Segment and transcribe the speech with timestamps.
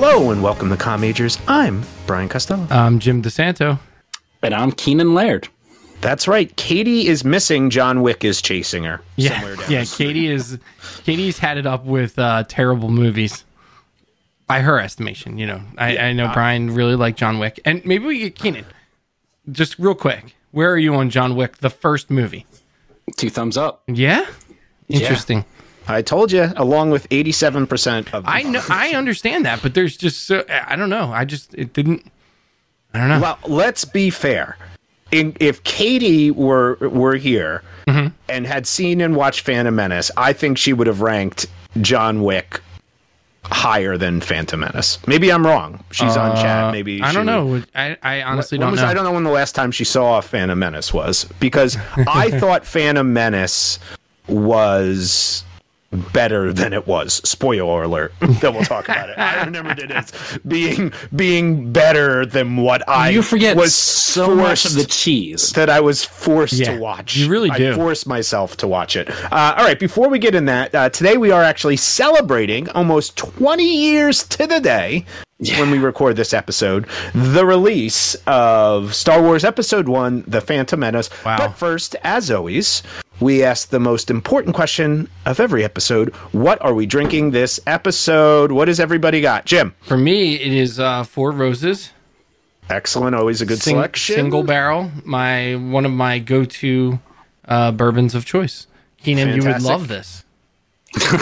[0.00, 1.38] Hello and welcome to Com Majors.
[1.48, 2.68] I'm Brian Costello.
[2.70, 3.80] I'm Jim DeSanto.
[4.44, 5.48] And I'm Keenan Laird.
[6.02, 6.54] That's right.
[6.54, 7.68] Katie is missing.
[7.68, 9.00] John Wick is chasing her.
[9.16, 9.84] Yeah, yeah.
[9.84, 10.56] Katie is
[11.02, 13.44] Katie's had it up with uh, terrible movies,
[14.46, 15.36] by her estimation.
[15.36, 18.20] You know, I, yeah, I know uh, Brian really liked John Wick, and maybe we
[18.20, 18.66] get Keenan.
[19.50, 22.46] Just real quick, where are you on John Wick, the first movie?
[23.16, 23.82] Two thumbs up.
[23.88, 24.26] Yeah,
[24.88, 25.38] interesting.
[25.38, 25.44] Yeah.
[25.88, 28.24] I told you, along with eighty-seven percent of.
[28.26, 31.12] I know, I understand that, but there's just so I don't know.
[31.12, 32.10] I just it didn't.
[32.94, 33.20] I don't know.
[33.20, 34.56] Well, let's be fair.
[35.10, 38.08] In, if Katie were were here mm-hmm.
[38.28, 41.46] and had seen and watched Phantom Menace, I think she would have ranked
[41.80, 42.60] John Wick
[43.44, 44.98] higher than Phantom Menace.
[45.06, 45.82] Maybe I'm wrong.
[45.90, 46.64] She's uh, on chat.
[46.64, 47.62] Uh, Maybe I don't know.
[47.74, 48.86] I, I honestly don't was, know.
[48.86, 52.66] I don't know when the last time she saw Phantom Menace was because I thought
[52.66, 53.78] Phantom Menace
[54.28, 55.44] was
[55.90, 57.14] better than it was.
[57.28, 58.12] Spoiler alert.
[58.20, 59.18] then we'll talk about it.
[59.18, 60.12] I remembered it as
[60.46, 65.70] being being better than what I you forget was so much of the cheese that
[65.70, 67.16] I was forced yeah, to watch.
[67.16, 67.72] You really do.
[67.72, 69.08] I forced myself to watch it.
[69.32, 69.78] Uh, all right.
[69.78, 74.46] Before we get in that, uh, today we are actually celebrating almost 20 years to
[74.46, 75.06] the day
[75.38, 75.60] yeah.
[75.60, 81.10] when we record this episode, the release of Star Wars Episode 1, The Phantom Menace.
[81.24, 81.38] Wow.
[81.38, 82.82] But first, as always,
[83.20, 88.52] we ask the most important question of every episode What are we drinking this episode?
[88.52, 89.44] What has everybody got?
[89.44, 89.74] Jim.
[89.82, 91.90] For me, it is uh, Four Roses.
[92.70, 93.14] Excellent.
[93.16, 94.14] Always a good Sing- selection.
[94.16, 94.90] Single barrel.
[95.04, 96.98] My One of my go to
[97.46, 98.66] uh, bourbons of choice.
[98.98, 100.24] Keenan, you would love this.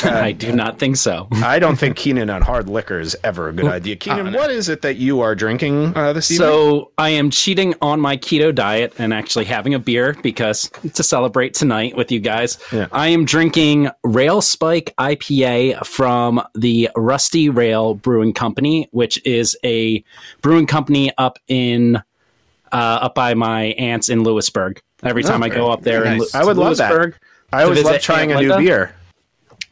[0.04, 1.26] I do not think so.
[1.32, 3.96] I don't think Keenan on hard liquor is ever a good idea.
[3.96, 6.46] Keenan, what is it that you are drinking uh, this evening?
[6.46, 11.02] So I am cheating on my keto diet and actually having a beer because to
[11.02, 12.58] celebrate tonight with you guys.
[12.72, 12.86] Yeah.
[12.92, 20.04] I am drinking Rail Spike IPA from the Rusty Rail Brewing Company, which is a
[20.42, 21.96] brewing company up in
[22.72, 24.80] uh, up by my aunt's in Lewisburg.
[25.02, 26.34] Every time oh, I go up there, nice.
[26.34, 27.14] in I would love that.
[27.52, 28.94] I always love trying a new beer.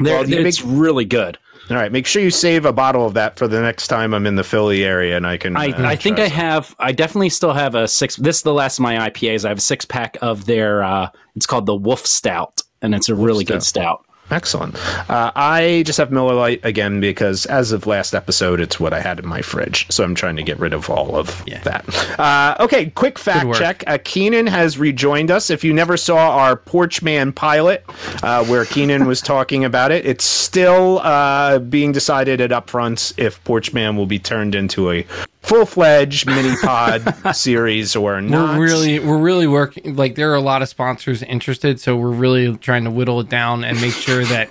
[0.01, 1.39] Well, it's make, really good.
[1.71, 4.27] All right, make sure you save a bottle of that for the next time I'm
[4.27, 5.57] in the Philly area, and I can.
[5.57, 6.75] I, uh, I think I have.
[6.79, 8.17] I definitely still have a six.
[8.17, 9.45] This is the last of my IPAs.
[9.45, 10.83] I have a six pack of their.
[10.83, 13.55] Uh, it's called the Wolf Stout, and it's a Wolf really Stout.
[13.55, 14.07] good stout.
[14.31, 14.75] Excellent.
[15.11, 19.01] Uh, I just have Miller Lite again because as of last episode, it's what I
[19.01, 19.87] had in my fridge.
[19.91, 21.61] So I'm trying to get rid of all of yeah.
[21.61, 22.19] that.
[22.19, 23.85] Uh, okay, quick fact check.
[23.87, 25.51] Uh, Keenan has rejoined us.
[25.51, 27.85] If you never saw our Porchman pilot,
[28.23, 33.43] uh, where Keenan was talking about it, it's still uh, being decided at upfronts if
[33.45, 35.07] Porchman will be turned into a
[35.45, 37.03] full fledged mini pod
[37.35, 38.59] series or not.
[38.59, 42.11] We're really we're really working like there are a lot of sponsors interested, so we're
[42.11, 44.51] really trying to whittle it down and make sure that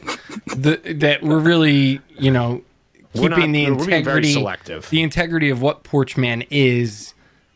[0.56, 2.62] the that we're really, you know,
[3.14, 4.90] keeping not, the integrity selective.
[4.90, 7.10] the integrity of what Porchman is.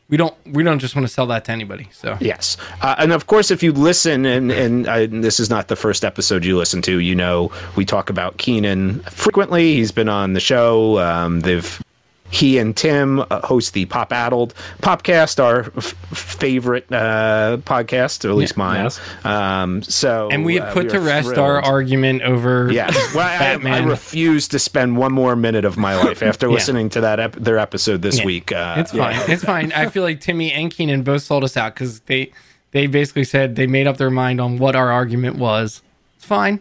[0.09, 1.89] We don't we don't just want to sell that to anybody.
[1.91, 5.67] So yes, uh, and of course, if you listen, and and uh, this is not
[5.67, 9.73] the first episode you listen to, you know we talk about Keenan frequently.
[9.73, 10.97] He's been on the show.
[10.99, 11.83] Um, they've
[12.29, 18.29] he and Tim uh, host the Pop Addled Popcast, our f- favorite uh, podcast, or
[18.29, 18.83] at least yeah, mine.
[18.83, 19.25] Yes.
[19.25, 21.39] Um, so, and we have uh, put we to rest thrilled.
[21.39, 22.71] our argument over.
[22.71, 26.53] Yeah, well, I, I, refuse to spend one more minute of my life after yeah.
[26.53, 28.25] listening to that ep- their episode this yeah.
[28.25, 28.51] week.
[28.51, 29.31] Uh, it's fine.
[29.31, 29.71] It's fine.
[29.71, 32.31] I feel like Timmy and Keenan both sold us out because they
[32.71, 35.81] they basically said they made up their mind on what our argument was.
[36.17, 36.59] It's fine.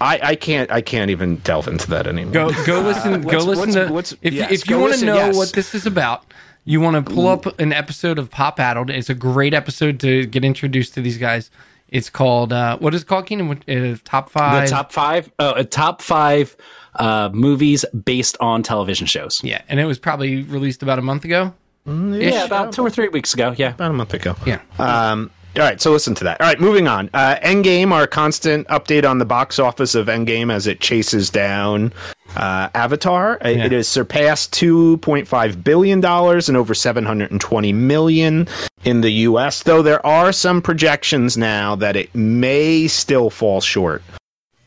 [0.00, 2.32] I, I can't I can't even delve into that anymore.
[2.32, 5.14] Go go listen uh, go listen to what's, if yes, if you want to know
[5.14, 5.36] yes.
[5.36, 6.24] what this is about,
[6.64, 8.90] you want to pull up an episode of Pop Addled.
[8.90, 11.50] It's a great episode to get introduced to these guys.
[11.88, 13.62] It's called uh, what is it called, Keenan?
[13.68, 14.68] Uh, top five.
[14.68, 15.30] The top five.
[15.38, 16.56] Oh, a top five
[16.96, 19.42] uh, movies based on television shows.
[19.42, 21.54] Yeah, and it was probably released about a month ago.
[21.86, 23.54] Mm, yeah, about two or three weeks ago.
[23.56, 24.34] Yeah, about a month ago.
[24.44, 24.60] Yeah.
[24.78, 26.40] Um, all right, so listen to that.
[26.40, 27.08] All right, moving on.
[27.14, 31.92] Uh, Endgame, our constant update on the box office of Endgame as it chases down
[32.36, 33.38] uh, Avatar.
[33.42, 33.64] Yeah.
[33.64, 38.48] It has surpassed two point five billion dollars and over seven hundred and twenty million
[38.84, 39.62] in the U.S.
[39.62, 44.02] Though there are some projections now that it may still fall short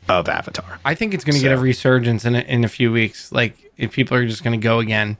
[0.07, 0.79] of Avatar.
[0.85, 1.49] I think it's going to so.
[1.49, 3.31] get a resurgence in a, in a few weeks.
[3.31, 5.17] Like if people are just going to go again.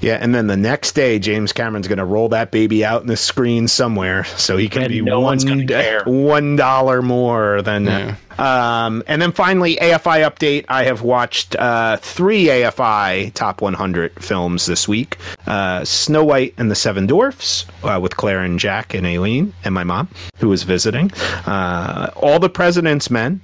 [0.00, 3.08] Yeah, and then the next day, James Cameron's going to roll that baby out in
[3.08, 5.38] the screen somewhere, so he can and be no one
[6.06, 7.86] one dollar more than.
[7.86, 8.16] Yeah.
[8.38, 10.64] Um, and then finally, AFI update.
[10.68, 15.18] I have watched uh, three AFI top 100 films this week:
[15.48, 19.74] uh, Snow White and the Seven Dwarfs uh, with Claire and Jack and Aileen and
[19.74, 21.10] my mom, who was visiting.
[21.46, 23.40] Uh, All the President's Men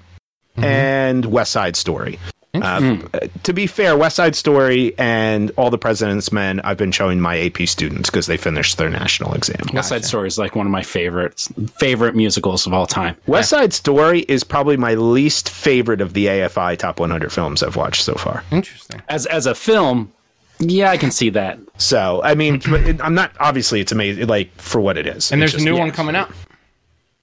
[0.57, 0.65] mm-hmm.
[0.65, 2.21] and West Side Story.
[2.55, 2.99] Uh,
[3.43, 7.39] to be fair, West Side Story and All the President's Men, I've been showing my
[7.39, 9.57] AP students because they finished their national exam.
[9.59, 9.75] Gotcha.
[9.75, 13.17] West Side Story is like one of my favorites, favorite musicals of all time.
[13.27, 17.77] West Side Story is probably my least favorite of the AFI top 100 films I've
[17.77, 18.45] watched so far.
[18.51, 19.03] Interesting.
[19.09, 20.13] As as a film,
[20.61, 21.59] yeah, I can see that.
[21.79, 22.61] So, I mean,
[23.01, 25.33] I'm not obviously it's amazing, like for what it is.
[25.33, 25.81] And there's just, a new yeah.
[25.81, 26.31] one coming out.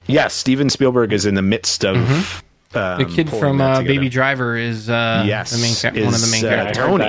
[0.07, 1.95] Yes, Steven Spielberg is in the midst of.
[1.95, 6.06] Mm-hmm um, the kid from uh, Baby Driver is uh, yes, the main ca- is,
[6.06, 6.77] one of the main uh, characters.
[6.77, 7.03] Tony.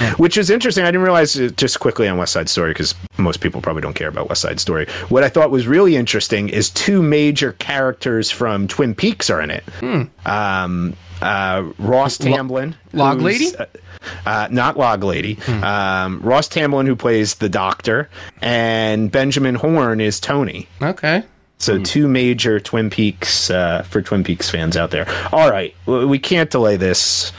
[0.00, 0.14] Yeah.
[0.14, 0.84] Which is interesting.
[0.84, 3.94] I didn't realize uh, just quickly on West Side Story because most people probably don't
[3.94, 4.86] care about West Side Story.
[5.08, 9.50] What I thought was really interesting is two major characters from Twin Peaks are in
[9.50, 9.64] it.
[9.80, 10.02] Hmm.
[10.24, 13.66] Um, uh, Russ Tamblyn, Log Lady, uh,
[14.24, 15.34] uh, not Log Lady.
[15.34, 15.64] Hmm.
[15.64, 18.08] Um, Russ Tamblyn, who plays the Doctor,
[18.40, 20.68] and Benjamin Horne is Tony.
[20.80, 21.24] Okay.
[21.60, 21.84] So mm.
[21.84, 25.06] two major Twin Peaks uh, for Twin Peaks fans out there.
[25.30, 27.32] All right, we can't delay this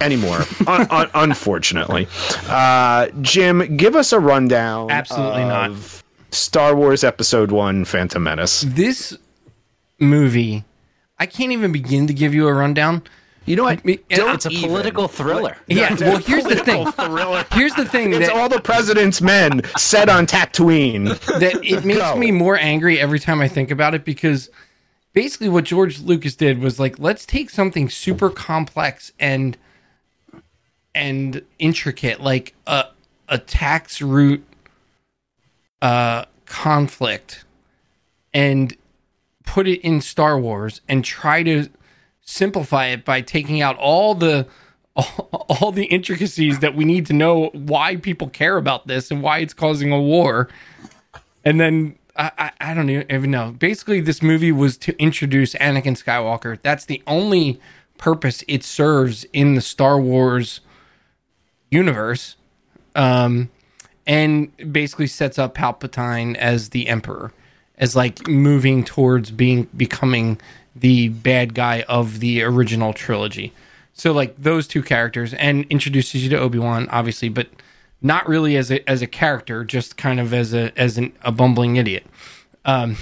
[0.00, 0.38] anymore,
[0.68, 2.06] un- un- unfortunately.
[2.48, 4.90] Uh, Jim, give us a rundown.
[4.90, 5.72] Absolutely not.
[6.30, 8.62] Star Wars Episode One: Phantom Menace.
[8.62, 9.18] This
[9.98, 10.62] movie,
[11.18, 13.02] I can't even begin to give you a rundown
[13.46, 13.80] you know what?
[13.84, 14.68] it's a even.
[14.68, 15.56] political thriller.
[15.66, 15.94] yeah.
[15.98, 16.90] Well, here's the thing.
[16.92, 17.44] Thriller.
[17.52, 18.12] Here's the thing.
[18.12, 21.18] It's that, all the president's men set on Tatooine.
[21.40, 22.16] That it makes Go.
[22.16, 24.50] me more angry every time I think about it because
[25.12, 29.56] basically what George Lucas did was like, let's take something super complex and
[30.94, 32.86] and intricate, like a
[33.28, 34.44] a tax route
[35.80, 37.44] uh, conflict,
[38.34, 38.76] and
[39.44, 41.68] put it in Star Wars and try to
[42.30, 44.46] simplify it by taking out all the
[44.96, 45.28] all,
[45.60, 49.38] all the intricacies that we need to know why people care about this and why
[49.38, 50.48] it's causing a war.
[51.44, 53.52] And then I, I, I don't even know.
[53.52, 56.58] Basically, this movie was to introduce Anakin Skywalker.
[56.62, 57.60] That's the only
[57.98, 60.60] purpose it serves in the Star Wars
[61.70, 62.36] universe.
[62.94, 63.50] Um,
[64.06, 67.32] and basically sets up Palpatine as the Emperor,
[67.78, 70.40] as like moving towards being becoming
[70.74, 73.52] the bad guy of the original trilogy.
[73.92, 77.48] So like those two characters and introduces you to Obi-Wan obviously, but
[78.00, 81.32] not really as a as a character, just kind of as a as an, a
[81.32, 82.06] bumbling idiot.
[82.64, 82.96] Um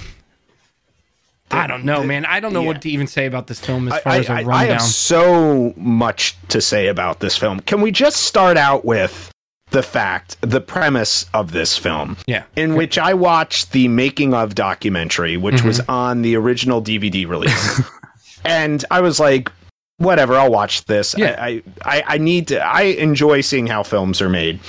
[1.51, 2.25] I don't know, man.
[2.25, 2.67] I don't know yeah.
[2.67, 4.53] what to even say about this film as far I, as a rundown.
[4.53, 7.59] I have so much to say about this film.
[7.61, 9.31] Can we just start out with
[9.71, 12.17] the fact, the premise of this film.
[12.27, 12.43] Yeah.
[12.55, 15.67] In which I watched the making of documentary, which mm-hmm.
[15.67, 17.81] was on the original DVD release.
[18.45, 19.51] and I was like,
[19.97, 21.15] whatever, I'll watch this.
[21.17, 21.35] Yeah.
[21.39, 24.59] I, I, I need to, I enjoy seeing how films are made.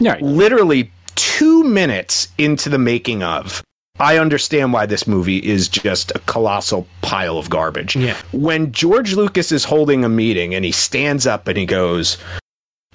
[0.00, 0.18] Yeah.
[0.20, 3.62] Literally two minutes into the making of,
[3.98, 7.96] I understand why this movie is just a colossal pile of garbage.
[7.96, 8.16] Yeah.
[8.32, 12.18] When George Lucas is holding a meeting and he stands up and he goes,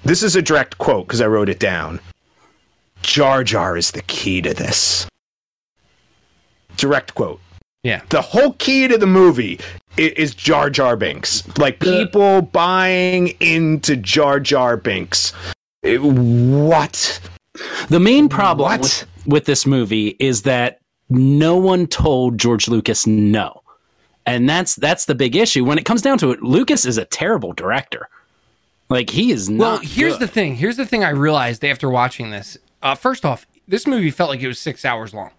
[0.04, 2.00] this is a direct quote because I wrote it down.
[3.02, 5.06] Jar Jar is the key to this.
[6.76, 7.40] Direct quote.
[7.82, 8.02] Yeah.
[8.10, 9.58] The whole key to the movie
[9.96, 11.46] is Jar Jar Binks.
[11.58, 15.32] Like people buying into Jar Jar Binks.
[15.82, 17.20] It, what?
[17.88, 20.78] The main problem with, with this movie is that
[21.10, 23.62] no one told George Lucas no.
[24.24, 25.64] And that's that's the big issue.
[25.64, 28.08] When it comes down to it, Lucas is a terrible director.
[28.92, 29.58] Like he is not.
[29.58, 30.20] Well, here's good.
[30.20, 30.56] the thing.
[30.56, 32.58] Here's the thing I realized after watching this.
[32.82, 35.30] Uh, first off, this movie felt like it was six hours long.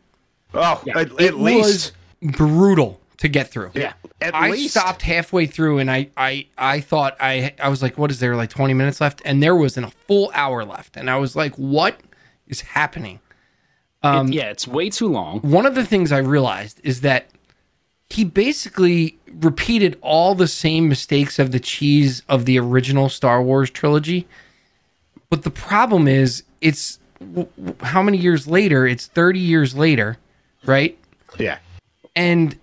[0.53, 0.99] Oh, yeah.
[0.99, 1.91] at, at least
[2.21, 3.71] brutal to get through.
[3.73, 4.71] Yeah, I least.
[4.71, 8.35] stopped halfway through and I, I, I thought I, I was like, what is there
[8.35, 9.21] like 20 minutes left?
[9.23, 11.99] And there was a full hour left, and I was like, what
[12.47, 13.19] is happening?
[14.01, 15.39] Um, it, yeah, it's way too long.
[15.39, 17.29] One of the things I realized is that
[18.09, 23.69] he basically repeated all the same mistakes of the cheese of the original Star Wars
[23.69, 24.27] trilogy.
[25.29, 26.99] But the problem is, it's
[27.81, 28.85] how many years later?
[28.85, 30.17] It's 30 years later,
[30.65, 30.97] right?
[31.39, 31.57] Yeah.
[32.15, 32.57] And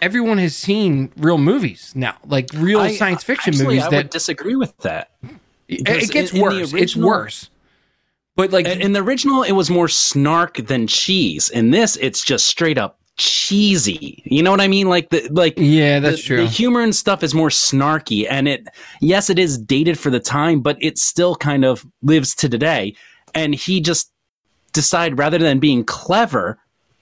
[0.00, 3.84] everyone has seen real movies now, like real I, science fiction actually, movies.
[3.84, 5.10] I that disagree with that.
[5.68, 6.54] It gets in, worse.
[6.54, 7.50] In original, it's worse.
[8.36, 11.50] But like in the original, it was more snark than cheese.
[11.50, 14.22] In this, it's just straight up cheesy.
[14.24, 14.88] You know what I mean?
[14.88, 16.36] Like the like yeah, that's the, true.
[16.38, 18.66] The humor and stuff is more snarky, and it
[19.00, 22.94] yes, it is dated for the time, but it still kind of lives to today.
[23.34, 24.12] And he just
[24.72, 26.58] decided rather than being clever,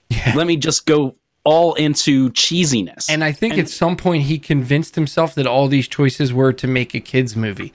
[0.09, 0.33] yeah.
[0.35, 3.09] let me just go all into cheesiness.
[3.09, 6.51] And I think and, at some point he convinced himself that all these choices were
[6.53, 7.71] to make a kids movie,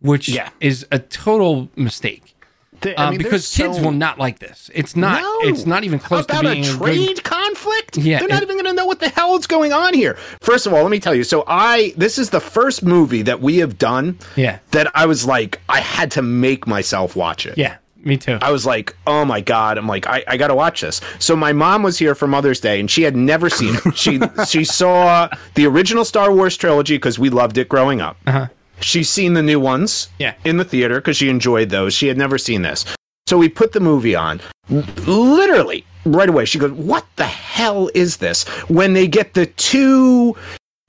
[0.00, 0.50] which yeah.
[0.60, 2.33] is a total mistake.
[2.84, 3.82] The, um, mean, because kids so...
[3.82, 4.70] will not like this.
[4.74, 5.22] It's not.
[5.22, 5.48] No.
[5.48, 7.24] It's not even close About to being a trade a good...
[7.24, 7.96] conflict.
[7.96, 8.46] Yeah, they're not it...
[8.46, 10.14] even going to know what the hell is going on here.
[10.40, 11.24] First of all, let me tell you.
[11.24, 14.18] So I this is the first movie that we have done.
[14.36, 14.58] Yeah.
[14.72, 17.56] That I was like, I had to make myself watch it.
[17.56, 17.78] Yeah.
[18.04, 18.38] Me too.
[18.42, 19.78] I was like, oh my god!
[19.78, 21.00] I'm like, I, I got to watch this.
[21.18, 23.96] So my mom was here for Mother's Day, and she had never seen it.
[23.96, 28.18] She she saw the original Star Wars trilogy because we loved it growing up.
[28.26, 28.48] Uh-huh.
[28.84, 30.34] She's seen the new ones, yeah.
[30.44, 31.94] in the theater because she enjoyed those.
[31.94, 32.84] She had never seen this,
[33.26, 34.40] so we put the movie on.
[34.68, 40.36] Literally right away, she goes, "What the hell is this?" When they get the two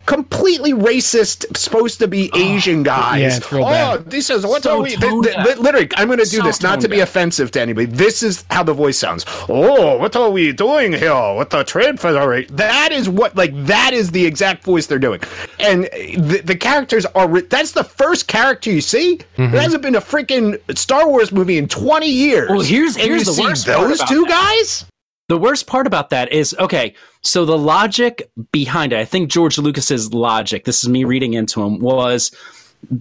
[0.05, 3.21] completely racist, supposed to be oh, Asian guys.
[3.21, 3.99] Yeah, bad.
[3.99, 4.95] Oh, this is what so are we?
[4.95, 7.85] literally, I'm going to do so this not to be offensive to anybody.
[7.85, 9.25] This is how the voice sounds.
[9.49, 12.55] Oh, what are we doing here with the Trade Federation?
[12.55, 15.21] That is what, like, that is the exact voice they're doing,
[15.59, 17.41] and the, the characters are.
[17.41, 19.19] That's the first character you see.
[19.37, 19.51] Mm-hmm.
[19.51, 22.49] There hasn't been a freaking Star Wars movie in 20 years.
[22.49, 23.65] Well, here's here's the worst.
[23.65, 24.57] Those two that.
[24.57, 24.85] guys.
[25.27, 29.57] The worst part about that is okay, so the logic behind it, I think George
[29.57, 32.31] Lucas's logic, this is me reading into him, was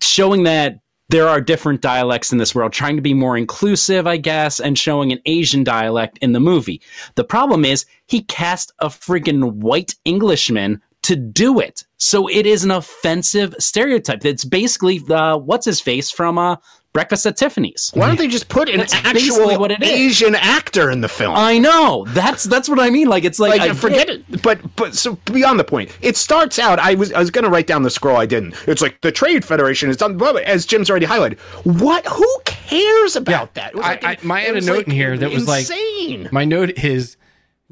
[0.00, 0.78] showing that
[1.10, 4.78] there are different dialects in this world, trying to be more inclusive, I guess, and
[4.78, 6.80] showing an Asian dialect in the movie.
[7.14, 11.84] The problem is he cast a freaking white Englishman to do it.
[11.98, 14.24] So it is an offensive stereotype.
[14.24, 16.56] It's basically uh, what's his face from uh,
[16.94, 17.90] Breakfast at Tiffany's.
[17.92, 19.90] Why don't they just put an that's actual what it is.
[19.90, 21.34] Asian actor in the film?
[21.36, 22.06] I know.
[22.10, 23.08] That's that's what I mean.
[23.08, 24.42] Like it's like, like I forget it.
[24.42, 26.78] But but so beyond the point, it starts out.
[26.78, 28.16] I was I was going to write down the scroll.
[28.16, 28.54] I didn't.
[28.68, 30.20] It's like the Trade Federation is done.
[30.44, 31.38] As Jim's already highlighted.
[31.64, 32.06] What?
[32.06, 33.74] Who cares about yeah, that?
[33.74, 36.22] Like I, I, my had a note like in here that was like insane.
[36.24, 37.16] like my note is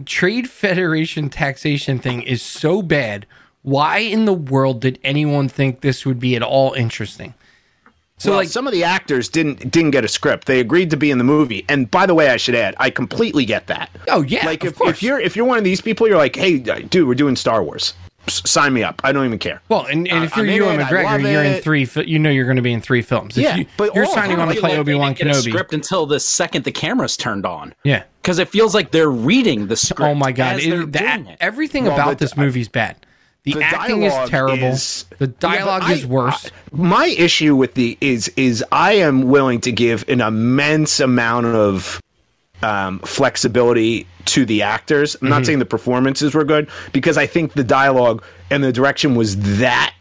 [0.04, 3.26] Trade Federation taxation thing is so bad.
[3.62, 7.34] Why in the world did anyone think this would be at all interesting?
[8.18, 10.46] So well, like some of the actors didn't didn't get a script.
[10.46, 11.64] They agreed to be in the movie.
[11.68, 13.90] And by the way, I should add, I completely get that.
[14.08, 14.46] Oh yeah.
[14.46, 17.14] Like if, if you're if you're one of these people, you're like, hey, dude, we're
[17.14, 17.94] doing Star Wars.
[18.28, 19.00] sign me up.
[19.04, 19.60] I don't even care.
[19.68, 21.88] Well, and, and if you're Ewan McGregor, you're in three.
[22.06, 23.36] You know you're going to be in three films.
[23.36, 25.48] If yeah, you, but you're signing on to play Obi Wan Kenobi.
[25.48, 27.74] script until the second the camera's turned on.
[27.84, 30.00] Yeah, because it feels like they're reading the script.
[30.00, 32.96] Oh my god, it, that, everything well, about this movie's bad.
[33.44, 34.68] The, the acting is terrible.
[34.68, 36.46] Is, the dialogue yeah, is worse.
[36.46, 41.46] I, my issue with the is is I am willing to give an immense amount
[41.46, 42.00] of
[42.62, 45.16] um, flexibility to the actors.
[45.16, 45.28] I'm mm-hmm.
[45.28, 49.36] not saying the performances were good because I think the dialogue and the direction was
[49.58, 49.92] that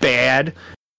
[0.00, 0.52] bad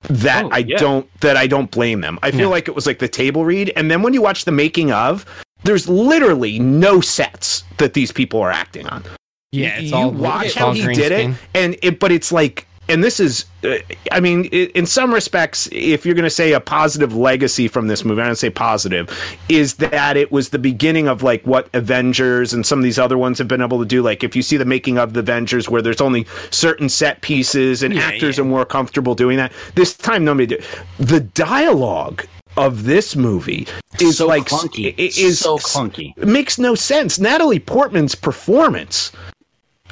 [0.03, 0.77] that oh, I yeah.
[0.77, 2.17] don't that I don't blame them.
[2.23, 2.47] I feel yeah.
[2.47, 5.25] like it was like the table read, and then when you watch the making of,
[5.63, 9.03] there's literally no sets that these people are acting on.
[9.51, 13.03] Yeah, it's you all watch how he did it, and it, but it's like, and
[13.03, 13.77] this is, uh,
[14.11, 17.87] I mean, it, in some respects, if you're going to say a positive legacy from
[17.87, 19.09] this movie, I don't say positive,
[19.47, 23.17] is that it was the beginning of like what Avengers and some of these other
[23.17, 24.01] ones have been able to do.
[24.01, 27.81] Like if you see the making of the Avengers, where there's only certain set pieces
[27.81, 28.43] and yeah, actors yeah.
[28.43, 29.51] are more comfortable doing that.
[29.75, 30.63] This time, nobody did.
[30.99, 32.25] The dialogue
[32.59, 33.67] of this movie
[33.99, 34.93] is so like clunky.
[34.97, 36.13] It is so clunky.
[36.17, 37.19] It makes no sense.
[37.19, 39.11] Natalie Portman's performance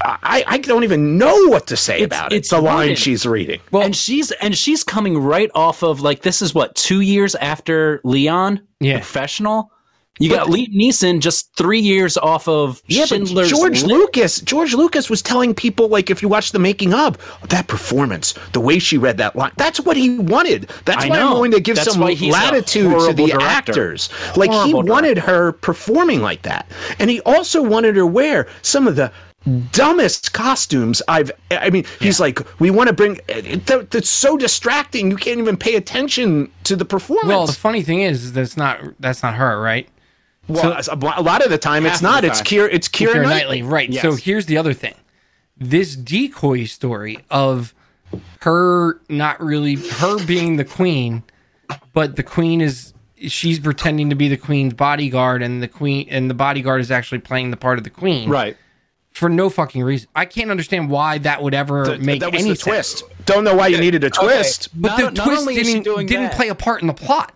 [0.02, 2.38] I, I don't even know what to say it's, about it.
[2.38, 3.60] It's the line she's reading.
[3.72, 7.36] Well, and she's and she's coming right off of like this is what two years
[7.36, 8.98] after Leon, yeah.
[8.98, 9.72] professional.
[10.20, 14.42] You but, got Liam Neeson just three years off of yeah, Schindler's George Lucas.
[14.42, 17.18] George Lucas was telling people like if you watch the making of
[17.50, 20.70] that performance, the way she read that line, that's what he wanted.
[20.86, 21.28] That's I why know.
[21.28, 23.42] I'm going to give that's some latitude to the director.
[23.42, 24.10] actors.
[24.36, 25.32] Like he wanted director.
[25.32, 26.70] her performing like that,
[27.00, 29.12] and he also wanted her wear some of the
[29.72, 31.32] dumbest costumes I've.
[31.52, 32.26] I mean, he's yeah.
[32.26, 33.20] like, we want to bring.
[33.28, 35.12] That, that's so distracting.
[35.12, 37.28] You can't even pay attention to the performance.
[37.28, 39.88] Well, the funny thing is, that's not that's not her, right?
[40.48, 42.24] Well, so, a lot of the time it's not.
[42.24, 42.70] It's Keira.
[42.72, 43.30] It's Keira, Keira Knightley.
[43.30, 43.90] Knightley, right?
[43.90, 44.02] Yes.
[44.02, 44.96] So here's the other thing:
[45.58, 47.74] this decoy story of
[48.42, 51.24] her not really her being the queen,
[51.94, 56.30] but the queen is she's pretending to be the queen's bodyguard, and the queen and
[56.30, 58.56] the bodyguard is actually playing the part of the queen, right?
[59.18, 60.08] for no fucking reason.
[60.16, 63.04] I can't understand why that would ever the, make that was any the twist.
[63.26, 64.68] Don't know why you needed a twist.
[64.68, 64.78] Okay.
[64.80, 67.34] But not, the twist didn't, didn't play a part in the plot.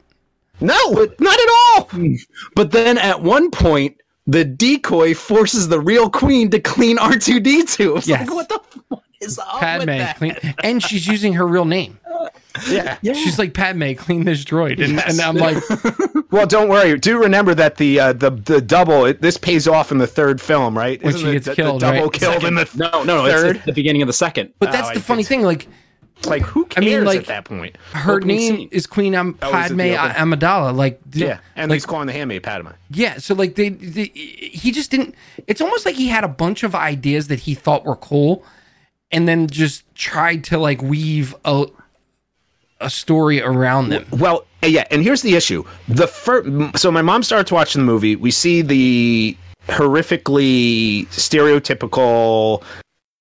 [0.61, 1.89] No, but, not at all.
[2.55, 7.39] But then at one point, the decoy forces the real queen to clean R two
[7.39, 7.99] D two.
[8.05, 8.21] Yes.
[8.21, 10.17] Like, what the fuck is up Padme with that?
[10.17, 11.99] Clean, and she's using her real name.
[12.69, 12.97] Yeah.
[13.01, 13.13] yeah.
[13.13, 15.09] She's like Padme, clean this droid, and, yes.
[15.09, 15.63] and I'm like,
[16.31, 16.99] well, don't worry.
[16.99, 20.41] Do remember that the uh, the the double it, this pays off in the third
[20.41, 21.01] film, right?
[21.01, 22.13] When Isn't she gets the, killed, the double right?
[22.13, 22.47] killed second.
[22.49, 23.25] in the no, no, no.
[23.25, 23.55] Third?
[23.55, 24.53] It's the beginning of the second.
[24.59, 25.43] But that's oh, the I funny thing.
[25.43, 25.69] Like,
[26.25, 27.77] Like who cares I mean, like, at that point?
[27.93, 28.69] Her Opening name scene.
[28.71, 30.75] is Queen Am- oh, Padme Amidala.
[30.75, 32.69] Like yeah, and like, he's calling the handmaid Padme.
[32.89, 35.15] Yeah, so like they, they, he just didn't.
[35.47, 38.45] It's almost like he had a bunch of ideas that he thought were cool,
[39.11, 41.65] and then just tried to like weave a
[42.79, 44.05] a story around them.
[44.11, 46.77] Well, yeah, and here's the issue: the first.
[46.77, 48.15] So my mom starts watching the movie.
[48.15, 49.37] We see the
[49.67, 52.63] horrifically stereotypical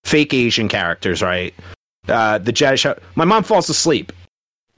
[0.05, 1.55] fake Asian characters, right?
[2.09, 2.99] Uh, the Jedi show.
[3.15, 4.13] My mom falls asleep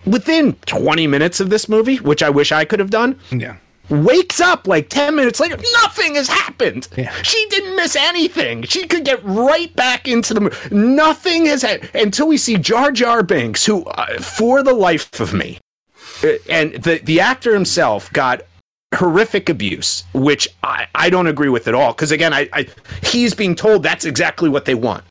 [0.06, 3.18] within 20 minutes of this movie, which I wish I could have done.
[3.30, 3.56] Yeah.
[3.88, 6.88] Wakes up like 10 minutes later, nothing has happened.
[6.96, 7.12] Yeah.
[7.22, 8.62] She didn't miss anything.
[8.62, 10.56] She could get right back into the movie.
[10.74, 15.34] Nothing has happened until we see Jar Jar Binks, who, uh, for the life of
[15.34, 15.58] me,
[16.22, 18.42] uh, and the, the actor himself got
[18.94, 21.92] horrific abuse, which I, I don't agree with at all.
[21.92, 22.68] Because again, I, I
[23.02, 25.04] he's being told that's exactly what they want.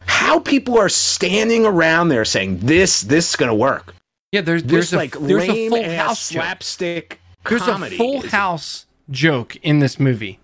[0.00, 0.12] Yeah.
[0.12, 3.94] How people are standing around there saying this this is gonna work.
[4.32, 7.20] Yeah, there's there's this, a, like there's a full house slapstick.
[7.48, 7.96] There's comedy.
[7.96, 10.38] a full house joke in this movie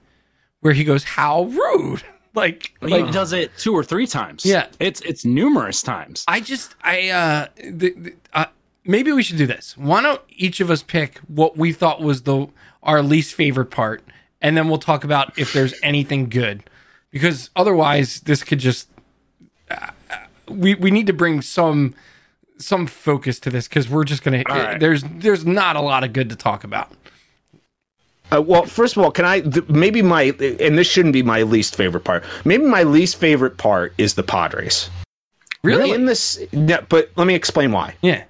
[0.61, 2.03] where he goes, "How rude."
[2.37, 4.45] Like, like he does it two or three times.
[4.45, 6.23] Yeah, it's it's numerous times.
[6.29, 8.45] I just I uh, the, the, uh
[8.85, 9.75] maybe we should do this.
[9.79, 12.49] Why don't each of us pick what we thought was the
[12.83, 14.03] our least favorite part,
[14.43, 16.63] and then we'll talk about if there's anything good,
[17.11, 18.91] because otherwise this could just
[20.49, 21.95] we we need to bring some
[22.59, 24.81] some focus to this because we're just gonna right.
[24.81, 26.93] there's there's not a lot of good to talk about.
[28.33, 31.43] Uh, well, first of all, can I th- maybe my and this shouldn't be my
[31.43, 32.25] least favorite part.
[32.45, 34.91] Maybe my least favorite part is the pod race.
[35.63, 35.93] Really?
[35.93, 37.95] In this, but let me explain why.
[38.03, 38.25] Yeah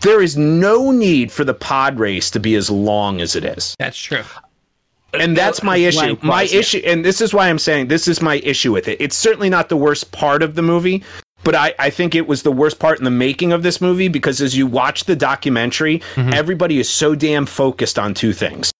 [0.00, 3.74] there is no need for the pod race to be as long as it is.
[3.78, 4.22] That's true.
[5.14, 6.16] And that's my issue.
[6.22, 9.00] My issue, and this is why I'm saying this is my issue with it.
[9.00, 11.02] It's certainly not the worst part of the movie,
[11.44, 14.08] but I, I think it was the worst part in the making of this movie
[14.08, 16.34] because as you watch the documentary, mm-hmm.
[16.34, 18.70] everybody is so damn focused on two things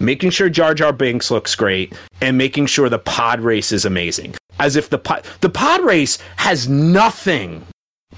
[0.00, 4.34] making sure Jar Jar Binks looks great and making sure the pod race is amazing.
[4.58, 7.64] As if the pod, the pod race has nothing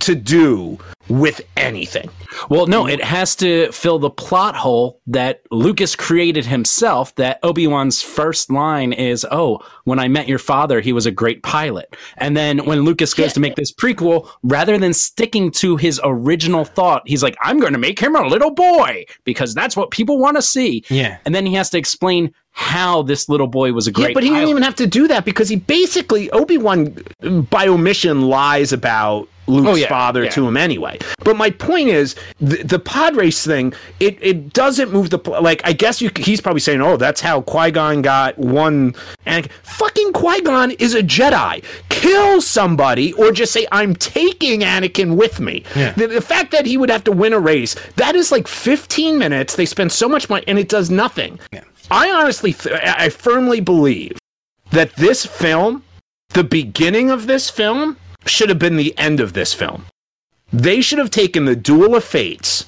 [0.01, 2.09] to do with anything.
[2.49, 7.15] Well, no, it has to fill the plot hole that Lucas created himself.
[7.17, 11.11] That Obi Wan's first line is, "Oh, when I met your father, he was a
[11.11, 13.33] great pilot." And then when Lucas goes yeah.
[13.33, 17.73] to make this prequel, rather than sticking to his original thought, he's like, "I'm going
[17.73, 21.19] to make him a little boy because that's what people want to see." Yeah.
[21.25, 24.09] And then he has to explain how this little boy was a great.
[24.09, 24.41] Yeah, but he pilot.
[24.41, 26.97] didn't even have to do that because he basically Obi Wan
[27.51, 30.31] by omission lies about Luke's oh, yeah, father yeah.
[30.31, 30.99] to him anyway.
[31.25, 35.61] But my point is, the, the pod race thing, it, it doesn't move the like.
[35.65, 38.95] I guess you, he's probably saying, "Oh, that's how Qui Gon got one."
[39.27, 41.65] And fucking Qui Gon is a Jedi.
[41.89, 45.93] Kill somebody, or just say, "I'm taking Anakin with me." Yeah.
[45.93, 49.19] The, the fact that he would have to win a race, that is like 15
[49.19, 49.57] minutes.
[49.57, 51.39] They spend so much money, and it does nothing.
[51.91, 54.17] I honestly, th- I firmly believe
[54.71, 55.83] that this film,
[56.31, 59.87] the beginning of this film, should have been the end of this film.
[60.53, 62.67] They should have taken the Duel of Fates,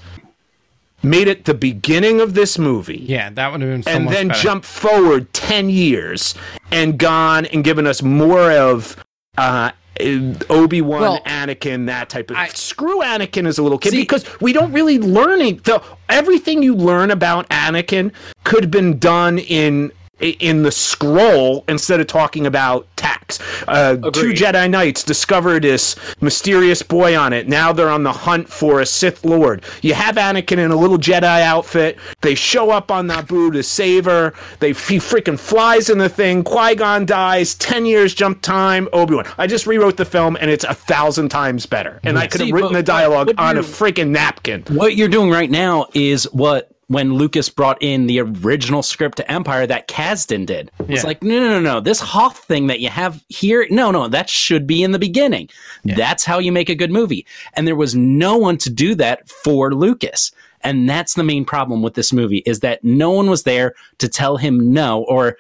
[1.03, 2.99] made it the beginning of this movie.
[2.99, 4.41] Yeah, that would have been so And then better.
[4.41, 6.35] jump forward 10 years
[6.71, 8.97] and gone and given us more of
[9.37, 12.37] uh, Obi Wan, well, Anakin, that type of.
[12.37, 15.65] I, screw Anakin as a little kid see, because we don't really learn it.
[15.65, 18.13] The, everything you learn about Anakin
[18.45, 23.39] could have been done in in the scroll instead of talking about tax.
[23.67, 27.49] Uh, two Jedi Knights discover this mysterious boy on it.
[27.49, 29.65] Now they're on the hunt for a Sith Lord.
[29.83, 31.99] You have Anakin in a little Jedi outfit.
[32.21, 34.35] They show up on Naboo to save her.
[34.61, 36.45] They he freaking flies in the thing.
[36.45, 37.55] Qui Gon dies.
[37.55, 38.89] Ten years jump time.
[38.93, 39.27] Obi Wan.
[39.39, 42.01] I just rewrote the film and it's a thousand times better.
[42.03, 44.65] And yeah, I could have written the dialogue on a freaking napkin.
[44.69, 49.31] What you're doing right now is what when Lucas brought in the original script to
[49.31, 50.71] Empire that Kasdan did.
[50.89, 51.81] It's like, no, no, no, no.
[51.81, 55.49] This Hoth thing that you have here, no, no, that should be in the beginning.
[55.85, 55.95] Yeah.
[55.95, 57.27] That's how you make a good movie.
[57.55, 60.33] And there was no one to do that for Lucas.
[60.63, 64.09] And that's the main problem with this movie is that no one was there to
[64.09, 65.37] tell him no, or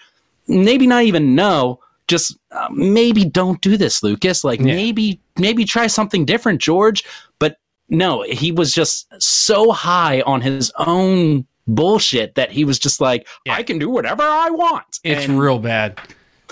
[0.48, 4.42] maybe not even no, just uh, maybe don't do this, Lucas.
[4.42, 4.66] Like yeah.
[4.66, 7.04] maybe, maybe try something different, George.
[7.38, 7.58] But
[7.92, 13.28] no, he was just so high on his own bullshit that he was just like,
[13.44, 13.54] yeah.
[13.54, 14.98] I can do whatever I want.
[15.04, 16.00] It's and real bad.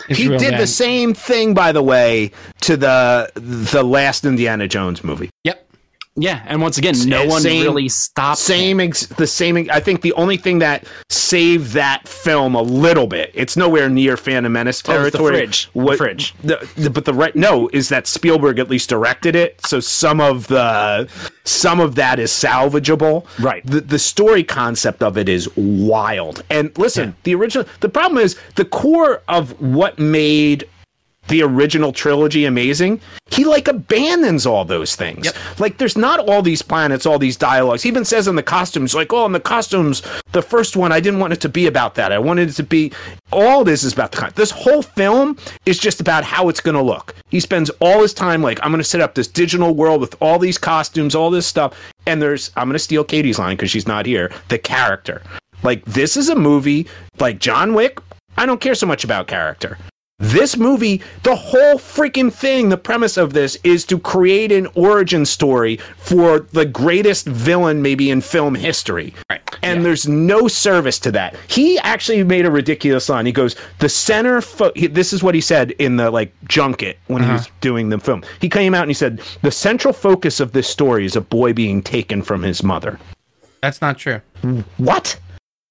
[0.08, 0.60] It's he did bad.
[0.60, 5.30] the same thing, by the way, to the the last Indiana Jones movie.
[5.44, 5.69] Yep.
[6.16, 8.40] Yeah, and once again, no eh, one same, really stopped.
[8.40, 9.68] Same, ex- the same.
[9.70, 14.16] I think the only thing that saved that film a little bit, it's nowhere near
[14.16, 15.22] Phantom Menace territory.
[15.22, 16.34] Oh, the fridge, what, the fridge.
[16.42, 20.20] The, the, but the right no is that Spielberg at least directed it, so some
[20.20, 21.08] of the
[21.44, 23.26] some of that is salvageable.
[23.38, 23.64] Right.
[23.64, 26.42] The the story concept of it is wild.
[26.50, 27.14] And listen, yeah.
[27.22, 27.66] the original.
[27.80, 30.68] The problem is the core of what made
[31.30, 35.26] the original trilogy amazing, he like abandons all those things.
[35.26, 35.60] Yep.
[35.60, 37.84] Like there's not all these planets, all these dialogues.
[37.84, 40.98] He even says in the costumes, like, oh, in the costumes, the first one, I
[40.98, 42.10] didn't want it to be about that.
[42.10, 42.92] I wanted it to be
[43.32, 44.34] all this is about the kind.
[44.34, 47.14] this whole film is just about how it's gonna look.
[47.30, 50.38] He spends all his time like, I'm gonna set up this digital world with all
[50.38, 54.04] these costumes, all this stuff, and there's I'm gonna steal Katie's line because she's not
[54.04, 55.22] here, the character.
[55.62, 56.88] Like this is a movie
[57.20, 58.00] like John Wick.
[58.36, 59.78] I don't care so much about character.
[60.20, 65.24] This movie, the whole freaking thing, the premise of this is to create an origin
[65.24, 69.14] story for the greatest villain maybe in film history.
[69.30, 69.40] Right.
[69.62, 69.84] And yeah.
[69.84, 71.36] there's no service to that.
[71.48, 73.24] He actually made a ridiculous line.
[73.24, 77.22] He goes, "The center fo-, this is what he said in the like junket when
[77.22, 77.32] uh-huh.
[77.32, 78.22] he was doing the film.
[78.40, 81.54] He came out and he said, "The central focus of this story is a boy
[81.54, 82.98] being taken from his mother."
[83.62, 84.20] That's not true.
[84.76, 85.18] What?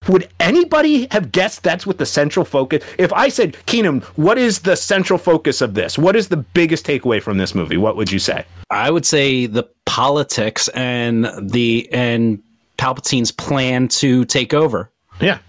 [0.08, 2.84] Would anybody have guessed that's what the central focus?
[2.98, 5.98] If I said, Keenan, what is the central focus of this?
[5.98, 7.78] What is the biggest takeaway from this movie?
[7.78, 8.46] What would you say?
[8.70, 12.42] I would say the politics and the and
[12.78, 14.90] Palpatine's plan to take over.
[15.20, 15.40] Yeah.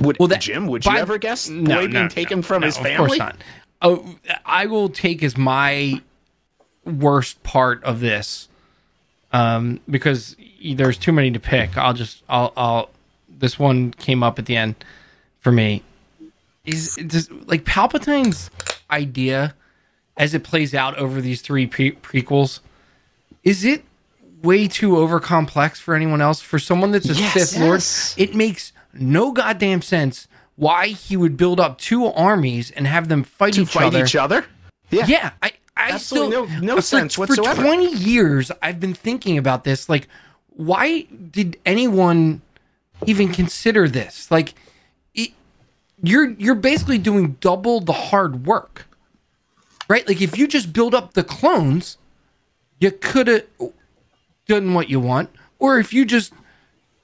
[0.00, 0.66] Would well, that, Jim?
[0.68, 2.92] Would you ever guess no, no, being taken no, from no, his family?
[2.92, 3.36] Of course not.
[3.82, 6.00] Oh, I will take as my
[6.84, 8.48] worst part of this,
[9.32, 11.76] um, because there's too many to pick.
[11.76, 12.90] I'll just I'll I'll
[13.42, 14.76] this one came up at the end
[15.40, 15.82] for me.
[16.64, 18.50] Is just like Palpatine's
[18.88, 19.54] idea
[20.16, 22.60] as it plays out over these three pre- prequels?
[23.42, 23.84] Is it
[24.42, 26.40] way too over complex for anyone else?
[26.40, 28.16] For someone that's a yes, Sith yes.
[28.16, 33.08] Lord, it makes no goddamn sense why he would build up two armies and have
[33.08, 34.04] them fight to each fight other.
[34.04, 34.44] each other.
[34.90, 35.30] Yeah, yeah.
[35.42, 37.56] I, I Absolutely still no, no sense for, whatsoever.
[37.56, 39.88] For twenty years, I've been thinking about this.
[39.88, 40.06] Like,
[40.50, 42.40] why did anyone
[43.06, 44.30] even consider this.
[44.30, 44.54] Like,
[45.14, 45.30] it,
[46.02, 48.86] you're you're basically doing double the hard work,
[49.88, 50.06] right?
[50.06, 51.98] Like, if you just build up the clones,
[52.80, 53.44] you could have
[54.46, 56.32] done what you want, or if you just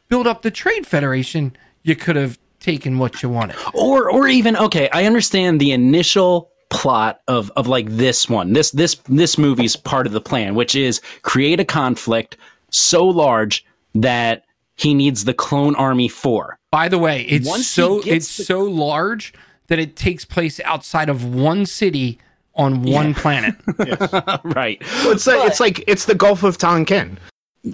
[0.08, 3.56] build up the trade federation, you could have taken what you wanted.
[3.74, 8.52] Or or even okay, I understand the initial plot of of like this one.
[8.52, 12.36] This this this movie's part of the plan, which is create a conflict
[12.70, 14.44] so large that
[14.78, 16.58] he needs the clone army for.
[16.70, 19.34] By the way, it's Once so it's the- so large
[19.66, 22.18] that it takes place outside of one city
[22.54, 23.20] on one yeah.
[23.20, 23.54] planet.
[24.44, 24.82] right.
[25.02, 27.18] Well, it's but, like, it's like it's the Gulf of Tonkin.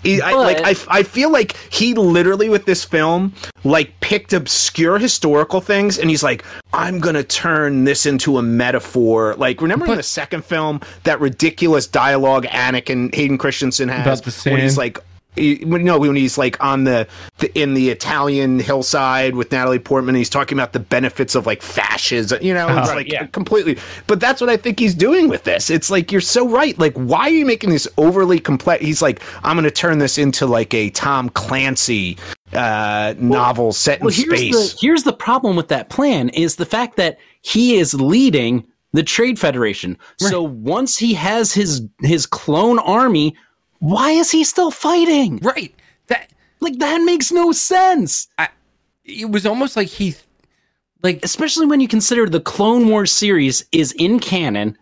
[0.03, 4.99] He, I, like I, I feel like he literally with this film like picked obscure
[4.99, 9.93] historical things and he's like I'm gonna turn this into a metaphor like remember but,
[9.93, 14.55] in the second film that ridiculous dialogue Anakin and Hayden Christensen has about the sand.
[14.55, 15.05] when he's like he,
[15.37, 17.07] no, when he's like on the,
[17.39, 21.63] the, in the Italian hillside with Natalie Portman, he's talking about the benefits of like
[21.63, 22.39] fascism.
[22.43, 23.27] You know, it's uh, like yeah.
[23.27, 23.79] completely.
[24.07, 25.71] But that's what I think he's doing with this.
[25.71, 26.79] It's like you're so right.
[26.79, 28.85] Like, why are you making this overly complex?
[28.85, 32.19] He's like, I'm going to turn this into like a Tom Clancy
[32.53, 34.73] uh, novel set in well, here's space.
[34.73, 39.03] The, here's the problem with that plan: is the fact that he is leading the
[39.03, 39.99] Trade Federation.
[40.21, 40.31] Right.
[40.31, 43.37] So once he has his his clone army
[43.85, 45.39] why is he still fighting?
[45.43, 45.75] Right.
[46.07, 48.29] That like that makes no sense.
[48.39, 48.49] I,
[49.05, 50.15] it was almost like he
[51.03, 54.79] like especially when you consider the Clone Wars series is in canon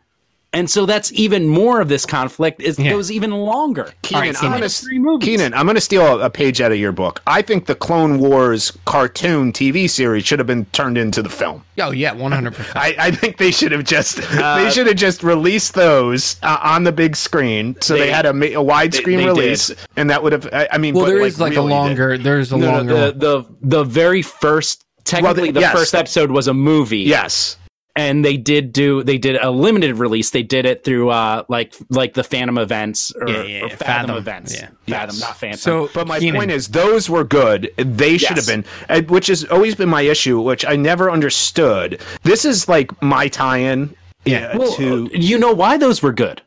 [0.55, 2.61] and so that's even more of this conflict.
[2.63, 2.91] It yeah.
[2.91, 3.93] goes even longer.
[4.03, 7.23] Keenan, right, I'm gonna, Keenan, I'm going to steal a page out of your book.
[7.27, 11.65] I think the Clone Wars cartoon TV series should have been turned into the film.
[11.79, 12.55] Oh yeah, 100.
[12.55, 16.37] percent I, I think they should have just uh, they should have just released those
[16.43, 19.79] uh, on the big screen, so they, they had a, a widescreen release, did.
[19.97, 20.49] and that would have.
[20.53, 22.17] I, I mean, well, there is like, like really a longer.
[22.17, 22.25] Did.
[22.25, 23.13] There's a no, longer.
[23.13, 26.99] the, the the very first technically well, the, the yes, first episode was a movie.
[26.99, 27.57] Yes
[27.95, 30.31] and they did do they did a limited release.
[30.31, 33.87] They did it through uh like like the Phantom events or, yeah, yeah, or Fathom,
[33.87, 34.55] Fathom, events.
[34.55, 34.69] Yeah.
[34.87, 35.21] Fathom, yes.
[35.21, 35.59] not Phantom.
[35.59, 36.37] So, but my Keenan.
[36.37, 37.73] point is, those were good.
[37.77, 38.49] They should yes.
[38.49, 42.01] have been, which has always been my issue, which I never understood.
[42.23, 43.95] This is like my tie-in.
[44.25, 46.43] Yeah, well, to you know why those were good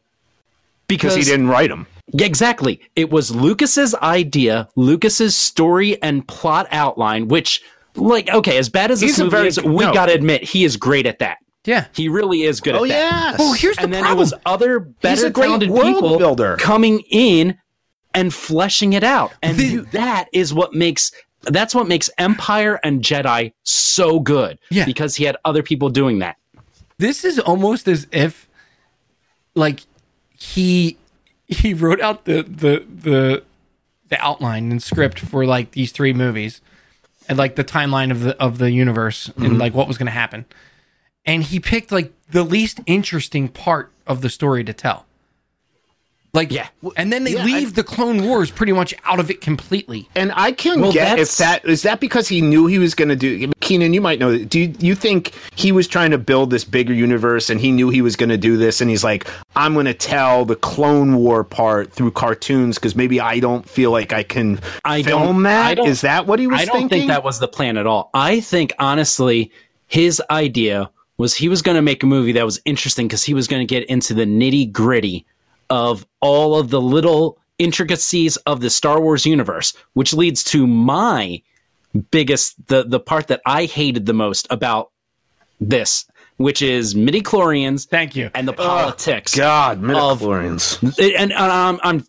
[0.88, 1.88] because he didn't write them.
[2.13, 2.79] Exactly.
[2.95, 7.62] It was Lucas's idea, Lucas's story and plot outline, which
[7.95, 9.93] like okay, as bad as this movie very, is, we no.
[9.93, 11.38] gotta admit he is great at that.
[11.65, 12.75] Yeah, he really is good.
[12.75, 13.36] Oh yeah.
[13.38, 14.10] Well, here's the and problem.
[14.10, 16.58] then it was other better talented people builder.
[16.58, 17.58] coming in
[18.13, 19.34] and fleshing it out.
[19.41, 21.12] And the, that is what makes
[21.43, 24.60] that's what makes Empire and Jedi so good.
[24.69, 24.86] Yeah.
[24.86, 26.38] Because he had other people doing that.
[26.97, 28.47] This is almost as if
[29.53, 29.81] like
[30.38, 30.97] he
[31.47, 33.43] he wrote out the the the
[34.10, 36.62] the outline and script for like these three movies
[37.27, 39.45] and like the timeline of the of the universe mm-hmm.
[39.45, 40.45] and like what was going to happen.
[41.25, 45.05] And he picked like the least interesting part of the story to tell.
[46.36, 46.67] Like, yeah,
[46.98, 50.10] and then they yeah, leave I, the Clone Wars pretty much out of it completely.
[50.15, 53.08] And I can well, get if that is that because he knew he was going
[53.08, 53.52] to do.
[53.62, 54.38] Keenan, you might know.
[54.38, 57.89] Do you, you think he was trying to build this bigger universe, and he knew
[57.89, 61.15] he was going to do this, and he's like, I'm going to tell the Clone
[61.15, 65.80] War part through cartoons because maybe I don't feel like I can I film that.
[65.80, 66.60] Is that what he was?
[66.60, 67.00] I don't thinking?
[67.00, 68.10] think that was the plan at all.
[68.13, 69.54] I think honestly,
[69.88, 73.34] his idea was he was going to make a movie that was interesting because he
[73.34, 75.26] was going to get into the nitty gritty
[75.69, 81.41] of all of the little intricacies of the Star Wars universe, which leads to my
[82.12, 84.91] biggest the the part that I hated the most about
[85.60, 86.06] this,
[86.38, 87.88] which is midi chlorians.
[87.88, 88.30] Thank you.
[88.34, 89.36] And the politics.
[89.36, 90.82] Oh, God, midi chlorians.
[90.99, 92.06] And, and um, I'm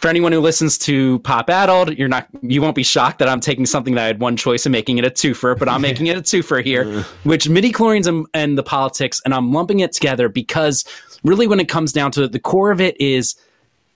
[0.00, 3.40] for anyone who listens to Pop Addled, you're not you won't be shocked that I'm
[3.40, 6.06] taking something that I had one choice and making it a twofer, but I'm making
[6.06, 9.92] it a twofer here, which midi chlorians and, and the politics, and I'm lumping it
[9.92, 10.84] together because
[11.24, 13.36] really when it comes down to it, the core of it is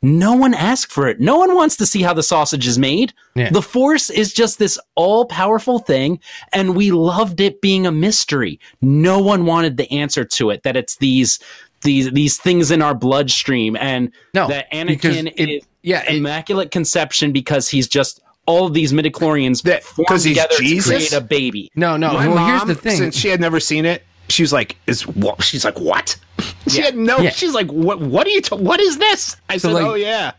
[0.05, 1.19] no one asked for it.
[1.19, 3.15] No one wants to see how the sausage is made.
[3.35, 3.51] Yeah.
[3.51, 6.21] The force is just this all powerful thing,
[6.53, 8.61] and we loved it being a mystery.
[8.83, 10.63] No one wanted the answer to it.
[10.63, 11.39] That it's these
[11.83, 16.71] these these things in our bloodstream, and no, that Anakin it, is yeah it, immaculate
[16.71, 20.85] conception because he's just all of these midichlorians that because he's Jesus?
[20.85, 21.71] to create a baby.
[21.77, 22.13] No, no.
[22.13, 24.77] My well, mom, here's the thing: since she had never seen it, she was like,
[24.87, 26.17] "Is what?" She's like, "What?"
[26.69, 26.87] she yeah.
[26.87, 27.19] had no.
[27.19, 27.31] Yeah.
[27.31, 28.01] She's like, "What?
[28.01, 28.41] What are you?
[28.41, 30.33] T- what is this?" I so said, like, "Oh yeah."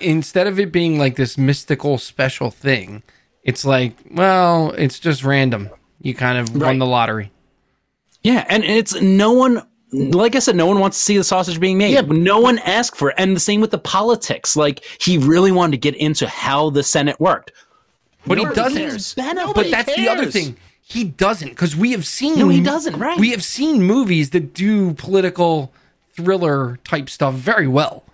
[0.00, 3.02] Instead of it being like this mystical special thing,
[3.44, 5.70] it's like, well, it's just random.
[6.00, 6.66] You kind of right.
[6.68, 7.30] won the lottery.
[8.22, 9.66] Yeah, and it's no one.
[9.92, 11.92] Like I said, no one wants to see the sausage being made.
[11.92, 14.56] Yeah, no one asked for it, and the same with the politics.
[14.56, 17.52] Like he really wanted to get into how the Senate worked,
[18.26, 18.82] but Nobody he doesn't.
[18.82, 19.14] Cares.
[19.14, 19.96] But that's cares.
[19.96, 22.38] the other thing he doesn't because we have seen.
[22.38, 22.98] No, he doesn't.
[22.98, 23.18] Right.
[23.18, 25.72] We have seen movies that do political
[26.14, 28.04] thriller type stuff very well.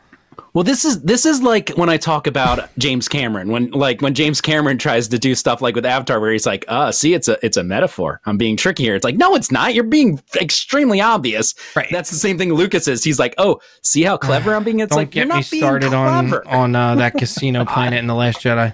[0.55, 4.15] Well, this is this is like when I talk about James Cameron when like when
[4.15, 7.29] James Cameron tries to do stuff like with Avatar where he's like, "Uh, see, it's
[7.29, 8.21] a it's a metaphor.
[8.25, 9.75] I'm being tricky here." It's like, "No, it's not.
[9.75, 11.89] You're being extremely obvious." Right.
[11.91, 13.05] That's the same thing Lucas is.
[13.05, 16.33] He's like, "Oh, see how clever I'm being." It's Don't like, get me started on
[16.47, 18.73] on uh, that casino planet in the Last Jedi.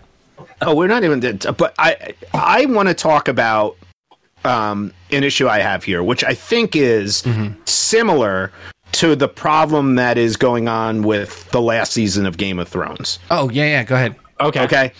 [0.62, 1.20] Oh, we're not even.
[1.20, 3.76] But I I want to talk about
[4.44, 7.60] um, an issue I have here, which I think is mm-hmm.
[7.64, 8.52] similar
[8.92, 13.18] to the problem that is going on with the last season of Game of Thrones.
[13.30, 14.16] Oh, yeah, yeah, go ahead.
[14.40, 14.62] Okay.
[14.62, 14.92] Okay.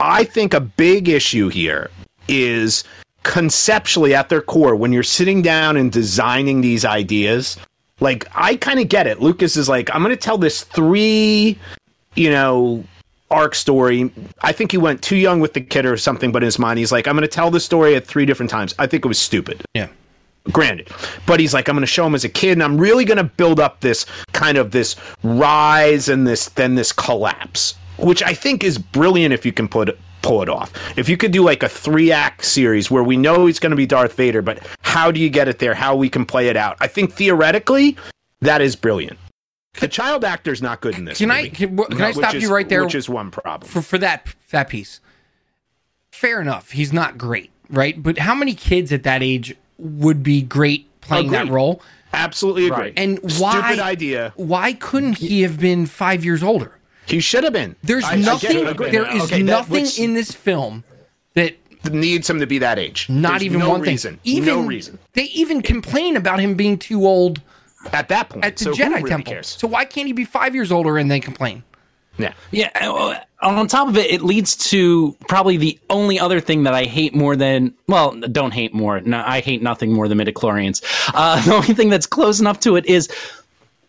[0.00, 1.90] I think a big issue here
[2.28, 2.84] is
[3.22, 7.56] conceptually at their core, when you're sitting down and designing these ideas,
[8.00, 9.20] like I kind of get it.
[9.20, 11.58] Lucas is like, I'm going to tell this three,
[12.14, 12.84] you know,
[13.32, 14.12] arc story.
[14.42, 16.78] I think he went too young with the kid or something, but in his mind,
[16.78, 18.74] he's like, I'm going to tell the story at three different times.
[18.78, 19.62] I think it was stupid.
[19.74, 19.88] Yeah.
[20.50, 20.88] Granted,
[21.24, 23.18] but he's like, I'm going to show him as a kid, and I'm really going
[23.18, 28.34] to build up this kind of this rise and this then this collapse, which I
[28.34, 30.72] think is brilliant if you can put pull it off.
[30.98, 33.76] If you could do like a three act series where we know he's going to
[33.76, 35.74] be Darth Vader, but how do you get it there?
[35.74, 36.76] How we can play it out?
[36.80, 37.96] I think theoretically
[38.40, 39.18] that is brilliant.
[39.74, 41.18] The child actor's not good in this.
[41.18, 42.84] Can movie, I can, can I stop is, you right there?
[42.84, 45.00] Which is one problem for for that that piece.
[46.10, 46.72] Fair enough.
[46.72, 48.00] He's not great, right?
[48.00, 51.48] But how many kids at that age would be great playing Agreed.
[51.48, 51.82] that role?
[52.12, 52.76] Absolutely agree.
[52.76, 52.92] Right.
[52.96, 53.60] And why?
[53.60, 54.32] Stupid idea.
[54.36, 56.78] Why couldn't he have been five years older?
[57.06, 57.74] He should have been.
[57.82, 58.66] There's I, nothing.
[58.66, 60.84] I there is okay, nothing that, in this film
[61.34, 61.56] that
[61.90, 63.08] needs him to be that age.
[63.08, 64.14] Not There's even no one reason.
[64.14, 64.20] thing.
[64.24, 64.98] Even no reason.
[65.14, 67.40] They even complain about him being too old
[67.92, 69.32] at that point at the so Jedi really Temple.
[69.32, 69.48] Cares?
[69.48, 71.62] So why can't he be five years older and then complain?
[72.18, 72.70] Yeah, yeah.
[72.74, 76.84] Uh, on top of it, it leads to probably the only other thing that I
[76.84, 79.00] hate more than well, don't hate more.
[79.00, 80.82] No, I hate nothing more than midichlorians.
[81.14, 83.08] Uh, the only thing that's close enough to it is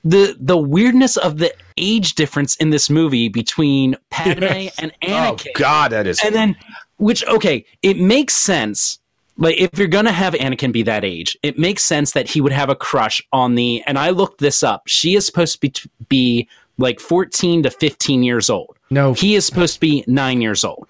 [0.03, 4.79] the the weirdness of the age difference in this movie between Padme yes.
[4.79, 5.47] and oh, Anakin.
[5.49, 6.23] Oh God, that is.
[6.23, 6.55] And then,
[6.97, 8.99] which okay, it makes sense
[9.37, 12.51] like if you're gonna have Anakin be that age, it makes sense that he would
[12.51, 13.83] have a crush on the.
[13.87, 14.83] And I looked this up.
[14.87, 15.73] She is supposed to be,
[16.09, 18.77] be like 14 to 15 years old.
[18.89, 20.89] No, he is supposed to be nine years old.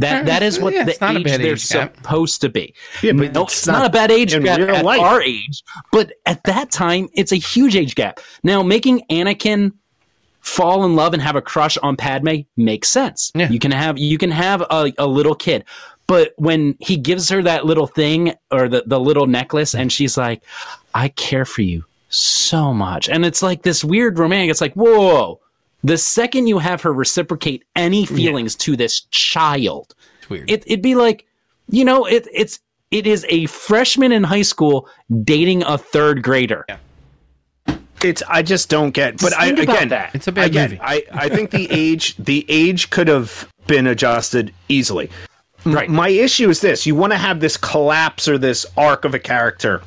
[0.00, 0.26] That mm-hmm.
[0.26, 2.74] that is what yeah, the age they're age supposed to be.
[3.02, 5.00] Yeah, but no, it's not, not, a bad age gap at life.
[5.00, 8.18] our age, but at that time, it's a huge age gap.
[8.42, 9.72] Now, making Anakin
[10.40, 13.30] fall in love and have a crush on Padme makes sense.
[13.34, 13.50] Yeah.
[13.50, 15.64] You can have you can have a, a little kid.
[16.10, 20.16] But when he gives her that little thing or the, the little necklace and she's
[20.16, 20.42] like,
[20.92, 23.08] I care for you so much.
[23.08, 24.50] And it's like this weird romantic.
[24.50, 25.38] It's like, whoa.
[25.84, 28.64] The second you have her reciprocate any feelings yeah.
[28.64, 30.50] to this child, it's weird.
[30.50, 31.28] It, it'd be like,
[31.68, 32.58] you know, it, it's
[32.90, 34.88] it is a freshman in high school
[35.22, 36.64] dating a third grader.
[36.68, 37.76] Yeah.
[38.02, 39.18] It's I just don't get.
[39.18, 40.12] But I again, that.
[40.16, 40.82] it's a bad again, movie.
[40.82, 45.08] I I think the age the age could have been adjusted easily.
[45.64, 45.88] Right.
[45.88, 49.18] My issue is this: you want to have this collapse or this arc of a
[49.18, 49.82] character.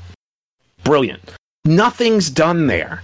[0.83, 1.31] Brilliant.
[1.65, 3.01] Nothing's done there.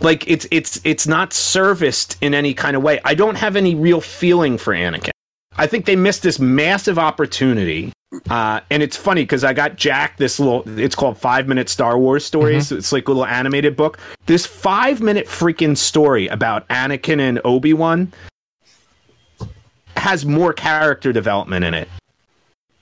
[0.00, 3.00] Like it's it's it's not serviced in any kind of way.
[3.04, 5.10] I don't have any real feeling for Anakin.
[5.56, 7.92] I think they missed this massive opportunity.
[8.28, 11.96] Uh, and it's funny because I got Jack this little, it's called Five Minute Star
[11.96, 12.66] Wars Stories.
[12.66, 12.78] Mm-hmm.
[12.78, 13.98] It's like a little animated book.
[14.26, 18.12] This five minute freaking story about Anakin and Obi Wan
[20.00, 21.88] has more character development in it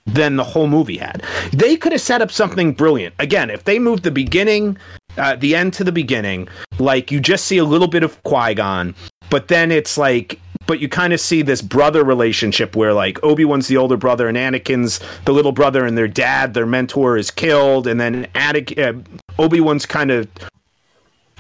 [0.07, 1.22] than the whole movie had.
[1.52, 3.14] They could have set up something brilliant.
[3.18, 4.78] Again, if they moved the beginning,
[5.18, 8.54] uh, the end to the beginning, like you just see a little bit of Qui
[8.54, 8.94] Gon,
[9.31, 13.68] but then it's like but you kind of see this brother relationship where like Obi-Wan's
[13.68, 17.87] the older brother and Anakin's the little brother and their dad their mentor is killed
[17.87, 20.28] and then Anakin, uh, Obi-Wan's kind of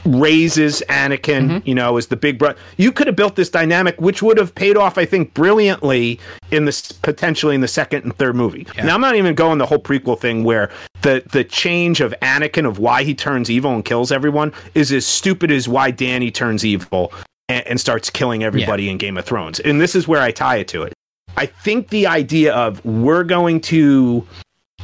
[0.04, 1.68] raises Anakin, mm-hmm.
[1.68, 2.58] you know, as the big brother.
[2.76, 6.64] You could have built this dynamic, which would have paid off, I think, brilliantly in
[6.64, 8.66] this potentially in the second and third movie.
[8.76, 8.86] Yeah.
[8.86, 10.70] Now, I'm not even going the whole prequel thing where
[11.02, 15.06] the the change of Anakin of why he turns evil and kills everyone is as
[15.06, 17.12] stupid as why Dany turns evil
[17.48, 18.92] and, and starts killing everybody yeah.
[18.92, 19.60] in Game of Thrones.
[19.60, 20.92] And this is where I tie it to it.
[21.36, 24.26] I think the idea of we're going to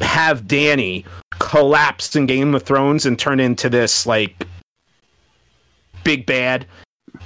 [0.00, 1.04] have Dany
[1.38, 4.46] collapse in Game of Thrones and turn into this like
[6.04, 6.66] big bad,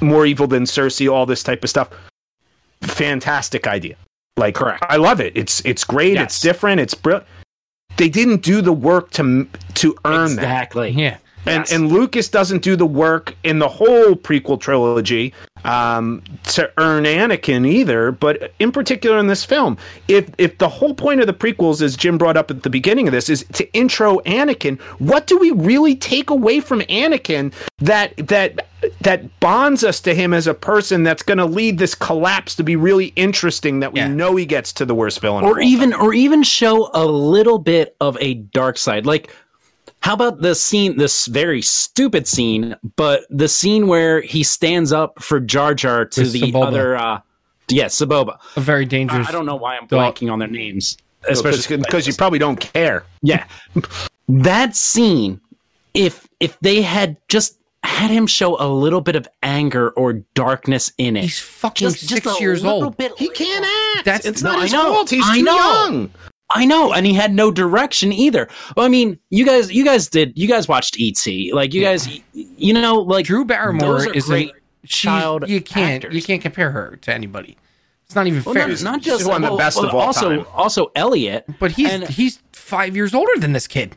[0.00, 1.90] more evil than Cersei, all this type of stuff.
[2.82, 3.96] Fantastic idea.
[4.36, 4.84] Like, Correct.
[4.88, 5.36] I love it.
[5.36, 6.14] It's it's great.
[6.14, 6.24] Yes.
[6.24, 6.80] It's different.
[6.80, 7.26] It's brilliant.
[7.96, 10.36] They didn't do the work to to earn exactly.
[10.36, 10.42] that.
[10.42, 10.90] Exactly.
[10.90, 11.16] Yeah.
[11.46, 11.72] And yes.
[11.72, 17.66] and Lucas doesn't do the work in the whole prequel trilogy um, to earn Anakin
[17.66, 19.76] either, but in particular in this film,
[20.08, 23.08] if if the whole point of the prequels, as Jim brought up at the beginning
[23.08, 28.16] of this, is to intro Anakin, what do we really take away from Anakin that
[28.28, 28.66] that
[29.00, 32.62] that bonds us to him as a person that's going to lead this collapse to
[32.62, 34.08] be really interesting that we yeah.
[34.08, 37.96] know he gets to the worst villain or even or even show a little bit
[38.00, 39.06] of a dark side.
[39.06, 39.34] Like
[40.00, 45.22] how about the scene, this very stupid scene, but the scene where he stands up
[45.22, 46.66] for Jar Jar to With the Sebulba.
[46.66, 47.20] other, uh,
[47.68, 48.38] yes, Sebulba.
[48.56, 49.26] A very dangerous.
[49.26, 50.96] I, I don't know why I'm blanking on their names,
[51.28, 53.04] especially because you probably don't care.
[53.22, 53.46] Yeah,
[54.28, 55.40] that scene.
[55.94, 60.92] If if they had just had him show a little bit of anger or darkness
[60.98, 61.22] in it.
[61.22, 62.94] He's fucking just, six just years old.
[63.16, 63.64] he can't
[63.96, 64.04] act.
[64.04, 65.11] That's it's no, not his fault.
[65.11, 65.56] He's I too know.
[65.56, 66.11] young.
[66.50, 68.48] I know, and he had no direction either.
[68.76, 71.52] Well, I mean, you guys, you guys did, you guys watched E.T.
[71.52, 74.50] Like you guys, you know, like Drew Barrymore is a
[74.87, 75.48] child.
[75.48, 76.14] You can't, actors.
[76.14, 77.58] you can't compare her to anybody.
[78.06, 78.68] It's not even well, fair.
[78.68, 80.46] Not, not just one of the best well, of all also, time.
[80.54, 83.94] Also, Elliot, but he's and, he's five years older than this kid.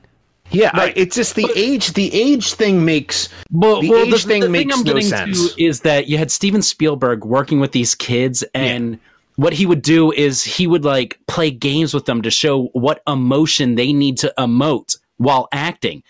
[0.50, 0.92] Yeah, right.
[0.98, 1.94] it's just the but, age.
[1.94, 5.00] The age thing makes well, the well, age the, thing the makes thing I'm no
[5.00, 5.56] sense.
[5.58, 8.98] is that you had Steven Spielberg working with these kids, and yeah
[9.36, 13.02] what he would do is he would like play games with them to show what
[13.08, 16.04] emotion they need to emote while acting.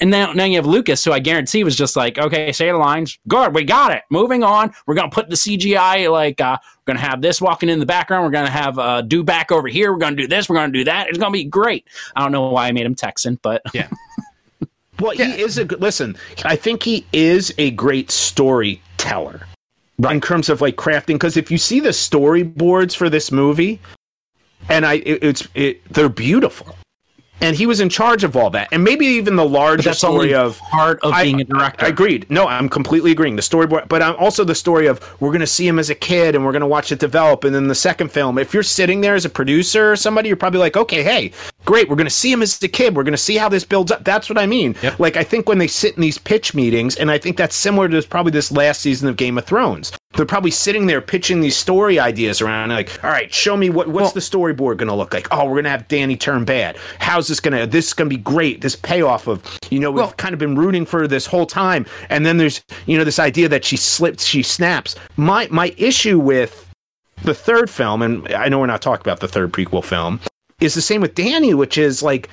[0.00, 2.76] And now, now you have Lucas, who I guarantee was just like, okay, say the
[2.76, 3.18] lines.
[3.26, 4.04] Good, we got it.
[4.10, 4.72] Moving on.
[4.86, 8.24] We're gonna put the CGI like uh, we're gonna have this walking in the background.
[8.24, 9.92] We're gonna have uh, do back over here.
[9.92, 10.48] We're gonna do this.
[10.48, 11.08] We're gonna do that.
[11.08, 11.86] It's gonna be great.
[12.14, 13.88] I don't know why I made him Texan, but yeah.
[15.00, 15.26] well, yeah.
[15.26, 15.80] he is a good.
[15.80, 19.48] Listen, I think he is a great storyteller
[19.98, 20.14] right.
[20.14, 21.14] in terms of like crafting.
[21.14, 23.80] Because if you see the storyboards for this movie,
[24.68, 26.74] and I, it, it's it, they're beautiful
[27.40, 30.58] and he was in charge of all that, and maybe even the larger story of
[30.58, 31.84] part of I, being a director.
[31.84, 32.28] I, I, agreed.
[32.30, 33.36] No, I'm completely agreeing.
[33.36, 35.94] The storyboard, but I'm also the story of we're going to see him as a
[35.94, 38.38] kid, and we're going to watch it develop, and then the second film.
[38.38, 41.32] If you're sitting there as a producer or somebody, you're probably like, okay, hey,
[41.64, 42.96] great, we're going to see him as a kid.
[42.96, 44.04] We're going to see how this builds up.
[44.04, 44.74] That's what I mean.
[44.82, 44.98] Yep.
[44.98, 47.88] Like I think when they sit in these pitch meetings, and I think that's similar
[47.88, 49.92] to probably this last season of Game of Thrones.
[50.14, 53.88] They're probably sitting there pitching these story ideas around, like, all right, show me what
[53.88, 55.28] what's well, the storyboard going to look like.
[55.30, 56.78] Oh, we're going to have Dany turn bad.
[56.98, 57.66] How's this going to?
[57.66, 58.62] This is going to be great.
[58.62, 61.84] This payoff of you know we've well, kind of been rooting for this whole time,
[62.08, 64.96] and then there's you know this idea that she slips, she snaps.
[65.16, 66.68] My my issue with
[67.22, 70.20] the third film, and I know we're not talking about the third prequel film,
[70.60, 72.28] is the same with Dany, which is like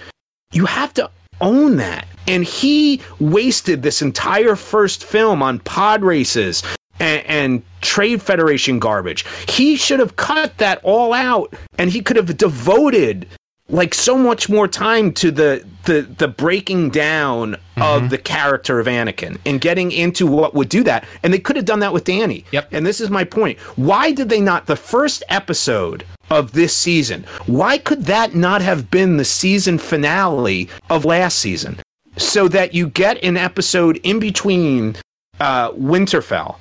[0.51, 1.09] you have to
[1.41, 2.07] own that.
[2.27, 6.63] And he wasted this entire first film on pod races
[6.99, 9.25] and, and Trade Federation garbage.
[9.47, 13.27] He should have cut that all out and he could have devoted
[13.69, 17.81] like so much more time to the the the breaking down mm-hmm.
[17.81, 21.05] of the character of Anakin and getting into what would do that.
[21.23, 22.45] And they could have done that with Dany.
[22.51, 22.69] Yep.
[22.71, 23.59] And this is my point.
[23.75, 27.25] Why did they not the first episode of this season?
[27.45, 31.79] Why could that not have been the season finale of last season?
[32.17, 34.95] So that you get an episode in between
[35.39, 36.57] uh, Winterfell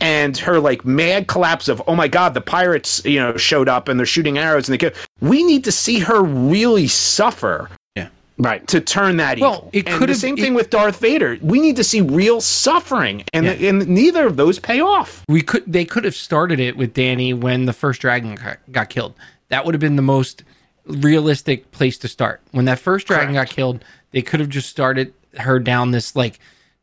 [0.00, 3.88] and her like mad collapse of oh my god the pirates you know showed up
[3.88, 4.90] and they're shooting arrows and they kill.
[5.20, 7.68] we need to see her really suffer.
[7.96, 8.08] Yeah.
[8.38, 8.66] Right.
[8.68, 9.90] To turn that well, evil.
[9.92, 11.38] it could the same it, thing with darth vader.
[11.42, 13.68] We need to see real suffering and yeah.
[13.68, 15.24] and neither of those pay off.
[15.28, 18.90] We could they could have started it with danny when the first dragon got, got
[18.90, 19.14] killed.
[19.48, 20.44] That would have been the most
[20.84, 22.40] realistic place to start.
[22.52, 23.50] When that first dragon Correct.
[23.50, 26.38] got killed they could have just started her down this like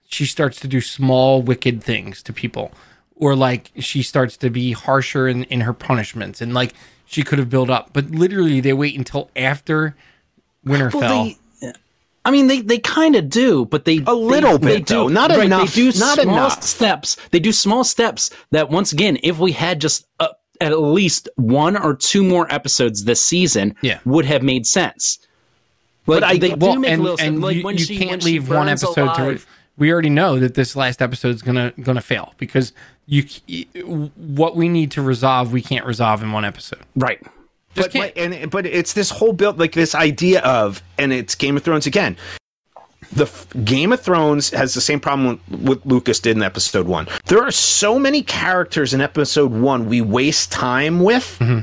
[0.07, 2.71] she starts to do small wicked things to people
[3.15, 6.73] or like she starts to be harsher in, in her punishments and like
[7.05, 9.95] she could have built up but literally they wait until after
[10.65, 11.37] winterfell well, they,
[12.25, 15.09] I mean, they, they kind of do, but they a little they, bit they do,
[15.09, 15.75] not right, enough.
[15.75, 16.63] They do not small enough.
[16.63, 17.17] steps.
[17.29, 21.77] They do small steps that once again, if we had just uh, at least one
[21.77, 23.99] or two more episodes this season, yeah.
[24.05, 25.19] would have made sense.
[26.07, 27.39] Like, but I they well, do make and, a little sense.
[27.39, 29.51] Like you, when you she, can't when leave one episode alive, to.
[29.77, 32.73] We already know that this last episode is gonna gonna fail because
[33.07, 33.23] you
[34.15, 37.21] what we need to resolve we can't resolve in one episode right
[37.75, 41.35] Just but, but and but it's this whole build like this idea of and it's
[41.35, 42.17] game of thrones again
[43.11, 47.07] the f- Game of Thrones has the same problem with Lucas did in episode one.
[47.25, 51.59] There are so many characters in episode one we waste time with mm-hmm.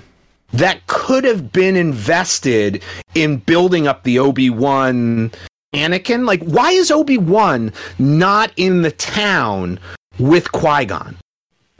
[0.57, 2.83] that could have been invested
[3.15, 5.31] in building up the Obi Wan
[5.75, 6.27] Anakin.
[6.27, 9.79] Like, why is Obi Wan not in the town
[10.19, 11.17] with Qui Gon?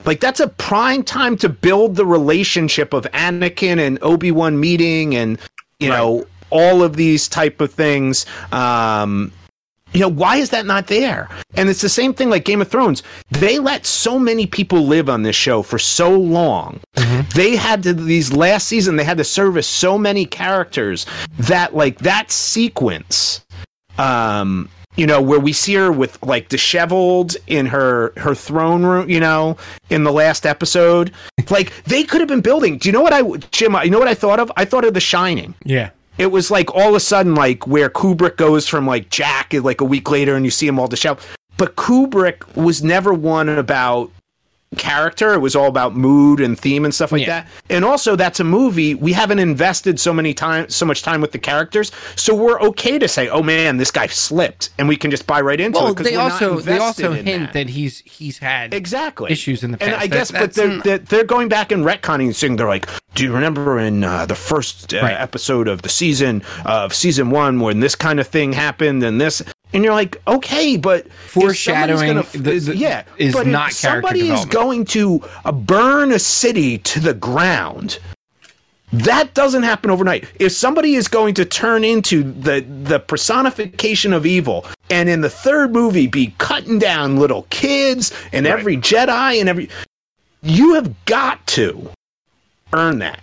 [0.05, 5.15] Like that's a prime time to build the relationship of Anakin and Obi Wan meeting,
[5.15, 5.39] and
[5.79, 5.97] you right.
[5.97, 8.27] know all of these type of things.
[8.53, 9.33] Um,
[9.93, 11.29] you know why is that not there?
[11.55, 13.03] And it's the same thing like Game of Thrones.
[13.31, 16.81] They let so many people live on this show for so long.
[16.97, 17.29] Mm-hmm.
[17.35, 18.97] They had to these last season.
[18.97, 21.07] They had to service so many characters
[21.39, 23.45] that like that sequence.
[23.99, 29.09] Um, you know, where we see her with like disheveled in her her throne room,
[29.09, 29.57] you know,
[29.91, 31.13] in the last episode.
[31.51, 32.79] like they could have been building.
[32.79, 34.53] Do you know what I Jim, you know what I thought of?
[34.57, 35.55] I thought of The Shining.
[35.65, 35.91] Yeah.
[36.19, 39.81] It was like all of a sudden like where Kubrick goes from like Jack like
[39.81, 41.27] a week later and you see him all disheveled.
[41.57, 44.11] But Kubrick was never one about
[44.77, 45.35] character.
[45.35, 47.43] It was all about mood and theme and stuff like yeah.
[47.43, 47.49] that.
[47.71, 51.33] And also, that's a movie we haven't invested so many time, so much time with
[51.33, 55.11] the characters, so we're okay to say, "Oh man, this guy slipped," and we can
[55.11, 56.03] just buy right into well, it.
[56.03, 57.53] They also they also hint that.
[57.53, 57.69] that.
[57.69, 59.93] he's he's had exactly issues in the past.
[59.93, 62.69] And I guess, that, but they're, they're, they're going back and retconning, and saying they're
[62.69, 65.21] like, "Do you remember in uh, the first uh, right.
[65.21, 69.43] episode of the season of season one when this kind of thing happened and this?"
[69.73, 74.31] And you're like, okay, but foreshadowing, gonna, the, the, yeah, is but not if somebody
[74.31, 77.99] is going to uh, burn a city to the ground.
[78.93, 80.27] That doesn't happen overnight.
[80.39, 85.31] If somebody is going to turn into the the personification of evil, and in the
[85.31, 88.53] third movie be cutting down little kids and right.
[88.59, 89.71] every Jedi and every,
[90.43, 91.91] you have got to
[92.75, 93.23] earn that.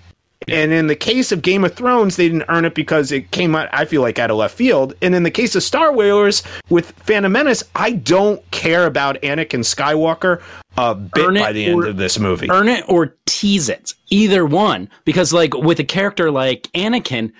[0.51, 3.55] And in the case of Game of Thrones, they didn't earn it because it came
[3.55, 4.93] out, I feel like, out of left field.
[5.01, 9.61] And in the case of Star Wars with Phantom Menace, I don't care about Anakin
[9.61, 10.41] Skywalker
[10.77, 12.49] a bit earn by the end of this movie.
[12.49, 13.93] Earn it or tease it.
[14.09, 14.89] Either one.
[15.05, 17.31] Because, like, with a character like Anakin,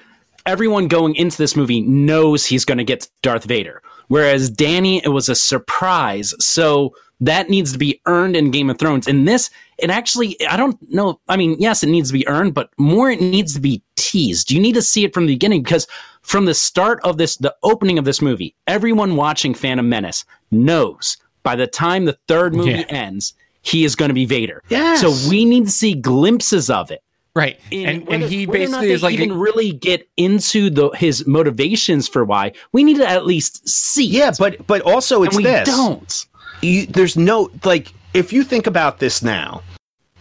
[0.46, 3.82] everyone going into this movie knows he's going to get Darth Vader.
[4.08, 6.34] Whereas Dany, it was a surprise.
[6.40, 9.08] So that needs to be earned in Game of Thrones.
[9.08, 11.20] In this, it actually, I don't know.
[11.28, 14.52] I mean, yes, it needs to be earned, but more it needs to be teased.
[14.52, 15.88] You need to see it from the beginning because
[16.22, 21.18] from the start of this, the opening of this movie, everyone watching Phantom Menace knows
[21.44, 22.86] by the time the third movie yeah.
[22.90, 24.64] ends, he is going to be Vader.
[24.70, 25.02] Yes.
[25.02, 27.04] So we need to see glimpses of it.
[27.36, 27.60] Right.
[27.72, 32.08] And, whether, and he basically is like even a, really get into the his motivations
[32.08, 34.08] for why we need to at least see.
[34.08, 34.38] Yeah, it.
[34.40, 35.68] but but also it's and we this.
[35.68, 36.26] don't.
[36.62, 39.62] You, there's no like if you think about this now,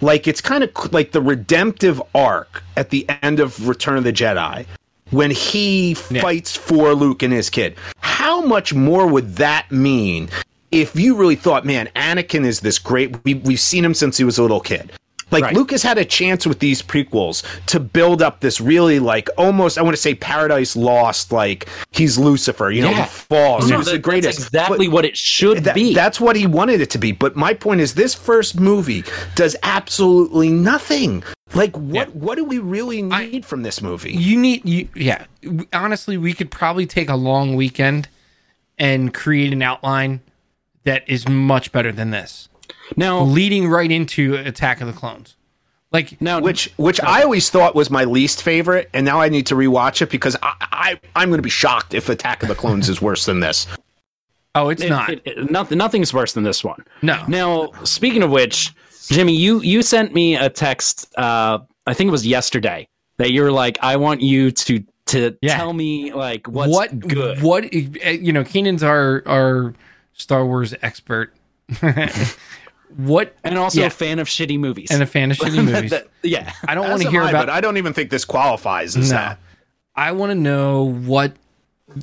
[0.01, 4.12] like it's kind of like the redemptive arc at the end of Return of the
[4.12, 4.66] Jedi
[5.11, 6.20] when he yeah.
[6.20, 7.76] fights for Luke and his kid.
[8.01, 10.28] How much more would that mean
[10.70, 13.22] if you really thought, man, Anakin is this great?
[13.24, 14.93] We, we've seen him since he was a little kid.
[15.31, 15.55] Like right.
[15.55, 19.83] Lucas had a chance with these prequels to build up this really like almost I
[19.83, 23.05] want to say Paradise Lost, like he's Lucifer, you know, yeah.
[23.05, 23.68] he falls.
[23.68, 24.39] No, that, the greatest.
[24.39, 25.95] exactly but what it should that, be.
[25.95, 27.12] That's what he wanted it to be.
[27.12, 29.05] But my point is, this first movie
[29.35, 31.22] does absolutely nothing.
[31.55, 32.09] Like what?
[32.09, 32.14] Yeah.
[32.14, 34.12] What do we really need I, from this movie?
[34.12, 34.89] You need you.
[34.95, 35.24] Yeah,
[35.72, 38.09] honestly, we could probably take a long weekend
[38.79, 40.20] and create an outline
[40.85, 42.49] that is much better than this.
[42.97, 45.36] Now, leading right into Attack of the Clones.
[45.91, 49.47] Like now, which which I always thought was my least favorite, and now I need
[49.47, 52.55] to rewatch it because I, I I'm going to be shocked if Attack of the
[52.55, 53.66] Clones is worse than this.
[54.55, 55.09] Oh, it's it, not.
[55.09, 55.78] It, it, nothing.
[55.78, 56.84] Nothing's worse than this one.
[57.01, 57.24] No.
[57.26, 58.74] Now, speaking of which,
[59.09, 61.11] Jimmy, you you sent me a text.
[61.16, 62.86] Uh, I think it was yesterday
[63.16, 65.57] that you're like, I want you to to yeah.
[65.57, 67.41] tell me like what's what good.
[67.43, 69.74] What eh, you know, Keenan's our our
[70.12, 71.32] Star Wars expert.
[72.97, 73.86] what and also yeah.
[73.86, 75.91] a fan of shitty movies and a fan of shitty movies.
[75.91, 77.49] that, yeah, I don't want to hear I, about.
[77.49, 79.16] I don't even think this qualifies as no.
[79.16, 79.39] that.
[79.95, 81.32] I want to know what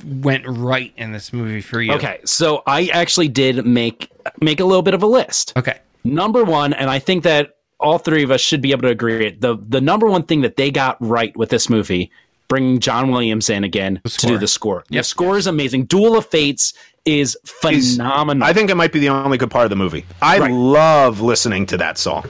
[0.04, 1.92] went right in this movie for you.
[1.94, 4.10] Okay, so I actually did make
[4.40, 5.52] make a little bit of a list.
[5.56, 8.88] Okay, number one, and I think that all three of us should be able to
[8.88, 9.30] agree.
[9.30, 12.10] The the number one thing that they got right with this movie,
[12.48, 14.84] bringing John Williams in again to do the score.
[14.88, 15.00] Yep.
[15.00, 15.86] The score is amazing.
[15.86, 16.74] Duel of Fates
[17.06, 18.46] is phenomenal.
[18.46, 20.04] I think it might be the only good part of the movie.
[20.20, 20.50] I right.
[20.50, 22.28] love listening to that song.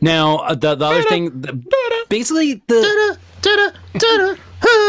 [0.00, 1.52] Now, uh, the, the other thing, the,
[2.08, 3.18] basically, the.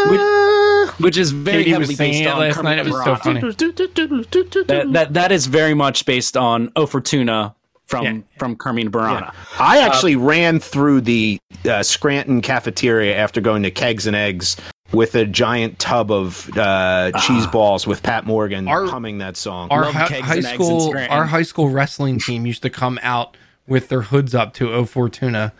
[0.08, 2.78] Which, which, is very Katie heavily based on last night.
[2.78, 3.40] It was so funny.
[3.40, 7.54] That, that, that is very much based on O Fortuna
[7.86, 8.18] from yeah.
[8.38, 9.20] from Carmina Burana.
[9.20, 9.32] Yeah.
[9.58, 14.56] I actually uh, ran through the uh, Scranton cafeteria after going to Kegs and Eggs
[14.92, 17.50] with a giant tub of uh, cheese ah.
[17.50, 19.68] balls with Pat Morgan our, humming that song.
[19.70, 23.36] Our hi- high school, our high school wrestling team used to come out
[23.66, 25.52] with their hoods up to O Fortuna,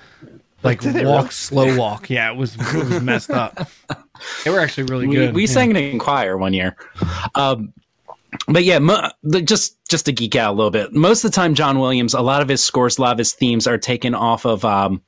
[0.63, 1.29] like walk really?
[1.31, 2.11] slow walk.
[2.11, 3.69] Yeah, it was it was messed up.
[4.45, 5.35] they were actually really we, good.
[5.35, 5.49] We, yeah.
[5.49, 6.77] sang it in choir one year.
[7.35, 7.73] Um,
[8.49, 10.93] but yeah, mo- the, just just to geek out a little bit.
[10.93, 13.33] Most of the time, John Williams, a lot of his scores, a lot of his
[13.33, 15.03] themes are taken off of um,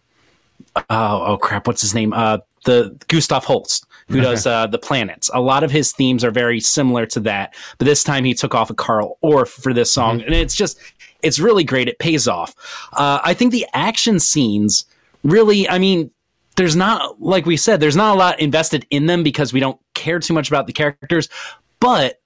[0.77, 2.13] oh, oh crap, what's his name?
[2.13, 5.31] Uh, the Gustav Holst who does uh, the planets.
[5.33, 8.55] A lot of his themes are very similar to that, but this time he took
[8.55, 10.27] off a Carl Orff for this song, mm-hmm.
[10.27, 10.79] and it's just
[11.23, 11.89] it's really great.
[11.89, 12.55] It pays off.
[12.93, 14.85] Uh, I think the action scenes
[15.23, 16.11] really, I mean,
[16.57, 19.81] there's not like we said, there's not a lot invested in them because we don't
[19.95, 21.29] care too much about the characters,
[21.81, 22.21] but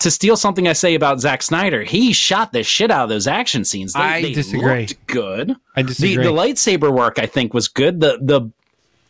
[0.00, 3.26] to steal something I say about Zack Snyder, he shot the shit out of those
[3.26, 3.92] action scenes.
[3.94, 4.88] They, I they disagree.
[5.08, 5.56] good.
[5.74, 6.16] I disagree.
[6.16, 8.00] The, the, lightsaber work I think was good.
[8.00, 8.50] The the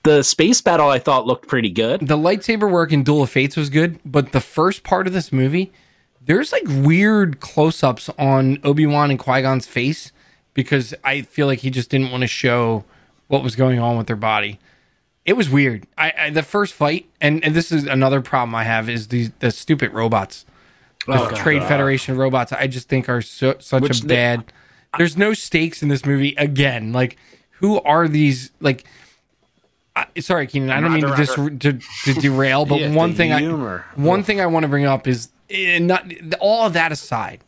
[0.08, 2.00] the space battle I thought looked pretty good.
[2.08, 5.30] The lightsaber work in Duel of Fates was good, but the first part of this
[5.30, 5.70] movie,
[6.24, 10.12] there's like weird close ups on Obi Wan and Qui Gon's face
[10.54, 12.84] because I feel like he just didn't want to show
[13.26, 14.58] what was going on with their body.
[15.26, 15.86] It was weird.
[15.98, 19.30] I, I the first fight, and, and this is another problem I have is these
[19.40, 20.46] the stupid robots,
[21.06, 21.68] the oh, Trade God.
[21.68, 22.50] Federation robots.
[22.50, 24.40] I just think are so, such Which a bad.
[24.40, 24.52] They,
[24.96, 26.94] there's no stakes in this movie again.
[26.94, 27.18] Like,
[27.50, 28.52] who are these?
[28.58, 28.86] Like,
[30.16, 30.70] I, sorry, Keenan.
[30.70, 31.78] I don't mean to, dis- to,
[32.12, 33.84] to derail, but yeah, one thing humor.
[33.96, 36.04] I one thing I want to bring up is not
[36.40, 37.42] all of that aside.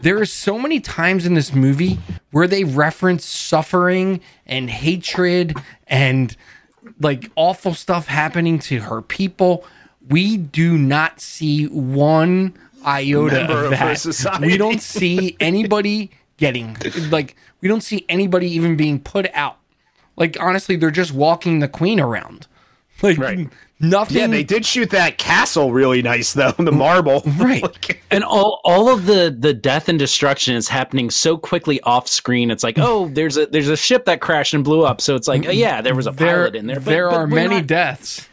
[0.00, 1.98] There are so many times in this movie
[2.30, 5.56] where they reference suffering and hatred
[5.86, 6.34] and
[6.98, 9.64] like awful stuff happening to her people.
[10.08, 14.40] We do not see one iota Member of that.
[14.40, 16.74] we don't see anybody getting
[17.10, 19.58] like we don't see anybody even being put out
[20.20, 22.46] like honestly, they're just walking the queen around.
[23.02, 23.48] Like right.
[23.80, 24.18] nothing.
[24.18, 27.22] Yeah, they did shoot that castle really nice though, the marble.
[27.38, 27.98] Right.
[28.10, 32.50] and all all of the the death and destruction is happening so quickly off screen.
[32.50, 35.00] It's like, oh, there's a there's a ship that crashed and blew up.
[35.00, 36.76] So it's like, oh, yeah, there was a pilot in there.
[36.76, 37.66] But, there but are many not...
[37.68, 38.28] deaths.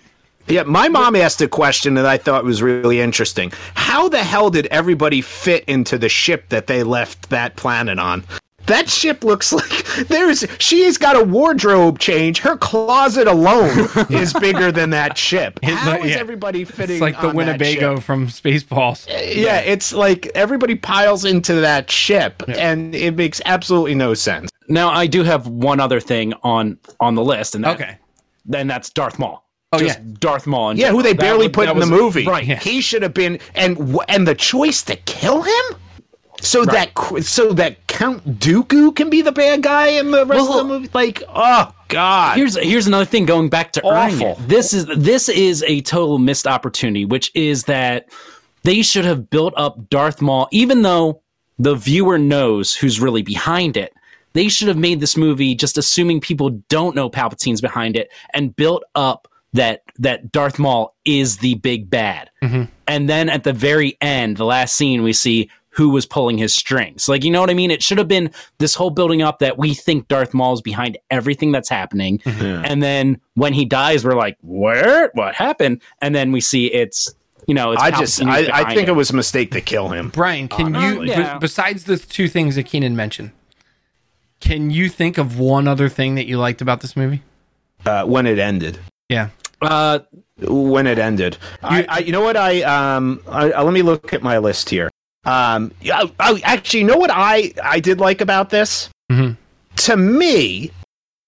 [0.47, 3.53] Yeah, my mom asked a question that I thought was really interesting.
[3.75, 8.25] How the hell did everybody fit into the ship that they left that planet on?
[8.67, 12.39] That ship looks like there's she's got a wardrobe change.
[12.39, 15.59] Her closet alone is bigger than that ship.
[15.63, 16.17] How is yeah.
[16.17, 16.97] everybody fitting?
[16.97, 19.09] It's like the Winnebago from Spaceballs.
[19.09, 22.55] Uh, yeah, yeah, it's like everybody piles into that ship, yeah.
[22.55, 24.49] and it makes absolutely no sense.
[24.69, 27.97] Now, I do have one other thing on on the list, and that, okay,
[28.45, 29.43] then that's Darth Maul.
[29.73, 30.77] Oh Just yeah, Darth Maul.
[30.77, 32.25] yeah, who they barely was, put in was, the movie.
[32.25, 35.63] Right, he should have been, and and the choice to kill him
[36.41, 36.93] so right.
[36.95, 40.67] that so that Count Dooku can be the bad guy in the rest well, of
[40.67, 40.89] the movie.
[40.93, 42.37] Like, oh god.
[42.37, 43.25] Here's here's another thing.
[43.25, 44.35] Going back to Awful.
[44.47, 48.09] This is this is a total missed opportunity, which is that
[48.63, 51.21] they should have built up Darth Maul, even though
[51.57, 53.93] the viewer knows who's really behind it.
[54.37, 58.55] they should have made this movie just assuming people don't know Palpatine's behind it and
[58.55, 62.29] built up that that Darth Maul is the big bad.
[62.43, 62.63] Mm-hmm.
[62.87, 66.55] And then at the very end, the last scene, we see who was pulling his
[66.55, 67.07] strings.
[67.07, 67.69] Like, you know what I mean?
[67.69, 70.97] It should have been this whole building up that we think Darth Maul is behind
[71.11, 72.17] everything that's happening.
[72.19, 72.65] Mm-hmm.
[72.65, 75.11] And then when he dies, we're like, where?
[75.13, 75.83] What happened?
[76.01, 77.13] And then we see it's
[77.45, 78.89] you know, I just I, I think it.
[78.89, 78.93] it.
[78.93, 80.09] was a mistake to kill him.
[80.09, 81.07] Brian, can Honestly.
[81.07, 81.37] you yeah.
[81.37, 83.31] besides the two things that Keenan mentioned,
[84.41, 87.21] can you think of one other thing that you liked about this movie?
[87.85, 88.79] Uh, when it ended.
[89.07, 89.29] Yeah.
[89.61, 89.99] Uh,
[90.39, 94.11] when it ended, you, I, I, you know what I um, I, let me look
[94.11, 94.91] at my list here.
[95.27, 98.89] Um, oh, oh, actually, you know what I I did like about this?
[99.11, 99.33] Mm-hmm.
[99.75, 100.71] To me,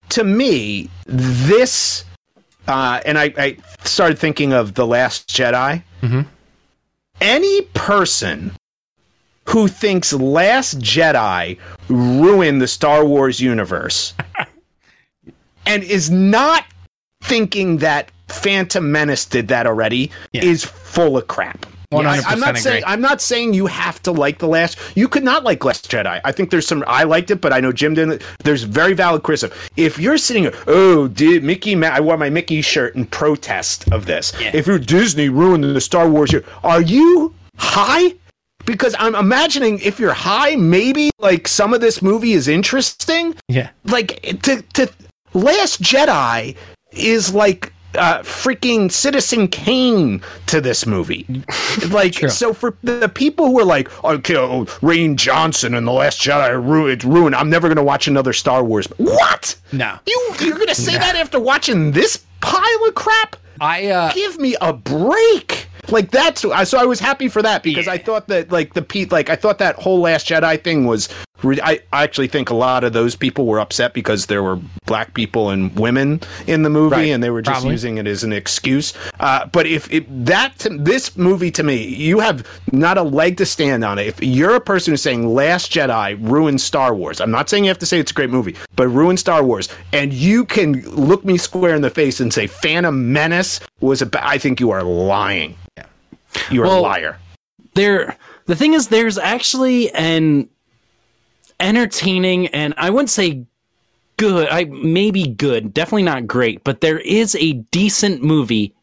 [0.09, 2.05] to me, this,
[2.67, 5.83] uh, and I, I started thinking of the Last Jedi.
[6.01, 6.21] Mm-hmm.
[7.19, 8.55] Any person
[9.49, 11.57] who thinks Last Jedi
[11.89, 14.13] ruined the Star Wars universe
[15.65, 16.63] and is not
[17.21, 20.45] thinking that Phantom Menace did that already yeah.
[20.45, 21.65] is full of crap.
[21.91, 22.61] I, am not agree.
[22.61, 24.77] saying I'm not saying you have to like the last.
[24.93, 26.21] You could not like Last Jedi.
[26.23, 26.83] I think there's some.
[26.85, 28.21] I liked it, but I know Jim didn't.
[28.43, 29.57] There's very valid criticism.
[29.75, 31.75] If you're sitting, oh, did Mickey?
[31.83, 34.33] I wore my Mickey shirt in protest of this.
[34.39, 34.51] Yeah.
[34.53, 36.31] If you're Disney ruining the Star Wars,
[36.63, 38.13] are you high?
[38.65, 43.35] Because I'm imagining if you're high, maybe like some of this movie is interesting.
[43.47, 43.71] Yeah.
[43.85, 44.91] Like to to
[45.33, 46.55] Last Jedi
[46.91, 51.25] is like uh, freaking Citizen Kane to this movie.
[51.89, 52.29] like, True.
[52.29, 56.51] so for the people who are like, okay, oh, Rian Johnson and The Last Jedi
[56.51, 58.87] ruined, ruined, I'm never going to watch another Star Wars.
[58.97, 59.55] What?
[59.71, 59.97] No.
[60.05, 60.99] You, you're going to say no.
[60.99, 63.35] that after watching this pile of crap?
[63.61, 67.87] I, uh, Give me a break like that's so I was happy for that because
[67.87, 67.93] yeah.
[67.93, 71.09] I thought that like the Pete like I thought that whole Last Jedi thing was
[71.43, 75.13] I, I actually think a lot of those people were upset because there were black
[75.13, 77.03] people and women in the movie right.
[77.09, 77.71] and they were just Probably.
[77.71, 78.93] using it as an excuse.
[79.19, 83.45] Uh, but if it, that this movie to me, you have not a leg to
[83.45, 84.07] stand on it.
[84.07, 87.69] If you're a person who's saying Last Jedi ruined Star Wars, I'm not saying you
[87.69, 91.23] have to say it's a great movie, but ruined Star Wars, and you can look
[91.23, 94.83] me square in the face and say Phantom Menace was a, I think you are
[94.83, 95.55] lying.
[95.77, 95.85] Yeah.
[96.51, 97.17] You're well, a liar.
[97.75, 100.49] There, the thing is, there's actually an
[101.59, 103.45] entertaining and I wouldn't say
[104.17, 104.47] good.
[104.49, 108.75] I maybe good, definitely not great, but there is a decent movie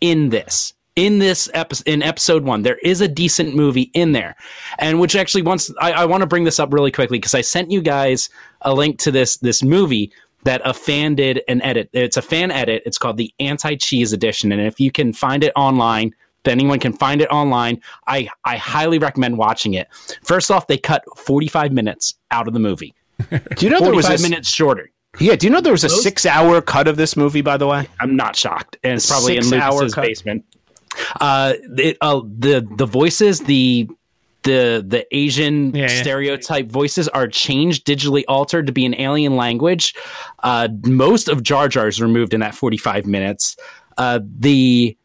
[0.00, 0.72] in this.
[0.96, 4.36] In this episode, in episode one, there is a decent movie in there,
[4.78, 7.40] and which actually once I, I want to bring this up really quickly because I
[7.40, 8.30] sent you guys
[8.60, 10.12] a link to this this movie
[10.44, 11.90] that a fan did an edit.
[11.92, 12.84] It's a fan edit.
[12.86, 16.14] It's called the Anti Cheese Edition, and if you can find it online,
[16.44, 19.88] if anyone can find it online, I, I highly recommend watching it.
[20.22, 22.94] First off, they cut 45 minutes out of the movie.
[23.30, 24.90] do you know there was a, minutes shorter?
[25.20, 27.40] Yeah, do you know there was a six-hour cut of this movie?
[27.40, 30.44] By the way, I'm not shocked, and it's probably Six in Lucas's basement.
[31.20, 33.88] Uh, it, uh, the the voices, the
[34.42, 36.02] the the Asian yeah, yeah.
[36.02, 39.94] stereotype voices are changed, digitally altered to be an alien language.
[40.42, 43.56] Uh, most of Jar Jar is removed in that 45 minutes.
[43.96, 44.96] Uh, the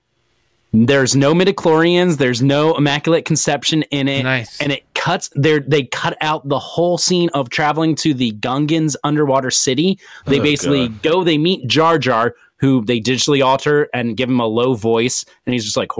[0.72, 2.18] there's no midichlorians.
[2.18, 4.24] There's no immaculate conception in it.
[4.24, 4.60] Nice.
[4.62, 5.60] And it cuts there.
[5.60, 10.00] They cut out the whole scene of traveling to the Gungans underwater city.
[10.28, 11.02] They oh, basically God.
[11.02, 11.24] go.
[11.24, 15.54] They meet Jar Jar, who they digitally alter and give him a low voice, and
[15.54, 15.92] he's just like,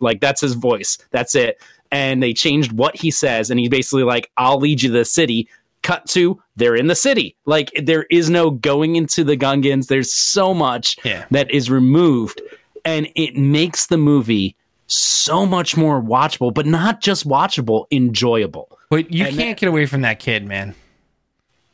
[0.00, 0.96] like that's his voice.
[1.10, 1.60] That's it.
[1.90, 5.04] And they changed what he says, and he's basically like, "I'll lead you to the
[5.04, 5.48] city."
[5.82, 7.36] Cut to they're in the city.
[7.46, 9.86] Like there is no going into the Gungans.
[9.86, 11.24] There's so much yeah.
[11.30, 12.42] that is removed
[12.84, 14.56] and it makes the movie
[14.86, 18.78] so much more watchable, but not just watchable, enjoyable.
[18.90, 20.74] But you and can't get away from that kid, man.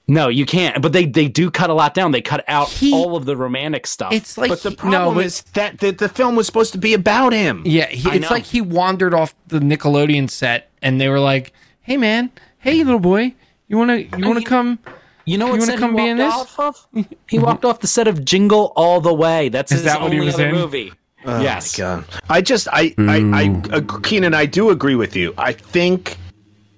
[0.07, 0.82] No, you can't.
[0.82, 2.12] But they they do cut a lot down.
[2.12, 4.12] They cut out he, all of the romantic stuff.
[4.12, 6.92] It's like but the problem no, is that the, the film was supposed to be
[6.92, 7.62] about him.
[7.64, 11.96] Yeah, he, it's like he wandered off the Nickelodeon set, and they were like, "Hey,
[11.96, 13.34] man, hey, little boy,
[13.66, 14.78] you wanna you wanna come?"
[15.27, 15.55] You know what?
[15.55, 16.59] You want to come be in this?
[16.59, 16.87] Of?
[17.29, 19.49] He walked off the set of Jingle All the Way.
[19.49, 20.55] That's Is his that only other in?
[20.55, 20.93] movie.
[21.25, 21.81] Oh yes.
[22.29, 23.35] I just I, mm.
[23.35, 25.33] I I uh, Keenan, I do agree with you.
[25.39, 26.18] I think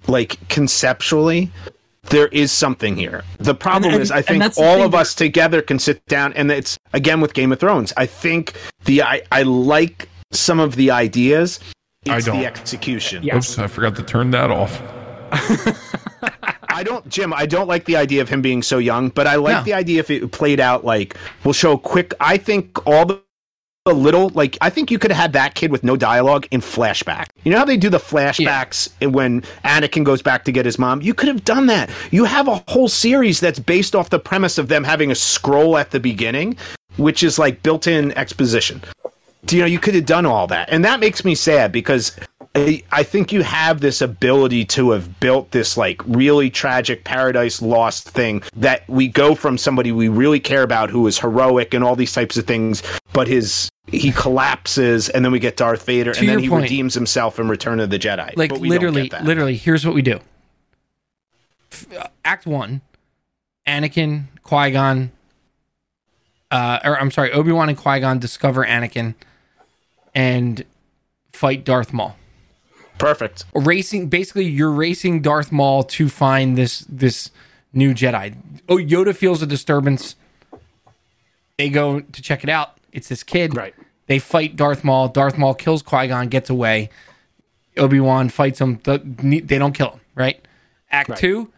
[0.06, 1.50] like conceptually
[2.04, 3.24] there is something here.
[3.38, 6.50] The problem and, and, is I think all of us together can sit down and
[6.50, 7.92] it's again with Game of Thrones.
[7.96, 11.58] I think the I, I like some of the ideas.
[12.04, 12.40] It's I don't.
[12.40, 13.24] the execution.
[13.24, 13.50] Yes.
[13.50, 14.80] Oops, I forgot to turn that off.
[16.76, 17.32] I don't, Jim.
[17.32, 19.62] I don't like the idea of him being so young, but I like no.
[19.62, 22.12] the idea if it played out like we'll show quick.
[22.20, 23.22] I think all the
[23.86, 26.60] a little like I think you could have had that kid with no dialogue in
[26.60, 27.28] flashback.
[27.44, 29.08] You know how they do the flashbacks yeah.
[29.08, 31.00] when Anakin goes back to get his mom?
[31.00, 31.88] You could have done that.
[32.10, 35.78] You have a whole series that's based off the premise of them having a scroll
[35.78, 36.58] at the beginning,
[36.98, 38.82] which is like built-in exposition.
[39.48, 40.68] You know, you could have done all that.
[40.70, 42.14] And that makes me sad because
[42.56, 48.08] I think you have this ability to have built this like really tragic paradise lost
[48.08, 51.96] thing that we go from somebody we really care about who is heroic and all
[51.96, 52.82] these types of things,
[53.12, 56.62] but his he collapses and then we get Darth Vader to and then he point,
[56.62, 58.36] redeems himself in Return of the Jedi.
[58.36, 60.18] Like literally, literally, here's what we do.
[61.96, 62.80] Uh, Act one,
[63.66, 65.12] Anakin, Qui Gon,
[66.50, 69.14] uh, or I'm sorry, Obi Wan and Qui Gon discover Anakin
[70.14, 70.64] and
[71.32, 72.16] fight Darth Maul
[72.98, 73.44] Perfect.
[73.54, 77.30] Racing basically you're racing Darth Maul to find this this
[77.72, 78.36] new Jedi.
[78.68, 80.16] Oh, Yoda feels a disturbance.
[81.58, 82.78] They go to check it out.
[82.92, 83.56] It's this kid.
[83.56, 83.74] Right.
[84.06, 85.08] They fight Darth Maul.
[85.08, 86.90] Darth Maul kills Qui Gon, gets away.
[87.76, 88.80] Obi Wan fights him.
[88.84, 90.00] They don't kill him.
[90.14, 90.46] Right.
[90.90, 91.18] Act right.
[91.18, 91.52] two.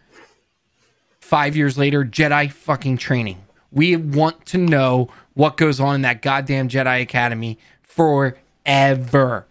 [1.21, 3.39] Five years later, Jedi fucking training.
[3.71, 9.47] We want to know what goes on in that goddamn Jedi Academy forever.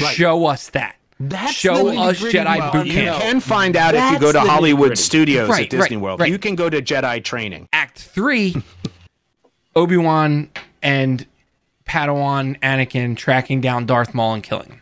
[0.00, 0.14] Right.
[0.14, 0.96] Show us that.
[1.20, 2.88] That's Show us Jedi boot camp.
[2.88, 6.02] You can find out That's if you go to Hollywood Studios right, at Disney right,
[6.02, 6.20] World.
[6.20, 6.30] Right.
[6.30, 7.68] You can go to Jedi training.
[7.74, 8.56] Act three,
[9.76, 10.48] Obi Wan
[10.82, 11.26] and
[11.86, 14.80] Padawan Anakin tracking down Darth Maul and killing him.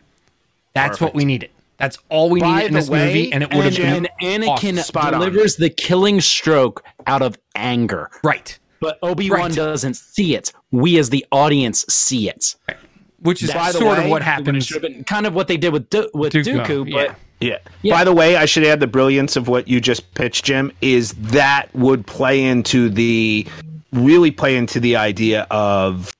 [0.73, 1.01] That's Perfect.
[1.01, 1.49] what we needed.
[1.75, 4.07] That's all we needed in this way, movie, and it would have been.
[4.21, 5.11] And Anakin awesome.
[5.11, 8.09] delivers the killing stroke out of anger.
[8.23, 8.57] Right.
[8.79, 9.53] But Obi Wan right.
[9.53, 10.53] doesn't see it.
[10.71, 12.55] We, as the audience, see it.
[12.65, 12.78] Right
[13.21, 14.71] which is By sort way, of what happens.
[15.05, 17.07] Kind of what they did with du- with Dooku, Dooku but.
[17.07, 17.15] Yeah.
[17.41, 17.57] Yeah.
[17.81, 17.93] yeah.
[17.93, 21.13] By the way, I should add the brilliance of what you just pitched, Jim, is
[21.13, 23.47] that would play into the
[23.93, 26.11] really play into the idea of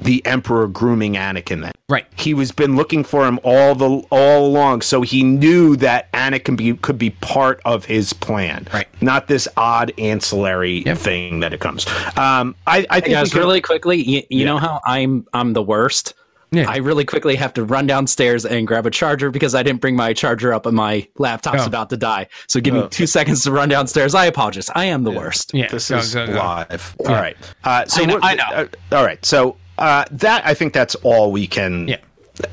[0.00, 1.72] the emperor grooming Anakin then.
[1.88, 2.06] Right.
[2.16, 6.56] He was been looking for him all the all along, so he knew that Anakin
[6.56, 8.66] be, could be part of his plan.
[8.72, 8.88] Right.
[9.00, 10.98] Not this odd ancillary yep.
[10.98, 11.86] thing that it comes.
[12.16, 14.44] Um, I, I think guys, really quickly, you, you yeah.
[14.46, 16.14] know how I'm I'm the worst.
[16.52, 16.68] Yeah.
[16.68, 19.94] I really quickly have to run downstairs and grab a charger because I didn't bring
[19.94, 21.66] my charger up and my laptop's oh.
[21.66, 22.26] about to die.
[22.48, 22.88] So give me oh.
[22.88, 24.16] two seconds to run downstairs.
[24.16, 24.68] I apologize.
[24.74, 25.18] I am the yeah.
[25.18, 25.54] worst.
[25.54, 26.32] Yeah, this go, is go, go.
[26.32, 26.96] live.
[27.06, 27.36] All right.
[27.62, 28.18] Uh, so I know.
[28.22, 28.44] I know.
[28.52, 29.24] Uh, all right.
[29.24, 31.96] So uh, that I think that's all we can yeah.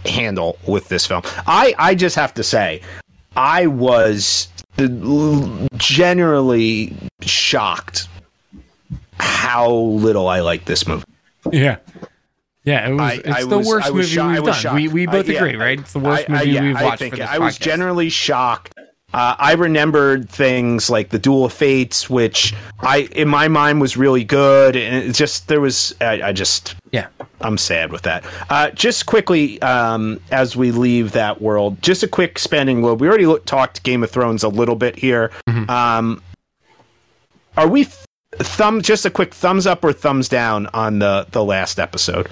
[0.06, 1.22] handle with this film.
[1.46, 2.82] I I just have to say,
[3.36, 4.48] I was
[5.76, 8.08] generally shocked
[9.20, 11.04] how little I like this movie.
[11.52, 11.78] Yeah.
[12.64, 13.02] Yeah, it was.
[13.02, 14.54] I, it's I the was, worst movie we've done.
[14.54, 14.76] Shocked.
[14.76, 15.80] We, we both agree, yeah, right?
[15.80, 17.02] It's the worst movie yeah, we've watched.
[17.02, 18.74] I, I was generally shocked
[19.14, 23.96] uh, I remembered things like the Duel of Fates, which I, in my mind, was
[23.96, 27.08] really good, and it just there was, I, I just, yeah,
[27.42, 28.24] I'm sad with that.
[28.50, 33.02] Uh, just quickly, um, as we leave that world, just a quick spending globe.
[33.02, 35.32] We already look, talked Game of Thrones a little bit here.
[35.48, 35.70] Mm-hmm.
[35.70, 36.24] Um,
[37.56, 37.96] are we th-
[38.36, 38.82] thumb?
[38.82, 42.28] Just a quick thumbs up or thumbs down on the the last episode,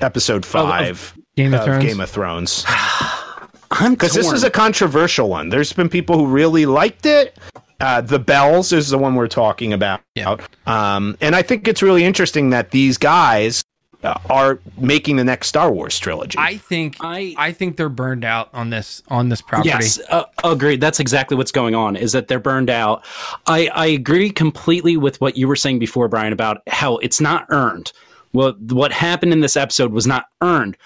[0.00, 1.84] episode five of Game of, of Thrones.
[1.84, 2.64] Game of Thrones.
[3.90, 5.48] because this is a controversial one.
[5.48, 7.38] There's been people who really liked it.
[7.80, 10.00] Uh, the Bells is the one we're talking about.
[10.14, 10.36] Yeah.
[10.66, 13.64] Um, and I think it's really interesting that these guys
[14.02, 16.38] uh, are making the next Star Wars trilogy.
[16.38, 19.68] I think I, I think they're burned out on this on this property.
[19.68, 20.80] Yes, uh, agreed.
[20.80, 21.96] That's exactly what's going on.
[21.96, 23.04] Is that they're burned out.
[23.46, 27.46] I I agree completely with what you were saying before, Brian, about how it's not
[27.50, 27.92] earned.
[28.32, 30.76] Well, what happened in this episode was not earned.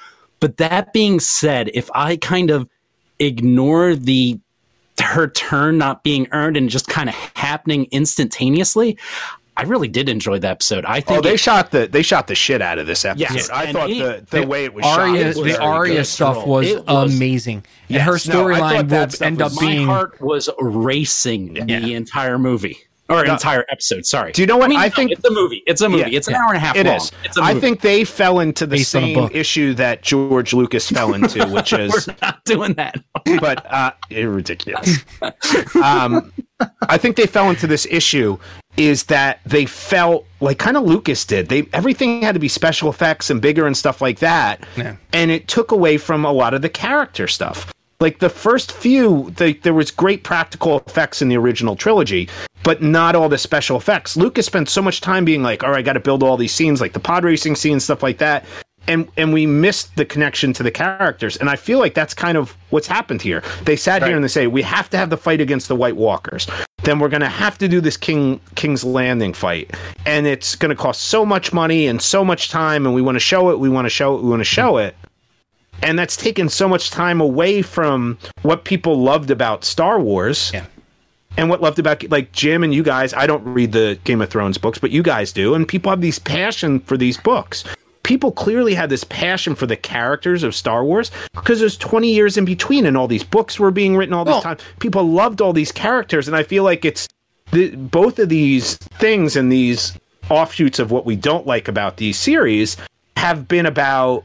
[0.40, 2.68] But that being said, if I kind of
[3.18, 4.38] ignore the
[5.00, 8.96] her turn not being earned and just kind of happening instantaneously.
[9.56, 10.84] I really did enjoy the episode.
[10.84, 13.34] I think oh, they it, shot the they shot the shit out of this episode.
[13.34, 16.46] Yes, I thought it, the, the, way it was Arya, shot, was the Arya stuff
[16.46, 17.64] was, was, amazing.
[17.88, 19.86] Yes, and her storyline no, will end up being.
[19.86, 21.80] My heart was racing yeah.
[21.80, 24.04] the entire movie or an entire episode.
[24.04, 24.32] Sorry.
[24.32, 25.12] Do you know what I, mean, I think?
[25.12, 25.62] It's a movie.
[25.66, 26.10] It's a movie.
[26.10, 26.76] Yeah, it's an yeah, hour and a half.
[26.76, 26.96] It long.
[26.96, 27.12] is.
[27.40, 31.72] I think they fell into the Based same issue that George Lucas fell into, which
[31.72, 32.96] is we're not doing that.
[33.40, 34.98] but uh, ridiculous.
[35.82, 36.32] um,
[36.88, 38.38] I think they fell into this issue
[38.76, 41.48] is that they felt like kind of Lucas did.
[41.48, 44.96] They everything had to be special effects and bigger and stuff like that, yeah.
[45.12, 49.30] and it took away from a lot of the character stuff like the first few
[49.36, 52.28] the, there was great practical effects in the original trilogy
[52.62, 54.16] but not all the special effects.
[54.16, 56.80] Lucas spent so much time being like all right i gotta build all these scenes
[56.80, 58.44] like the pod racing scenes stuff like that
[58.88, 62.36] and and we missed the connection to the characters and i feel like that's kind
[62.36, 63.42] of what's happened here.
[63.62, 64.08] They sat right.
[64.08, 66.46] here and they say we have to have the fight against the white walkers.
[66.82, 69.74] Then we're going to have to do this King King's Landing fight,
[70.04, 73.16] and it's going to cost so much money and so much time, and we want
[73.16, 74.94] to show it, we want to show it, we want to show it,
[75.82, 80.50] and that's taken so much time away from what people loved about Star Wars.
[80.52, 80.66] Yeah.
[81.38, 84.30] And what loved about like Jim and you guys, I don't read the Game of
[84.30, 87.64] Thrones books, but you guys do, and people have these passion for these books
[88.06, 92.36] people clearly had this passion for the characters of Star Wars because there's 20 years
[92.36, 94.58] in between and all these books were being written all this well, time.
[94.78, 97.08] People loved all these characters, and I feel like it's
[97.50, 99.98] the, both of these things and these
[100.30, 102.76] offshoots of what we don't like about these series
[103.16, 104.24] have been about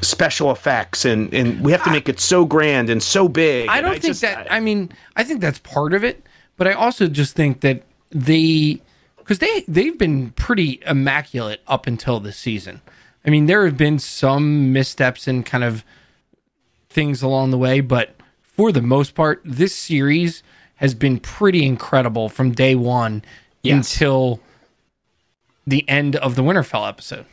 [0.00, 3.68] special effects and and we have to make it so grand and so big.
[3.68, 6.22] I don't I think just, that I, I mean I think that's part of it,
[6.56, 8.80] but I also just think that they,
[9.18, 12.80] because they they've been pretty immaculate up until this season.
[13.24, 15.84] I mean, there have been some missteps and kind of
[16.88, 20.42] things along the way, but for the most part, this series
[20.76, 23.22] has been pretty incredible from day one
[23.62, 23.76] yes.
[23.76, 24.40] until
[25.66, 27.26] the end of the Winterfell episode.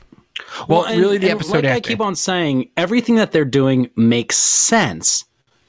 [0.67, 1.77] Well, well and, really, the episode like after.
[1.77, 5.25] I keep on saying, everything that they're doing makes sense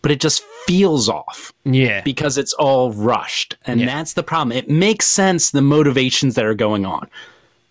[0.07, 1.53] but it just feels off.
[1.65, 2.01] Yeah.
[2.03, 3.57] Because it's all rushed.
[3.67, 3.87] And yeah.
[3.87, 4.57] that's the problem.
[4.57, 7.11] It makes sense the motivations that are going on.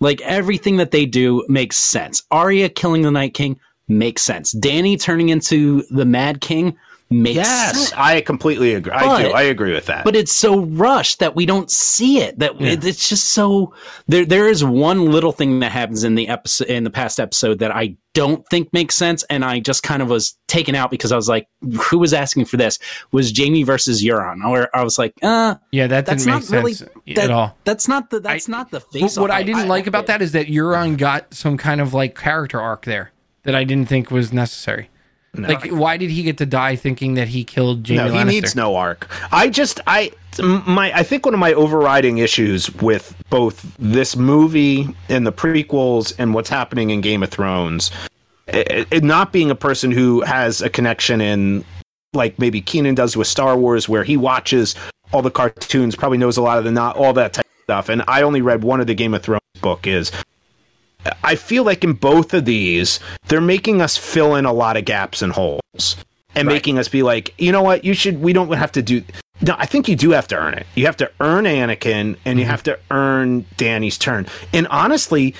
[0.01, 2.23] Like everything that they do makes sense.
[2.31, 4.51] Arya killing the Night King makes sense.
[4.51, 6.75] Danny turning into the Mad King
[7.09, 7.93] makes yes, sense.
[7.95, 8.91] I completely agree.
[8.91, 9.29] But, I do.
[9.29, 10.03] I agree with that.
[10.03, 12.39] But it's so rushed that we don't see it.
[12.39, 12.71] That yeah.
[12.71, 13.73] it, it's just so
[14.07, 14.25] there.
[14.25, 17.71] There is one little thing that happens in the episode in the past episode that
[17.71, 21.15] I don't think makes sense, and I just kind of was taken out because I
[21.15, 21.47] was like,
[21.89, 22.79] "Who was asking for this?"
[23.11, 24.43] Was Jaime versus Euron?
[24.43, 26.73] Or I was like, "Uh, yeah, that didn't make sense really,
[27.15, 29.17] that, at all." That's not the that's I, not the face.
[29.17, 31.93] What I didn't I, like I, about that is that Euron got some kind of
[31.93, 33.11] like character arc there
[33.43, 34.89] that I didn't think was necessary.
[35.37, 35.47] No.
[35.47, 37.97] Like, why did he get to die thinking that he killed Jaime?
[37.97, 38.27] No, he Lannister?
[38.27, 39.09] needs no arc.
[39.31, 40.11] I just, I,
[40.41, 46.13] my, I think one of my overriding issues with both this movie and the prequels
[46.17, 47.91] and what's happening in Game of Thrones,
[48.47, 51.65] it, it not being a person who has a connection in,
[52.13, 54.75] like maybe Keenan does with Star Wars, where he watches
[55.11, 57.89] all the cartoons, probably knows a lot of the not all that type of stuff.
[57.89, 60.11] And I only read one of the Game of Thrones book is
[61.23, 64.85] I feel like in both of these, they're making us fill in a lot of
[64.85, 65.61] gaps and holes
[66.35, 66.53] and right.
[66.53, 69.03] making us be like, you know what, you should, we don't have to do.
[69.41, 70.65] No, I think you do have to earn it.
[70.75, 72.39] You have to earn Anakin and mm-hmm.
[72.39, 74.27] you have to earn Dany's turn.
[74.53, 75.35] And honestly,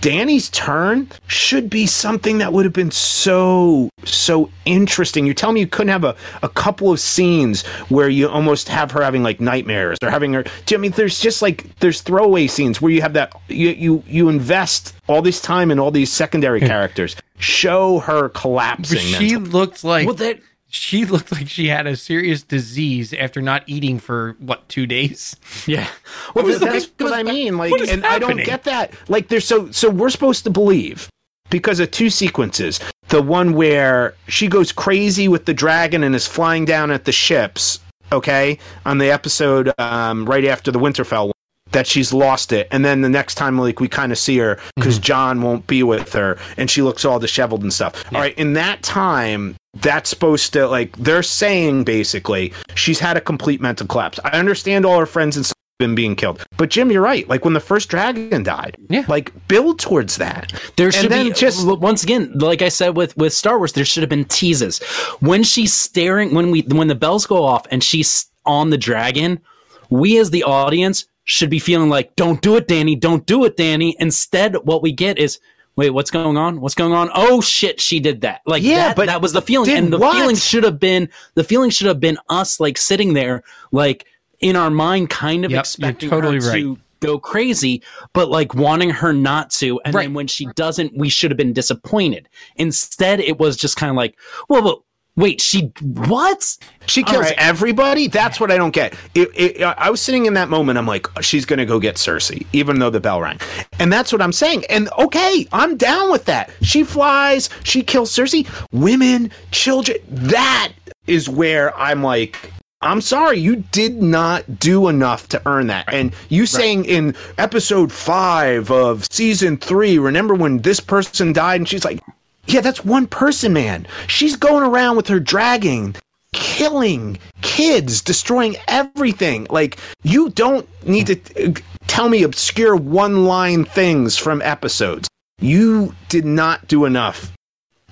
[0.00, 5.26] Dany's turn should be something that would have been so so interesting.
[5.26, 8.90] You tell me you couldn't have a, a couple of scenes where you almost have
[8.92, 10.42] her having like nightmares or having her.
[10.42, 13.70] Do you I mean there's just like there's throwaway scenes where you have that you
[13.70, 17.16] you you invest all this time in all these secondary characters.
[17.38, 18.98] Show her collapsing.
[18.98, 19.50] She mentally.
[19.50, 20.40] looked like well, that
[20.70, 25.36] she looked like she had a serious disease after not eating for what two days.
[25.66, 25.88] Yeah,
[26.34, 27.58] well, that's like, what I mean.
[27.58, 28.04] Like, and happening?
[28.04, 28.92] I don't get that.
[29.08, 31.08] Like, there's so so we're supposed to believe
[31.50, 32.80] because of two sequences.
[33.08, 37.12] The one where she goes crazy with the dragon and is flying down at the
[37.12, 37.80] ships.
[38.12, 41.32] Okay, on the episode um, right after the Winterfell
[41.72, 44.58] that she's lost it and then the next time like we kind of see her
[44.76, 45.04] because mm-hmm.
[45.04, 48.18] jon won't be with her and she looks all disheveled and stuff yeah.
[48.18, 53.20] all right in that time that's supposed to like they're saying basically she's had a
[53.20, 54.18] complete mental collapse.
[54.24, 56.44] I understand all her friends and stuff been being killed.
[56.56, 57.26] But Jim, you're right.
[57.28, 59.04] Like when the first dragon died, yeah.
[59.08, 60.52] like build towards that.
[60.76, 64.02] There should be just once again, like I said with with Star Wars, there should
[64.02, 64.80] have been teases
[65.20, 69.40] when she's staring when we when the bells go off and she's on the dragon.
[69.88, 73.56] We as the audience should be feeling like, "Don't do it, Dany, Don't do it,
[73.56, 73.94] Dany.
[74.00, 75.38] Instead, what we get is
[75.76, 76.60] wait, what's going on?
[76.60, 77.08] What's going on?
[77.14, 78.40] Oh shit, she did that.
[78.46, 80.14] Like yeah, that, but that was the feeling, and the what?
[80.14, 84.06] feeling should have been the feeling should have been us like sitting there, like
[84.40, 86.60] in our mind, kind of yep, expecting totally her right.
[86.62, 89.80] to go crazy, but like wanting her not to.
[89.84, 90.02] And right.
[90.02, 92.28] then when she doesn't, we should have been disappointed.
[92.56, 94.18] Instead, it was just kind of like,
[94.48, 94.84] well, well
[95.16, 96.56] Wait, she what?
[96.86, 97.34] She kills right.
[97.36, 98.06] everybody.
[98.06, 98.94] That's what I don't get.
[99.14, 100.78] It, it, I was sitting in that moment.
[100.78, 103.38] I'm like, she's gonna go get Cersei, even though the bell rang,
[103.78, 104.64] and that's what I'm saying.
[104.70, 106.50] And okay, I'm down with that.
[106.62, 107.50] She flies.
[107.64, 108.46] She kills Cersei.
[108.72, 109.98] Women, children.
[110.08, 110.72] That
[111.06, 112.50] is where I'm like,
[112.82, 115.92] I'm sorry, you did not do enough to earn that.
[115.92, 116.88] And you saying right.
[116.88, 121.60] in episode five of season three, remember when this person died?
[121.60, 122.00] And she's like,
[122.46, 123.86] yeah, that's one person, man.
[124.06, 125.94] She's going around with her dragging,
[126.32, 129.46] killing kids, destroying everything.
[129.50, 131.52] Like, you don't need to uh,
[131.86, 135.08] tell me obscure one line things from episodes.
[135.40, 137.32] You did not do enough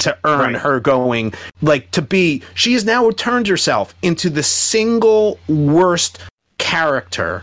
[0.00, 0.62] to earn right.
[0.62, 2.42] her going, like, to be.
[2.54, 6.18] She has now turned herself into the single worst
[6.58, 7.42] character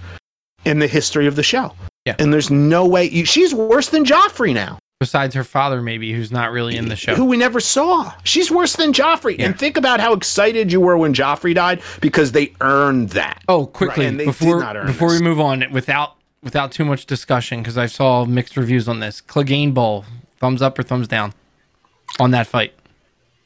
[0.63, 1.73] in the history of the show.
[2.05, 2.15] Yeah.
[2.19, 4.79] And there's no way you, she's worse than Joffrey now.
[4.99, 7.15] Besides her father, maybe, who's not really in the show.
[7.15, 8.13] Who we never saw.
[8.23, 9.37] She's worse than Joffrey.
[9.37, 9.47] Yeah.
[9.47, 13.43] And think about how excited you were when Joffrey died because they earned that.
[13.49, 14.25] Oh, quickly, right?
[14.25, 18.87] before, before we move on, without without too much discussion, because I saw mixed reviews
[18.87, 19.19] on this.
[19.21, 20.05] Clegane Bowl,
[20.39, 21.33] thumbs up or thumbs down
[22.19, 22.73] on that fight?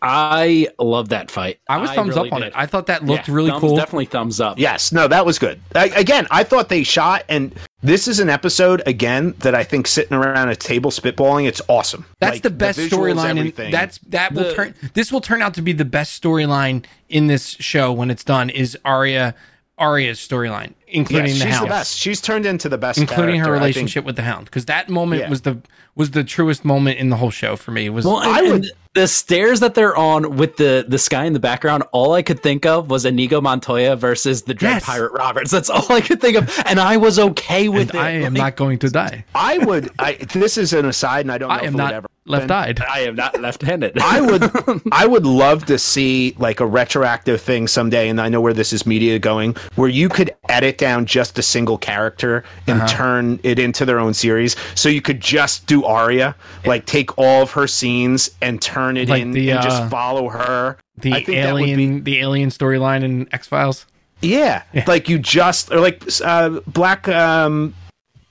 [0.01, 1.59] I love that fight.
[1.67, 2.47] I was thumbs I really up on did.
[2.49, 2.53] it.
[2.55, 3.75] I thought that looked yeah, really thumbs, cool.
[3.75, 4.59] Definitely thumbs up.
[4.59, 5.59] Yes, no, that was good.
[5.75, 9.87] I, again, I thought they shot, and this is an episode again that I think
[9.87, 12.05] sitting around a table spitballing, it's awesome.
[12.19, 13.71] That's like, the best storyline.
[13.71, 14.75] That's that will the, turn.
[14.93, 18.49] This will turn out to be the best storyline in this show when it's done.
[18.49, 19.35] Is Arya
[19.77, 21.65] Arya's storyline, including yeah, the Hound.
[21.65, 21.97] The best.
[21.97, 24.45] She's turned into the best, including her relationship with the Hound.
[24.45, 25.29] Because that moment yeah.
[25.29, 25.61] was the
[25.95, 27.89] was the truest moment in the whole show for me.
[27.89, 28.65] Was well, I would
[28.95, 31.83] the stairs that they're on with the the sky in the background.
[31.91, 34.85] All I could think of was Inigo Montoya versus the Dread yes.
[34.85, 35.51] Pirate Roberts.
[35.51, 38.01] That's all I could think of, and I was okay with and it.
[38.01, 39.25] I am like, not going to die.
[39.35, 39.91] I would.
[39.99, 41.49] I this is an aside, and I don't.
[41.49, 42.81] know if I am not ever left-eyed.
[42.81, 43.99] I am not left-handed.
[43.99, 48.41] I would I would love to see like a retroactive thing someday, and I know
[48.41, 52.81] where this is media going, where you could edit down just a single character and
[52.81, 52.87] uh-huh.
[52.87, 54.55] turn it into their own series.
[54.73, 59.09] So you could just do Arya, like take all of her scenes and turn it
[59.09, 60.77] like in the, and uh, just follow her.
[60.97, 63.85] The alien, be, the alien storyline in X Files.
[64.21, 67.73] Yeah, yeah, like you just or like uh, Black um,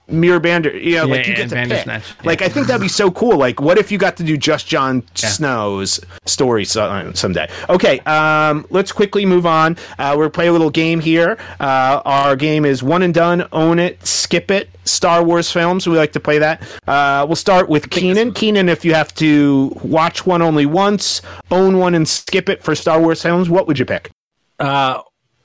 [0.09, 1.86] Mirror Bander, you know, yeah, like you get to pick.
[1.86, 2.00] Yeah.
[2.24, 3.36] Like I think that'd be so cool.
[3.36, 5.28] Like, what if you got to do just Jon yeah.
[5.28, 7.48] Snow's story someday?
[7.68, 9.76] Okay, um, let's quickly move on.
[9.98, 11.38] Uh, we're play a little game here.
[11.61, 13.46] Uh, our game is one and done.
[13.52, 14.70] Own it, skip it.
[14.84, 15.86] Star Wars films.
[15.86, 16.62] We like to play that.
[16.86, 18.32] Uh, we'll start with Keenan.
[18.32, 22.74] Keenan, if you have to watch one only once, own one and skip it for
[22.74, 24.11] Star Wars films, what would you pick?
[24.59, 25.02] Uh,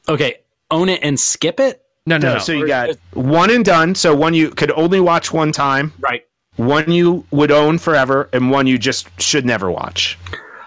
[0.07, 0.37] okay,
[0.71, 1.82] own it and skip it.
[2.05, 2.39] No, no, no.
[2.39, 3.95] So you got one and done.
[3.95, 5.93] So one you could only watch one time.
[5.99, 6.25] Right.
[6.57, 10.19] One you would own forever, and one you just should never watch.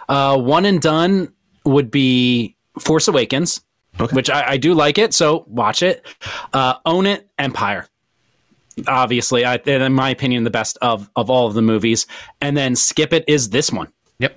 [0.09, 1.33] Uh, one and done
[1.65, 3.61] would be Force Awakens,
[4.01, 4.15] okay.
[4.15, 5.15] which I, I, do like it.
[5.15, 6.05] So watch it.
[6.53, 7.29] Uh, own it.
[7.39, 7.87] Empire.
[8.89, 12.07] Obviously, I, in my opinion, the best of of all of the movies.
[12.41, 13.93] And then skip it is this one.
[14.19, 14.37] Yep.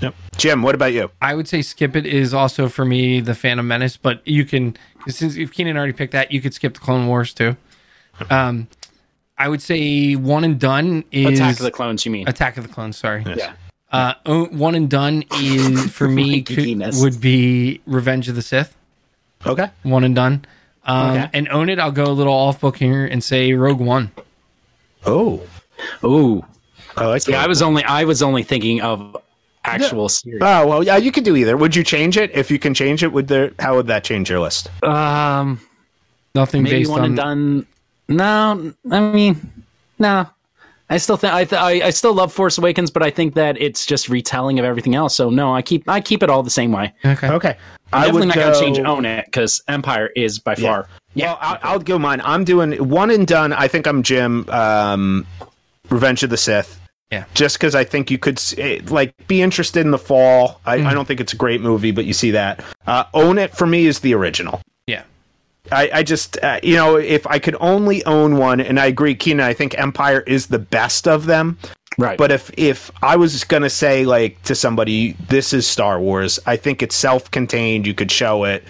[0.00, 0.14] Yep.
[0.36, 1.10] Jim, what about you?
[1.20, 4.76] I would say skip it is also for me the Phantom Menace, but you can
[5.08, 7.56] since if Keenan already picked that, you could skip the Clone Wars too.
[8.30, 8.68] Um,
[9.38, 12.04] I would say one and done is Attack of the Clones.
[12.04, 12.96] You mean Attack of the Clones?
[12.96, 13.24] Sorry.
[13.26, 13.38] Yes.
[13.38, 13.54] Yeah.
[13.90, 14.14] Uh,
[14.46, 18.76] one and done is for me could, would be Revenge of the Sith.
[19.44, 19.68] Okay.
[19.82, 20.44] One and done.
[20.84, 21.30] Um, okay.
[21.32, 21.78] And own it.
[21.78, 24.12] I'll go a little off book here and say Rogue One.
[25.04, 25.42] Oh.
[26.02, 26.44] Oh.
[26.96, 27.42] Oh, I yeah.
[27.42, 29.16] I was only I was only thinking of
[29.64, 30.08] actual yeah.
[30.08, 30.42] series.
[30.42, 31.56] Oh well, yeah, you could do either.
[31.56, 33.12] Would you change it if you can change it?
[33.12, 33.52] Would there?
[33.58, 34.70] How would that change your list?
[34.84, 35.60] Um,
[36.34, 37.66] nothing maybe based one on and done.
[38.08, 39.64] No, I mean,
[39.98, 40.28] no.
[40.90, 43.58] I still think I, th- I I still love Force Awakens, but I think that
[43.58, 45.16] it's just retelling of everything else.
[45.16, 46.92] So no, I keep I keep it all the same way.
[47.04, 47.56] Okay, okay.
[47.94, 48.40] I'm I definitely not go...
[48.42, 50.88] going to change own it because Empire is by far.
[51.14, 52.20] Yeah, well, I'll, I'll, go mine.
[52.24, 53.52] I'm doing one and done.
[53.52, 54.48] I think I'm Jim.
[54.50, 55.26] Um,
[55.88, 56.78] Revenge of the Sith.
[57.12, 57.26] Yeah.
[57.34, 60.60] Just because I think you could eh, like be interested in the fall.
[60.64, 60.86] I, mm.
[60.86, 62.64] I, don't think it's a great movie, but you see that.
[62.86, 64.62] Uh, Own It for me is the original.
[64.86, 65.02] Yeah.
[65.70, 69.14] I, I just uh, you know if I could only own one, and I agree,
[69.14, 69.44] Keenan.
[69.44, 71.58] I think Empire is the best of them.
[71.98, 72.16] Right.
[72.16, 76.56] But if if I was gonna say like to somebody, this is Star Wars, I
[76.56, 77.86] think it's self-contained.
[77.86, 78.64] You could show it,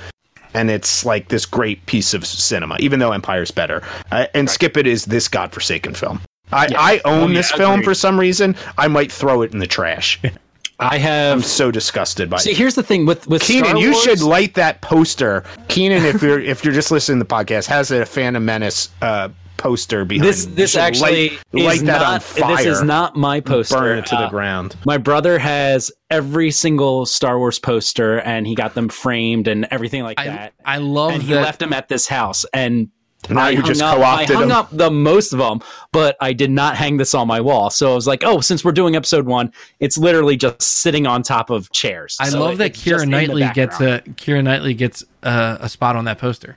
[0.52, 3.82] and it's like this great piece of cinema, even though Empire's better.
[4.10, 4.50] Uh, and right.
[4.50, 6.20] Skip It is this godforsaken film.
[6.52, 6.80] I, yeah.
[6.80, 7.84] I own oh, yeah, this film agreed.
[7.84, 8.56] for some reason.
[8.78, 10.20] I might throw it in the trash.
[10.78, 11.38] I have.
[11.38, 12.36] I'm so disgusted by.
[12.36, 12.40] It.
[12.40, 12.56] See, it.
[12.56, 13.76] here's the thing with with Keenan.
[13.76, 15.44] You should light that poster.
[15.68, 19.28] Keenan, if you're if you're just listening to the podcast, has a Phantom Menace uh,
[19.62, 20.28] poster behind.
[20.28, 22.56] This this actually light, light that not, on fire.
[22.56, 23.78] This is not my poster.
[23.78, 24.76] Burn it to uh, the ground.
[24.84, 30.02] My brother has every single Star Wars poster, and he got them framed and everything
[30.02, 30.54] like I, that.
[30.64, 31.26] I love and that.
[31.26, 32.88] He left them at this house, and
[33.30, 34.56] now you just up, co-opted I hung them.
[34.56, 35.60] up the most of them,
[35.92, 37.70] but I did not hang this on my wall.
[37.70, 41.22] So I was like, oh, since we're doing episode one, it's literally just sitting on
[41.22, 42.16] top of chairs.
[42.20, 46.04] I so love that Keira Knightley gets a Keira Knightley gets a, a, spot on
[46.06, 46.56] that poster,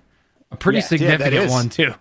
[0.52, 1.94] a pretty yeah, significant yeah, one too.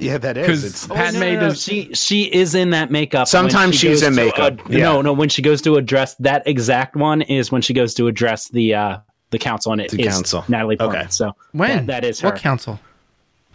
[0.00, 0.46] Yeah, that is.
[0.46, 1.40] Because Padme oh, no, no, no.
[1.48, 1.62] does.
[1.62, 3.26] She she is in that makeup.
[3.26, 4.60] Sometimes she she's in makeup.
[4.68, 4.80] yeah.
[4.80, 5.12] No, no.
[5.12, 8.74] When she goes to address that exact one is when she goes to address the
[8.74, 8.98] uh
[9.30, 9.90] the council on it.
[9.90, 10.44] The council.
[10.48, 11.02] Natalie Portman.
[11.02, 11.10] Okay.
[11.10, 12.28] So when that, that is her.
[12.28, 12.78] What council?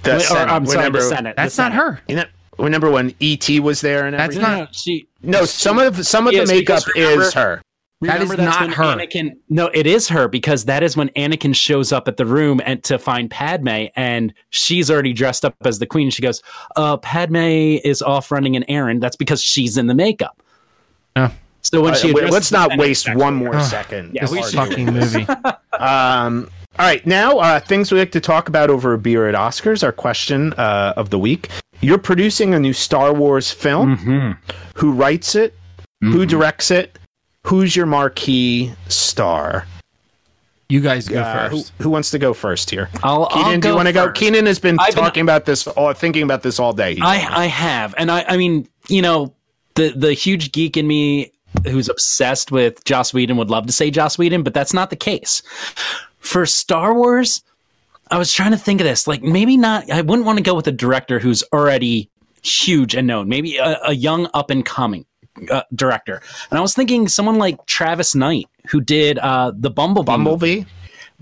[0.03, 0.49] The Senate.
[0.49, 1.35] Or, I'm sorry, the Senate.
[1.35, 2.01] That's the not her.
[2.07, 2.25] You know,
[2.57, 4.59] remember when ET was there and That's everything?
[4.59, 5.07] not she.
[5.21, 7.61] No, some of some of the makeup is her.
[8.01, 8.83] Remember, that is not her.
[8.83, 12.59] Anakin, no, it is her because that is when Anakin shows up at the room
[12.65, 16.09] and to find Padme, and she's already dressed up as the queen.
[16.09, 16.43] She goes,
[16.75, 20.41] uh, "Padme is off running an errand." That's because she's in the makeup.
[21.15, 21.31] Oh.
[21.61, 24.13] So when uh, she wait, let's not waste one more second.
[24.13, 25.25] Yeah, this fucking movie.
[25.79, 26.49] um,
[26.79, 29.83] all right, now uh, things we like to talk about over a beer at Oscars.
[29.83, 31.49] Our question uh, of the week:
[31.81, 33.97] You're producing a new Star Wars film.
[33.97, 34.53] Mm-hmm.
[34.75, 35.53] Who writes it?
[36.03, 36.11] Mm-hmm.
[36.11, 36.97] Who directs it?
[37.45, 39.67] who's your marquee star?
[40.69, 41.71] You guys go uh, first.
[41.77, 42.89] Who, who, wants to go first here?
[43.03, 44.11] I'll, Keenan, I'll do you want to go?
[44.11, 46.97] Keenan has been I've talking been, about this, all, thinking about this all day.
[47.01, 49.35] I, I have, and I, I mean, you know,
[49.75, 51.31] the the huge geek in me
[51.67, 54.95] who's obsessed with Joss Whedon would love to say Joss Whedon, but that's not the
[54.95, 55.43] case.
[56.23, 57.43] For Star Wars,
[58.09, 59.07] I was trying to think of this.
[59.07, 59.89] Like maybe not.
[59.91, 62.09] I wouldn't want to go with a director who's already
[62.43, 63.29] huge and known.
[63.29, 65.05] Maybe a, a young up and coming
[65.51, 66.21] uh, director.
[66.49, 70.05] And I was thinking someone like Travis Knight, who did uh, the Bumblebee.
[70.05, 70.55] Bumblebee.
[70.57, 70.69] Movie.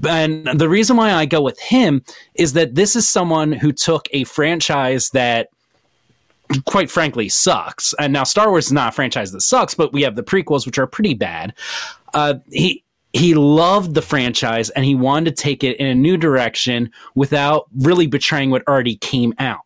[0.08, 2.04] And the reason why I go with him
[2.36, 5.50] is that this is someone who took a franchise that
[6.66, 7.94] quite frankly sucks.
[8.00, 10.66] And now Star Wars is not a franchise that sucks, but we have the prequels,
[10.66, 11.54] which are pretty bad.
[12.14, 12.84] Uh, he
[13.14, 17.68] he loved the franchise and he wanted to take it in a new direction without
[17.80, 19.62] really betraying what already came out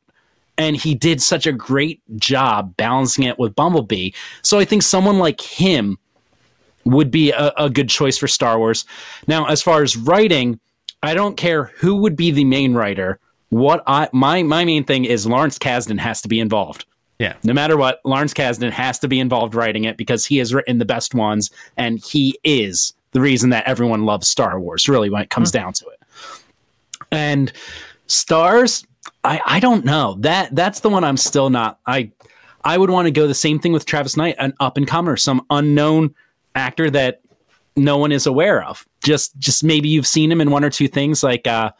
[0.58, 4.12] and he did such a great job balancing it with Bumblebee.
[4.42, 5.98] So I think someone like him
[6.86, 8.86] would be a, a, good choice for Star Wars.
[9.28, 10.60] Now, as far as writing,
[11.02, 13.20] I don't care who would be the main writer.
[13.50, 16.86] What I my my main thing is Lawrence Kasdan has to be involved.
[17.20, 17.36] Yeah.
[17.44, 20.80] No matter what, Lawrence Kasdan has to be involved writing it because he has written
[20.80, 25.22] the best ones and he is the reason that everyone loves Star Wars, really, when
[25.22, 25.64] it comes mm-hmm.
[25.64, 26.00] down to it.
[27.14, 27.54] And
[28.08, 28.86] stars,
[29.24, 31.80] I, I don't know that that's the one I'm still not.
[31.88, 32.12] I
[32.66, 35.16] I would want to go the same thing with Travis Knight, an up and comer,
[35.16, 36.14] some unknown
[36.56, 37.22] actor that
[37.78, 38.86] no one is aware of.
[39.02, 41.72] Just just maybe you've seen him in one or two things like uh,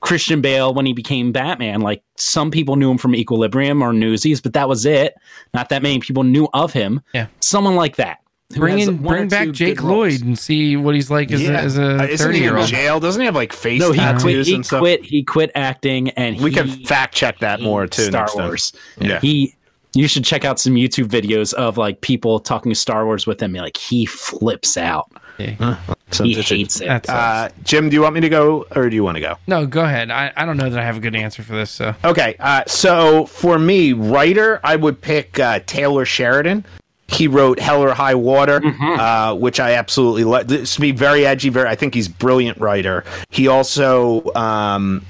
[0.00, 1.80] Christian Bale when he became Batman.
[1.80, 5.14] Like some people knew him from Equilibrium or Newsies, but that was it.
[5.54, 7.00] Not that many people knew of him.
[7.14, 8.18] Yeah, someone like that.
[8.56, 11.50] Bring in, bring back Jake Lloyd and see what he's like as yeah.
[11.50, 12.68] a, as a thirty year old.
[12.68, 14.46] Jail doesn't he have like face no, he quit.
[14.46, 15.04] He quit.
[15.04, 18.04] He quit acting, and we can fact check that more too.
[18.04, 18.72] Star Wars.
[18.98, 19.20] Yeah.
[19.20, 19.54] He.
[19.96, 23.52] You should check out some YouTube videos of like people talking Star Wars with him.
[23.52, 25.08] Like he flips out.
[25.38, 25.76] Yeah.
[26.12, 27.08] he hates it.
[27.08, 29.36] Uh, Jim, do you want me to go or do you want to go?
[29.46, 30.10] No, go ahead.
[30.10, 31.70] I, I don't know that I have a good answer for this.
[31.70, 32.36] So okay.
[32.38, 36.64] Uh, so for me, writer, I would pick uh, Taylor Sheridan.
[37.08, 39.00] He wrote Hell or High Water, mm-hmm.
[39.00, 40.48] uh, which I absolutely love.
[40.48, 41.50] This be very edgy.
[41.50, 43.04] Very, I think he's brilliant writer.
[43.30, 45.04] He also um,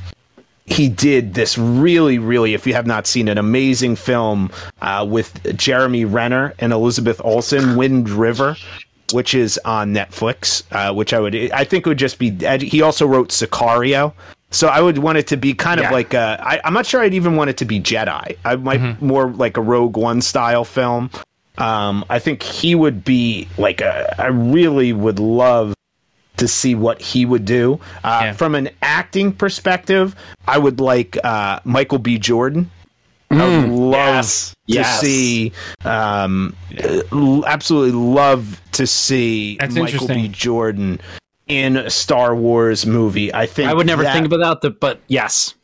[0.67, 5.57] he did this really, really, if you have not seen an amazing film uh, with
[5.57, 8.57] Jeremy Renner and Elizabeth Olsen, Wind River,
[9.13, 10.63] which is on Netflix.
[10.73, 12.35] Uh, which I would, I think, would just be.
[12.45, 12.69] Edgy.
[12.69, 14.13] He also wrote Sicario.
[14.51, 15.93] So I would want it to be kind of yeah.
[15.93, 16.41] like a.
[16.41, 18.37] I, I'm not sure I'd even want it to be Jedi.
[18.45, 19.07] I might mm-hmm.
[19.07, 21.11] more like a Rogue One style film.
[21.57, 25.75] Um, I think he would be like a, I really would love
[26.37, 27.79] to see what he would do.
[28.03, 28.33] Uh, yeah.
[28.33, 30.17] From an acting perspective,
[30.49, 32.19] I would like uh, Michael B.
[32.19, 32.71] Jordan.
[33.31, 35.01] Mm, I would mm, love yes, to yes.
[35.01, 35.53] see,
[35.85, 37.41] um, yeah.
[37.47, 40.29] absolutely love to see That's Michael B.
[40.29, 41.01] Jordan
[41.47, 43.33] in a Star Wars movie.
[43.33, 45.55] I think I would never that, think about that, but yes.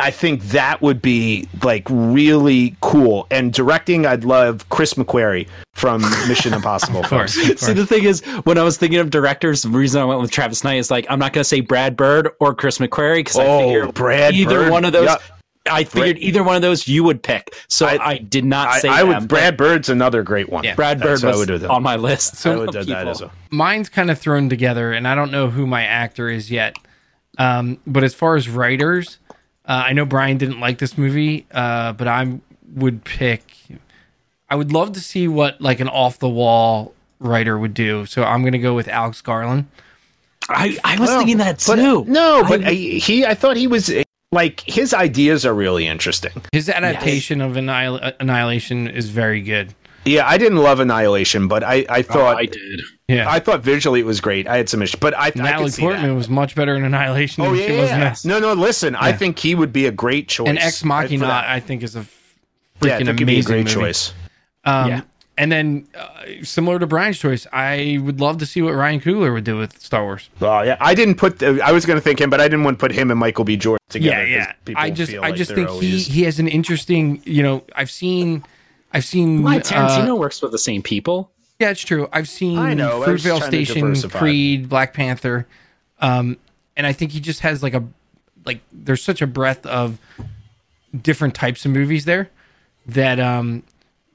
[0.00, 3.26] I think that would be like really cool.
[3.30, 7.00] And directing, I'd love Chris McQuarrie from Mission Impossible.
[7.04, 7.60] of course, of course.
[7.60, 10.30] See, the thing is, when I was thinking of directors, the reason I went with
[10.30, 13.38] Travis Knight is like I'm not going to say Brad Bird or Chris McQuarrie because
[13.38, 14.72] oh, I figured Brad either Bird.
[14.72, 15.06] one of those.
[15.06, 15.22] Yep.
[15.70, 17.54] I figured Brad, either one of those you would pick.
[17.66, 19.28] So I, I did not say I, I would.
[19.28, 20.64] Brad Bird's another great one.
[20.64, 20.76] Yeah.
[20.76, 22.36] Brad Bird was would on my list.
[22.36, 23.32] So I would do that as well.
[23.50, 26.76] Mine's kind of thrown together, and I don't know who my actor is yet.
[27.38, 29.18] Um, but as far as writers,
[29.68, 32.40] uh, I know Brian didn't like this movie, uh, but I
[32.74, 33.42] would pick.
[34.48, 38.06] I would love to see what like an off the wall writer would do.
[38.06, 39.66] So I'm going to go with Alex Garland.
[40.48, 42.04] I, I was well, thinking that too.
[42.04, 43.92] But, no, but I, he I thought he was
[44.32, 46.32] like his ideas are really interesting.
[46.52, 49.74] His adaptation of Annihil- Annihilation is very good.
[50.08, 52.80] Yeah, I didn't love Annihilation, but I, I thought oh, I did.
[53.08, 54.46] Yeah, I thought visually it was great.
[54.46, 57.44] I had some issues, but I Natalie I Portman was much better in Annihilation.
[57.44, 58.14] Oh yeah, yeah.
[58.24, 58.52] no, no.
[58.52, 59.02] Listen, yeah.
[59.02, 60.48] I think he would be a great choice.
[60.48, 62.06] And Ex Machina, I, I think, is a
[62.80, 63.74] freaking yeah, amazing great movie.
[63.74, 64.12] choice.
[64.64, 65.00] Um, yeah.
[65.38, 69.32] And then, uh, similar to Brian's choice, I would love to see what Ryan Coogler
[69.32, 70.28] would do with Star Wars.
[70.40, 71.38] Oh yeah, I didn't put.
[71.38, 73.20] The, I was going to think him, but I didn't want to put him and
[73.20, 73.56] Michael B.
[73.56, 74.26] Jordan together.
[74.26, 74.74] Yeah, yeah.
[74.76, 76.06] I just, I like just think always...
[76.06, 77.22] he he has an interesting.
[77.24, 78.44] You know, I've seen
[78.92, 81.30] I've seen my Tarantino uh, works with the same people.
[81.58, 82.08] Yeah, it's true.
[82.12, 85.46] I've seen I know, Fruitvale Station, Creed, Black Panther,
[86.00, 86.36] um,
[86.76, 87.84] and I think he just has like a
[88.44, 88.60] like.
[88.72, 89.98] There's such a breadth of
[91.02, 92.30] different types of movies there
[92.86, 93.62] that um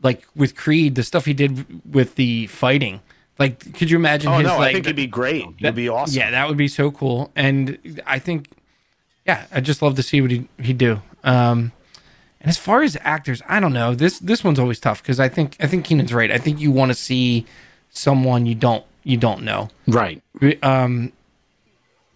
[0.02, 3.02] like with Creed, the stuff he did with the fighting.
[3.40, 4.32] Like, could you imagine?
[4.32, 5.44] Oh his, no, like, I think it'd be great.
[5.60, 6.16] That, it'd be awesome.
[6.16, 7.32] Yeah, that would be so cool.
[7.36, 8.48] And I think,
[9.26, 11.02] yeah, I'd just love to see what he he do.
[11.24, 11.72] Um,
[12.44, 13.96] and as far as actors, I don't know.
[13.96, 16.30] This this one's always tough because I think I think Keenan's right.
[16.30, 17.46] I think you want to see
[17.90, 19.70] someone you don't you don't know.
[19.88, 20.22] Right.
[20.62, 21.14] Um,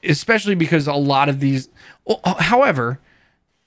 [0.03, 1.69] especially because a lot of these.
[2.03, 2.99] Well, however,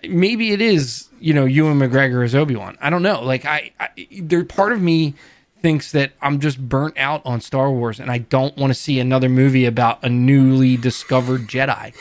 [0.06, 2.76] maybe it is you know Ewan McGregor as Obi Wan.
[2.78, 3.22] I don't know.
[3.22, 3.88] Like I, I,
[4.20, 5.14] there part of me
[5.62, 9.00] thinks that I'm just burnt out on Star Wars, and I don't want to see
[9.00, 11.94] another movie about a newly discovered Jedi.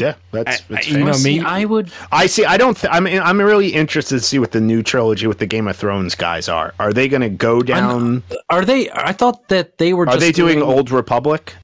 [0.00, 1.40] Yeah, that's, that's I, you know me.
[1.40, 1.92] I would.
[2.10, 2.44] I see.
[2.44, 2.76] I don't.
[2.76, 3.06] Th- I'm.
[3.06, 6.48] I'm really interested to see what the new trilogy with the Game of Thrones guys
[6.48, 6.74] are.
[6.78, 8.22] Are they going to go down?
[8.30, 8.90] I'm, are they?
[8.90, 10.06] I thought that they were.
[10.06, 11.54] Just Are they doing, doing, Old Republic?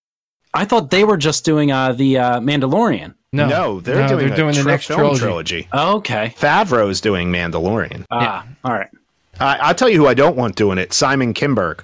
[0.54, 3.14] I thought they were just doing uh, the uh, Mandalorian.
[3.32, 5.18] No, no, they're no, doing, they're doing the next trilogy.
[5.18, 5.68] trilogy.
[5.72, 8.04] Oh, okay, Favreau's doing Mandalorian.
[8.10, 8.52] Ah, yeah.
[8.64, 8.88] all right.
[9.38, 11.80] Uh, I'll tell you who I don't want doing it: Simon Kinberg,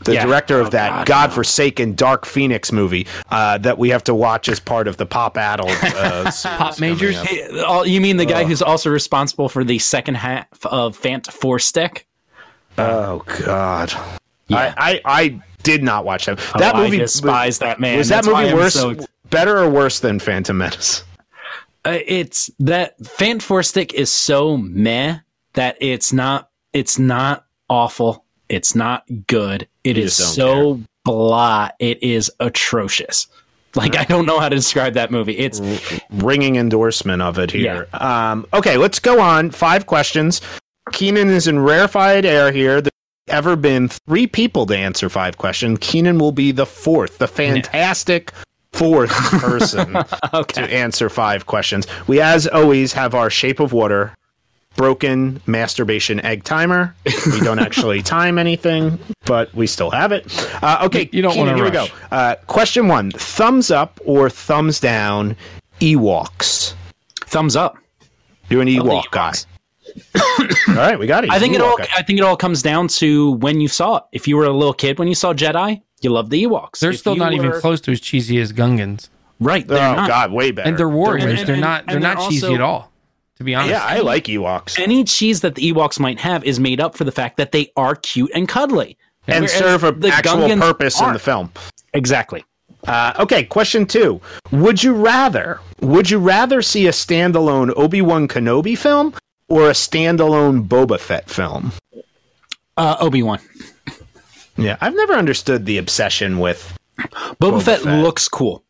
[0.00, 0.24] the yeah.
[0.24, 1.94] director of oh, that God, godforsaken no.
[1.96, 5.70] Dark Phoenix movie uh, that we have to watch as part of the Pop Addled
[5.82, 7.16] uh, Pop Majors.
[7.16, 7.48] Hey,
[7.84, 12.06] you mean the guy who's also responsible for the second half of Fant Four Stick?
[12.76, 13.92] Oh God.
[14.46, 14.74] Yeah.
[14.78, 16.38] I, I, I did not watch that.
[16.54, 16.96] Oh, that movie.
[16.96, 17.98] I despise that man.
[17.98, 18.74] Was That's that movie worse?
[18.74, 18.96] So
[19.30, 21.04] better or worse than Phantom Menace?
[21.84, 25.18] Uh, it's that Fan Four Stick is so meh
[25.54, 28.24] that it's not it's not awful.
[28.48, 29.68] It's not good.
[29.88, 30.84] It you is so care.
[31.04, 31.68] blah.
[31.78, 33.26] It is atrocious.
[33.74, 35.36] Like I don't know how to describe that movie.
[35.38, 35.60] It's
[36.10, 37.86] ringing endorsement of it here.
[37.92, 38.30] Yeah.
[38.30, 39.50] Um, okay, let's go on.
[39.50, 40.40] Five questions.
[40.92, 42.80] Keenan is in rarefied air here.
[42.80, 42.90] There's
[43.28, 45.78] ever been three people to answer five questions.
[45.80, 48.32] Keenan will be the fourth, the fantastic
[48.72, 49.10] fourth
[49.40, 49.96] person
[50.34, 50.62] okay.
[50.62, 51.86] to answer five questions.
[52.06, 54.14] We, as always, have our shape of water
[54.78, 56.94] broken masturbation egg timer.
[57.32, 60.24] We don't actually time anything, but we still have it.
[60.62, 61.56] Uh, okay, you don't want to.
[61.56, 61.90] Here rush.
[61.90, 62.16] we go.
[62.16, 65.36] Uh, question one: Thumbs up or thumbs down?
[65.80, 66.74] Ewoks.
[67.26, 67.76] Thumbs up.
[68.48, 69.32] You're an Ewok guy.
[70.68, 71.30] all right, we got it.
[71.30, 71.76] I think it all.
[71.96, 74.04] I think it all comes down to when you saw it.
[74.12, 76.78] If you were a little kid when you saw Jedi, you love the Ewoks.
[76.78, 77.46] They're if still not were...
[77.46, 79.08] even close to as cheesy as Gungans.
[79.40, 79.64] Right.
[79.68, 80.08] oh not.
[80.08, 80.68] God, way better.
[80.68, 81.38] And they're warriors.
[81.38, 81.86] They're, they're not.
[81.86, 82.87] They're, they're not cheesy also, at all.
[83.38, 83.70] To be honest.
[83.70, 84.78] Yeah, I like Ewoks.
[84.80, 87.70] Any cheese that the Ewoks might have is made up for the fact that they
[87.76, 88.98] are cute and cuddly,
[89.28, 91.10] and Whereas serve an actual Gungans purpose aren't.
[91.10, 91.52] in the film.
[91.94, 92.44] Exactly.
[92.88, 94.20] Uh, okay, question two:
[94.50, 95.60] Would you rather?
[95.80, 99.14] Would you rather see a standalone Obi Wan Kenobi film
[99.48, 101.70] or a standalone Boba Fett film?
[102.76, 103.38] Uh, Obi Wan.
[104.56, 108.64] Yeah, I've never understood the obsession with Boba, Boba Fett, Fett, looks cool.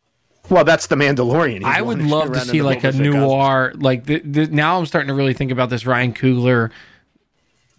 [0.49, 1.57] Well, that's the Mandalorian.
[1.57, 5.09] He's I would love to see like a noir, like the, the, now I'm starting
[5.09, 6.71] to really think about this Ryan Coogler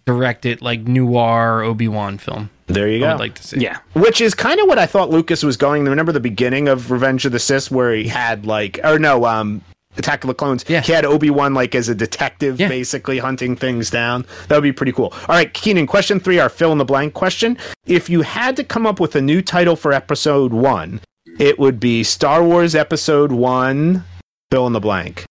[0.05, 2.49] directed like noir Obi Wan film.
[2.67, 3.09] There you go.
[3.09, 3.59] I'd like to see.
[3.59, 5.83] Yeah, which is kind of what I thought Lucas was going.
[5.83, 9.61] Remember the beginning of Revenge of the Sith, where he had like, or no, um,
[9.97, 10.63] Attack of the Clones.
[10.67, 10.81] Yeah.
[10.81, 12.69] He had Obi Wan like as a detective, yeah.
[12.69, 14.25] basically hunting things down.
[14.47, 15.13] That would be pretty cool.
[15.27, 15.85] All right, Keenan.
[15.85, 17.57] Question three, our fill in the blank question.
[17.85, 21.01] If you had to come up with a new title for Episode One,
[21.41, 24.03] it would be Star Wars Episode One.
[24.51, 25.25] Fill in the blank.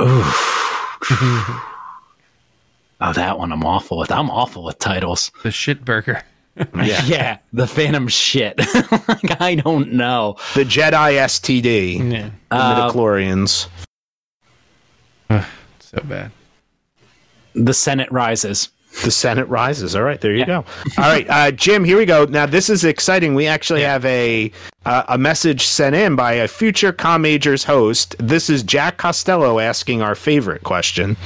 [0.00, 0.32] oh,
[3.00, 4.10] that one I'm awful with.
[4.10, 5.30] I'm awful with titles.
[5.44, 6.22] The shit burger.
[6.74, 7.04] yeah.
[7.04, 8.58] yeah, the Phantom shit.
[9.08, 10.36] like I don't know.
[10.54, 12.12] The Jedi STD.
[12.12, 12.30] Yeah.
[12.50, 13.68] The uh, midichlorians
[15.80, 16.32] so bad.
[17.54, 18.70] The Senate rises.
[19.02, 19.96] The Senate rises.
[19.96, 20.46] All right, there you yeah.
[20.46, 20.64] go.
[20.98, 21.84] All right, uh, Jim.
[21.84, 22.24] Here we go.
[22.26, 23.34] Now this is exciting.
[23.34, 23.92] We actually yeah.
[23.92, 24.52] have a
[24.86, 28.14] uh, a message sent in by a future Com Majors host.
[28.18, 31.16] This is Jack Costello asking our favorite question.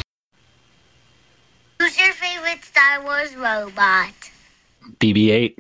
[1.78, 4.12] Who's your favorite Star Wars robot?
[4.99, 5.57] BB-8.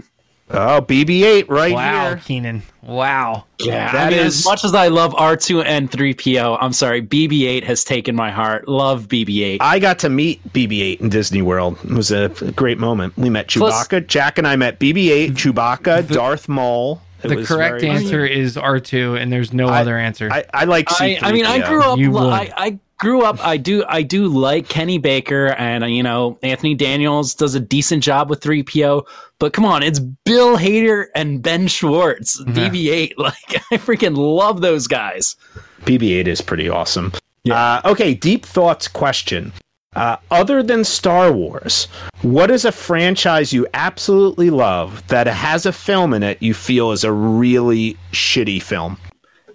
[0.50, 2.16] Oh, BB-8 right wow, here.
[2.24, 2.62] Keenan.
[2.82, 3.44] Wow.
[3.58, 4.38] Yeah, that I mean, is...
[4.38, 8.66] as much as I love R2 and 3PO, I'm sorry, BB-8 has taken my heart.
[8.66, 9.58] Love BB-8.
[9.60, 11.78] I got to meet BB-8 in Disney World.
[11.84, 13.16] It was a great moment.
[13.18, 13.88] We met Chewbacca.
[13.88, 17.02] Plus, Jack and I met BB-8, Chewbacca, the, Darth Maul.
[17.22, 20.30] It the correct answer is R2, and there's no I, other answer.
[20.30, 21.22] I, I like C3PO.
[21.22, 21.98] I, I mean, I grew up.
[21.98, 26.74] I, I grew up i do i do like kenny baker and you know anthony
[26.74, 29.06] daniels does a decent job with 3po
[29.38, 32.68] but come on it's bill hader and ben schwartz yeah.
[32.68, 35.36] bb8 like i freaking love those guys
[35.82, 37.12] bb8 is pretty awesome
[37.44, 37.54] yeah.
[37.84, 39.52] Uh, okay deep thoughts question
[39.96, 41.88] Uh, other than Star Wars,
[42.22, 46.92] what is a franchise you absolutely love that has a film in it you feel
[46.92, 48.96] is a really shitty film?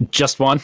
[0.09, 0.59] Just one.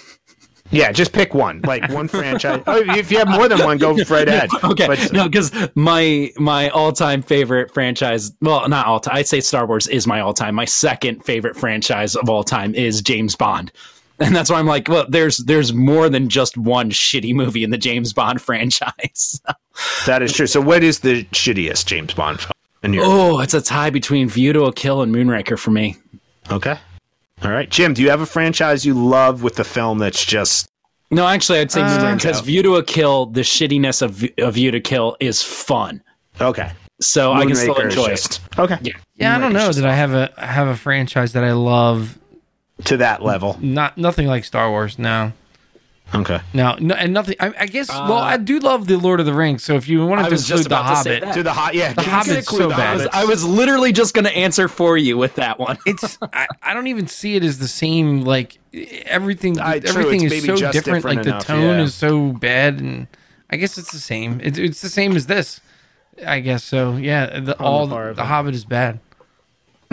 [0.71, 2.61] Yeah, just pick one, like one franchise.
[2.67, 4.49] Oh, if you have more than one, go right ahead.
[4.63, 9.15] okay, but, no, because my my all time favorite franchise, well, not all time.
[9.15, 10.55] I'd say Star Wars is my all time.
[10.55, 13.71] My second favorite franchise of all time is James Bond,
[14.19, 17.71] and that's why I'm like, well, there's there's more than just one shitty movie in
[17.71, 19.41] the James Bond franchise.
[20.05, 20.47] that is true.
[20.47, 22.51] So, what is the shittiest James Bond film?
[23.01, 25.97] oh, it's a tie between View to a Kill and Moonraker for me.
[26.51, 26.77] Okay.
[27.43, 27.93] All right, Jim.
[27.93, 30.67] Do you have a franchise you love with the film that's just?
[31.11, 34.71] No, actually, I'd say uh, because View to a Kill, the shittiness of, of View
[34.71, 36.03] to Kill is fun.
[36.39, 36.71] Okay.
[37.01, 38.59] So Moonraker I can still enjoy just, it.
[38.59, 38.77] Okay.
[38.81, 38.93] Yeah.
[39.15, 42.17] Yeah, I don't know that I have a have a franchise that I love
[42.85, 43.57] to that level.
[43.61, 44.99] Not nothing like Star Wars.
[44.99, 45.31] No.
[46.13, 46.39] Okay.
[46.53, 47.35] Now, no, and nothing.
[47.39, 47.89] I, I guess.
[47.89, 49.63] Uh, well, I do love the Lord of the Rings.
[49.63, 52.69] So if you want to include the Hobbit, to the Hobbit, yeah, the Hobbit's so
[52.69, 52.79] bad.
[52.79, 55.77] I was, I was, literally just going to answer for you with that one.
[55.85, 56.17] it's.
[56.21, 58.21] I, I, don't even see it as the same.
[58.21, 59.59] Like everything.
[59.59, 60.73] I, everything is so different.
[60.73, 61.05] different.
[61.05, 61.83] Like enough, the tone yeah.
[61.83, 63.07] is so bad, and
[63.49, 64.41] I guess it's the same.
[64.41, 65.61] It, it's the same as this.
[66.25, 66.97] I guess so.
[66.97, 67.39] Yeah.
[67.39, 68.99] The, all the, the Hobbit is bad.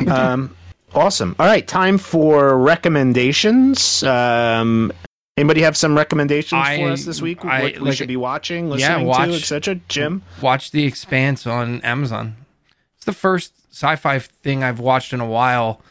[0.06, 0.56] Um.
[0.94, 1.36] Awesome.
[1.38, 4.02] All right, time for recommendations.
[4.02, 4.93] Um,
[5.38, 7.44] Anybody have some recommendations I, for us this week?
[7.44, 9.74] I, what we should be watching, listening yeah, watch, to, etc.
[9.86, 12.36] Jim, watch The Expanse on Amazon.
[12.96, 15.82] It's the first sci-fi thing I've watched in a while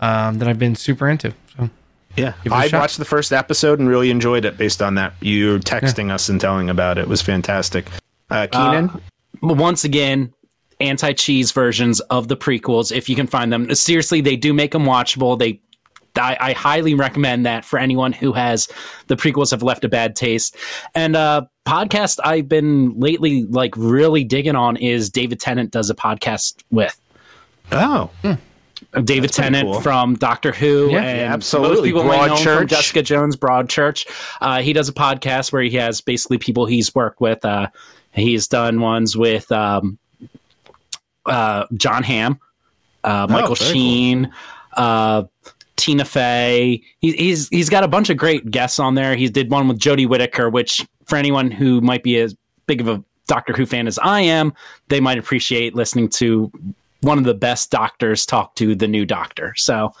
[0.00, 1.32] um, that I've been super into.
[1.56, 1.70] So
[2.14, 4.58] yeah, I watched the first episode and really enjoyed it.
[4.58, 6.16] Based on that, you texting yeah.
[6.16, 7.86] us and telling about it, it was fantastic.
[8.28, 9.00] Uh, Keenan, uh,
[9.54, 10.34] once again,
[10.80, 13.74] anti-cheese versions of the prequels if you can find them.
[13.74, 15.38] Seriously, they do make them watchable.
[15.38, 15.62] They
[16.16, 18.68] I, I, highly recommend that for anyone who has
[19.06, 20.56] the prequels have left a bad taste.
[20.94, 25.94] And uh podcast I've been lately like really digging on is David Tennant does a
[25.94, 27.00] podcast with.
[27.72, 28.10] Oh.
[28.22, 28.34] Hmm.
[29.04, 29.80] David That's Tennant cool.
[29.80, 31.92] from Doctor Who, yeah, and absolutely.
[31.92, 32.58] Most people Broadchurch.
[32.58, 34.06] from Jessica Jones, Broadchurch.
[34.40, 37.44] Uh, he does a podcast where he has basically people he's worked with.
[37.44, 37.68] Uh,
[38.12, 39.98] he's done ones with um,
[41.26, 42.40] uh, Jon Hamm,
[43.04, 44.32] uh, oh, Michael Sheen,
[44.76, 45.30] cool.
[45.80, 46.82] Tina Fey.
[46.98, 49.16] He, he's he's got a bunch of great guests on there.
[49.16, 52.36] He did one with Jodie Whittaker, which for anyone who might be as
[52.66, 54.52] big of a Doctor Who fan as I am,
[54.88, 56.52] they might appreciate listening to
[57.00, 59.54] one of the best doctors talk to the new doctor.
[59.56, 59.94] So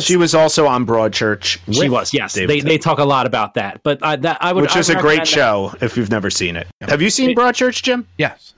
[0.00, 1.58] she was also on Broadchurch.
[1.72, 2.34] She was, yes.
[2.34, 4.96] They, they talk a lot about that, but uh, that I would, which is a
[4.96, 5.82] great show that.
[5.82, 6.66] if you've never seen it.
[6.82, 6.90] Yep.
[6.90, 8.06] Have you seen Broadchurch, Jim?
[8.18, 8.52] Yes.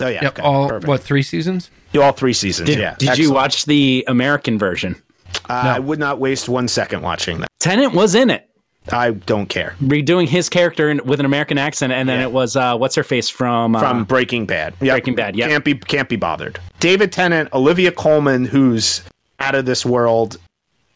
[0.00, 0.22] Oh yeah.
[0.24, 0.32] Yep.
[0.32, 0.42] Okay.
[0.42, 0.88] All Perfect.
[0.88, 1.70] what three seasons?
[1.98, 2.68] All three seasons.
[2.68, 2.96] Did, yeah.
[2.98, 3.18] Did Excellent.
[3.28, 5.00] you watch the American version?
[5.48, 5.70] Uh, no.
[5.70, 7.48] I would not waste one second watching that.
[7.58, 8.48] Tennant was in it.
[8.92, 9.74] I don't care.
[9.82, 12.26] Redoing his character in, with an American accent, and then yeah.
[12.26, 14.74] it was uh, what's her face from uh, from Breaking Bad.
[14.80, 14.94] Yep.
[14.94, 15.36] Breaking Bad.
[15.36, 16.58] Yeah, can't be can't be bothered.
[16.80, 19.02] David Tennant, Olivia Colman, who's
[19.40, 20.38] out of this world.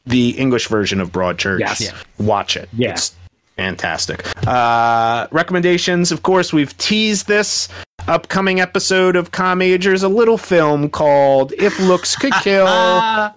[0.05, 1.61] The English version of Broadchurch.
[1.61, 1.93] Yes, yeah.
[2.19, 2.69] watch it.
[2.73, 2.93] Yeah.
[2.93, 3.15] It's
[3.57, 4.27] fantastic.
[4.47, 7.69] Uh, recommendations, of course, we've teased this
[8.09, 12.67] upcoming episode of Majors, a little film called If Looks Could Kill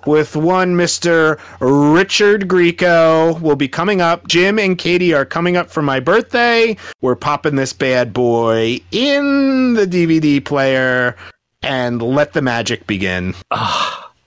[0.05, 1.39] with one Mr.
[1.59, 4.27] Richard Grieco will be coming up.
[4.27, 6.75] Jim and Katie are coming up for my birthday.
[7.01, 11.15] We're popping this bad boy in the DVD player
[11.61, 13.35] and let the magic begin.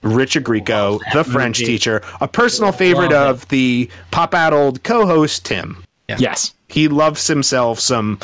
[0.03, 1.73] Richard Grieco, the French movie.
[1.73, 5.83] teacher, a personal favorite of the Pop Addled co-host Tim.
[6.09, 6.16] Yeah.
[6.19, 8.19] Yes, he loves himself some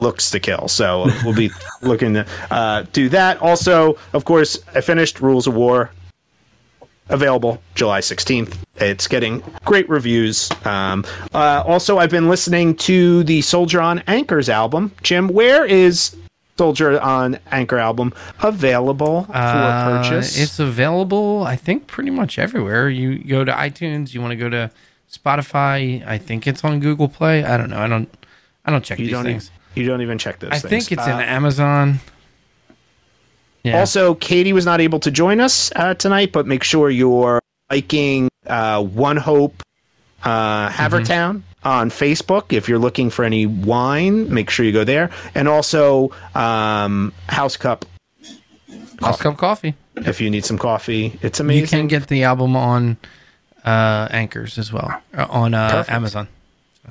[0.00, 0.68] looks to kill.
[0.68, 1.50] So we'll be
[1.82, 3.40] looking to uh, do that.
[3.40, 5.90] Also, of course, I finished Rules of War.
[7.08, 8.56] Available July 16th.
[8.76, 10.48] It's getting great reviews.
[10.64, 11.04] Um,
[11.34, 14.92] uh, also, I've been listening to the Soldier on Anchors album.
[15.02, 16.14] Jim, where is
[16.60, 18.12] Soldier on Anchor album
[18.42, 20.38] available for uh, purchase?
[20.38, 22.90] It's available, I think, pretty much everywhere.
[22.90, 24.12] You go to iTunes.
[24.12, 24.70] You want to go to
[25.10, 26.06] Spotify.
[26.06, 27.44] I think it's on Google Play.
[27.44, 27.78] I don't know.
[27.78, 28.14] I don't.
[28.66, 29.50] I don't check you these don't things.
[29.74, 30.50] You don't even check those.
[30.50, 30.86] I things.
[30.86, 32.00] think it's uh, in Amazon.
[33.62, 33.80] Yeah.
[33.80, 38.28] Also, Katie was not able to join us uh, tonight, but make sure you're liking
[38.46, 39.62] uh, One Hope
[40.24, 41.68] uh, Havertown mm-hmm.
[41.68, 42.52] on Facebook.
[42.52, 45.10] If you're looking for any wine, make sure you go there.
[45.34, 47.84] And also um, House Cup.
[49.00, 49.74] House Cup Coffee.
[49.96, 51.62] If you need some coffee, it's amazing.
[51.62, 52.96] You can get the album on
[53.64, 56.28] uh, Anchors as well uh, on uh, Amazon.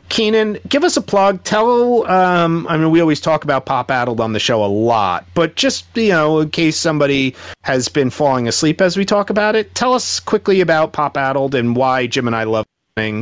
[0.09, 1.43] Keenan, give us a plug.
[1.43, 5.25] Tell, um, I mean, we always talk about Pop Addled on the show a lot,
[5.33, 9.55] but just, you know, in case somebody has been falling asleep as we talk about
[9.55, 12.65] it, tell us quickly about Pop Addled and why Jim and I love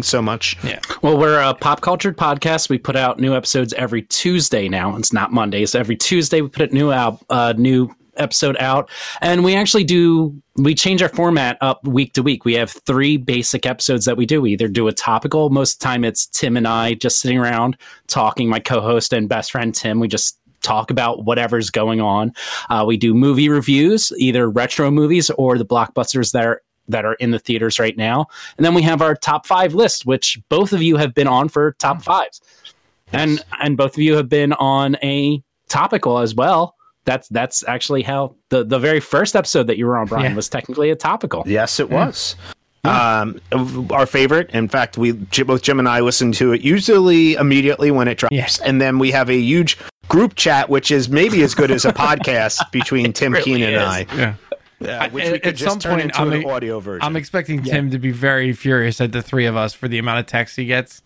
[0.02, 0.58] so much.
[0.64, 0.80] Yeah.
[1.02, 2.70] Well, we're a pop cultured podcast.
[2.70, 4.96] We put out new episodes every Tuesday now.
[4.96, 5.76] It's not Mondays.
[5.76, 8.90] Every Tuesday we put a new out uh, new episode out
[9.22, 13.16] and we actually do we change our format up week to week we have three
[13.16, 16.26] basic episodes that we do we either do a topical most of the time it's
[16.26, 17.78] tim and i just sitting around
[18.08, 22.34] talking my co-host and best friend tim we just talk about whatever's going on
[22.72, 27.14] uh, we do movie reviews either retro movies or the blockbusters that are that are
[27.16, 28.28] in the theaters right now.
[28.58, 31.50] And then we have our top five list, which both of you have been on
[31.50, 32.42] for top fives.
[33.12, 33.22] Yes.
[33.22, 36.76] And and both of you have been on a topical as well.
[37.06, 40.36] That's that's actually how the, the very first episode that you were on, Brian, yeah.
[40.36, 41.44] was technically a topical.
[41.46, 42.36] Yes, it was.
[42.84, 43.42] Um,
[43.92, 44.50] our favorite.
[44.52, 48.34] In fact, we both Jim and I listen to it usually immediately when it drops,
[48.36, 48.60] yes.
[48.62, 49.78] and then we have a huge
[50.08, 53.84] group chat, which is maybe as good as a podcast between Tim really Keenan and
[53.84, 54.06] I.
[54.16, 54.34] Yeah.
[54.80, 57.04] Yeah, which we could at some point, I'm, audio version.
[57.04, 57.74] I'm expecting yeah.
[57.74, 60.56] Tim to be very furious at the three of us for the amount of text
[60.56, 61.02] he gets.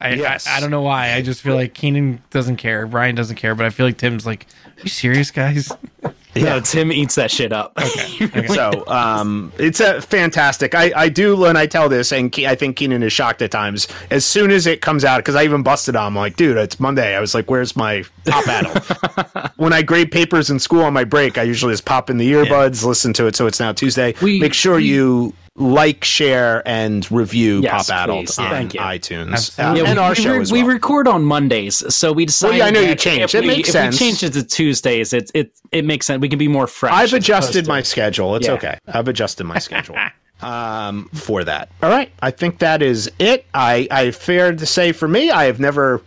[0.00, 0.46] I, yes.
[0.46, 1.14] I, I, don't know why.
[1.14, 2.86] I just feel like Keenan doesn't care.
[2.86, 5.72] Brian doesn't care, but I feel like Tim's like, Are you serious, guys?
[6.34, 7.72] Yeah, no, Tim eats that shit up.
[7.78, 8.24] Okay.
[8.38, 8.46] okay.
[8.48, 10.74] so um, it's a fantastic.
[10.74, 13.50] I, I do when I tell this, and Ke- I think Keenan is shocked at
[13.50, 13.88] times.
[14.10, 16.78] As soon as it comes out, because I even busted on, I'm like, dude, it's
[16.78, 17.16] Monday.
[17.16, 19.52] I was like, where's my Pop Addled?
[19.56, 22.30] when I grade papers in school on my break, I usually just pop in the
[22.32, 22.88] earbuds, yeah.
[22.88, 23.36] listen to it.
[23.36, 24.14] So it's now Tuesday.
[24.22, 29.74] We, Make sure we, you like, share, and review yes, Pop Addled on iTunes uh,
[29.74, 30.64] yeah, and we, our show we, as well.
[30.64, 32.50] We record on Mondays, so we decided.
[32.50, 33.34] Well, yeah, I know you changed.
[33.34, 33.96] It we, makes if sense.
[33.96, 36.20] If we change it to Tuesdays, it it it makes sense.
[36.20, 36.92] We can be more fresh.
[36.92, 38.36] I've adjusted my schedule.
[38.36, 38.54] It's yeah.
[38.54, 38.78] okay.
[38.86, 39.96] I've adjusted my schedule.
[40.40, 41.70] um, for that.
[41.82, 43.46] All right, I think that is it.
[43.54, 46.02] I I fair to say for me, I have never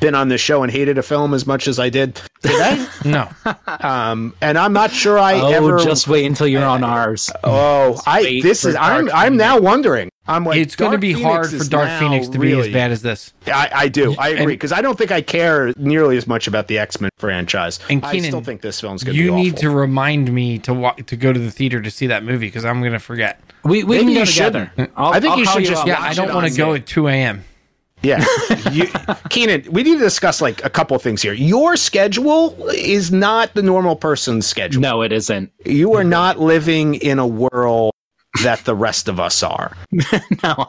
[0.00, 2.86] been on this show and hated a film as much as I did today.
[3.04, 3.28] no.
[3.66, 7.30] Um, and I'm not sure I oh, ever just wait until you're on ours.
[7.44, 9.14] Oh, just I this is I'm Phoenix.
[9.14, 10.10] I'm now wondering.
[10.26, 12.72] I'm like it's going to be Phoenix hard for Dark Phoenix to really, be as
[12.72, 13.32] bad as this.
[13.46, 14.14] I, I do.
[14.16, 17.10] I agree because I don't think I care nearly as much about the X Men
[17.18, 17.80] franchise.
[17.90, 19.24] And Keenan, I still think this film's going to be.
[19.24, 22.22] You need to remind me to walk to go to the theater to see that
[22.22, 23.40] movie because I'm going to forget.
[23.64, 24.72] We we Maybe can go together.
[24.96, 25.86] i think I'll you should just.
[25.86, 27.44] Yeah, I don't want to go at 2 a.m.
[28.02, 28.24] Yeah,
[28.72, 28.86] you,
[29.28, 31.32] Keenan, we need to discuss like a couple things here.
[31.32, 34.80] Your schedule is not the normal person's schedule.
[34.80, 35.52] No, it isn't.
[35.66, 37.92] You are not living in a world
[38.42, 39.76] that the rest of us are.
[39.92, 40.00] no,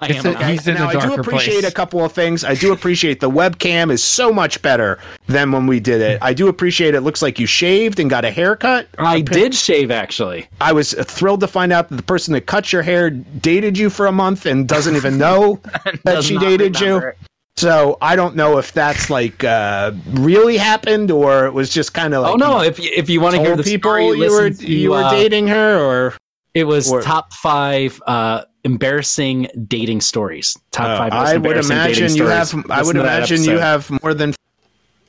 [0.02, 0.26] I am.
[0.26, 1.72] A, he's in now, I do appreciate place.
[1.72, 2.44] a couple of things.
[2.44, 6.20] I do appreciate the webcam is so much better than when we did it.
[6.22, 7.02] I do appreciate it.
[7.02, 8.88] Looks like you shaved and got a haircut.
[8.98, 10.48] I did shave actually.
[10.60, 13.90] I was thrilled to find out that the person that cut your hair dated you
[13.90, 15.60] for a month and doesn't even know
[16.04, 17.14] that she dated you.
[17.58, 22.14] So I don't know if that's like uh, really happened or it was just kind
[22.14, 22.34] of like.
[22.34, 22.62] Oh no!
[22.62, 25.12] If if you want to hear the people story, you were to, you were uh,
[25.12, 26.16] dating her or
[26.53, 30.57] it was or, top five uh, embarrassing dating stories.
[30.72, 31.14] Top uh, five.
[31.14, 32.53] I would imagine you have.
[32.69, 34.34] I would imagine you have more than.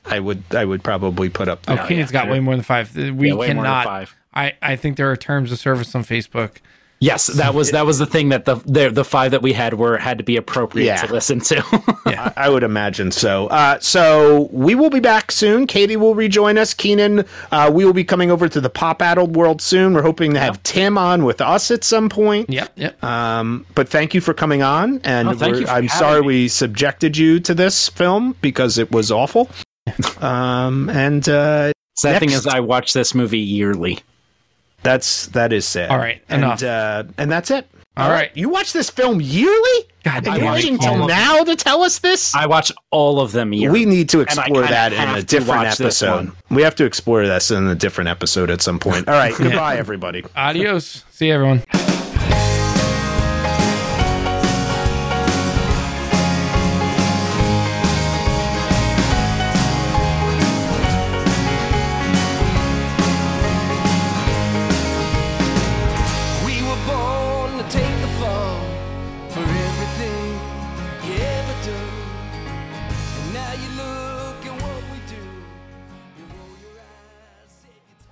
[0.05, 0.43] I would.
[0.51, 1.63] I would probably put up.
[1.67, 2.95] Oh, Keenan's got way more than five.
[2.95, 4.09] We yeah, cannot.
[4.33, 6.57] I I think there are terms of service on Facebook
[7.03, 9.73] Yes, that was that was the thing that the the, the five that we had
[9.73, 11.05] were had to be appropriate yeah.
[11.05, 11.99] to listen to.
[12.05, 13.47] yeah, I, would imagine so.
[13.47, 15.67] Uh, so we will be back soon.
[15.67, 16.73] Katie will rejoin us.
[16.73, 19.93] Keenan, uh, we will be coming over to the Pop Addled world soon.
[19.93, 22.49] We're hoping to have Tim on with us at some point.
[22.49, 23.03] Yep, yep.
[23.03, 26.27] Um, but thank you for coming on, and oh, I'm sorry me.
[26.27, 29.49] we subjected you to this film because it was awful.
[30.21, 33.99] um, and uh, sad thing is, I watch this movie yearly.
[34.83, 35.89] That's that is sad.
[35.89, 37.67] All right, and uh, and that's it.
[37.95, 38.15] All, All right.
[38.15, 38.31] right.
[38.37, 39.87] you watch this film yearly?
[40.03, 42.33] God, and you're waiting until now to tell us this?
[42.33, 43.81] I watch all of them yearly.
[43.81, 46.31] We need to explore that in a different episode.
[46.49, 49.07] We have to explore this in a different episode at some point.
[49.07, 50.25] All right, goodbye, everybody.
[50.35, 51.05] Adios.
[51.11, 51.61] See everyone.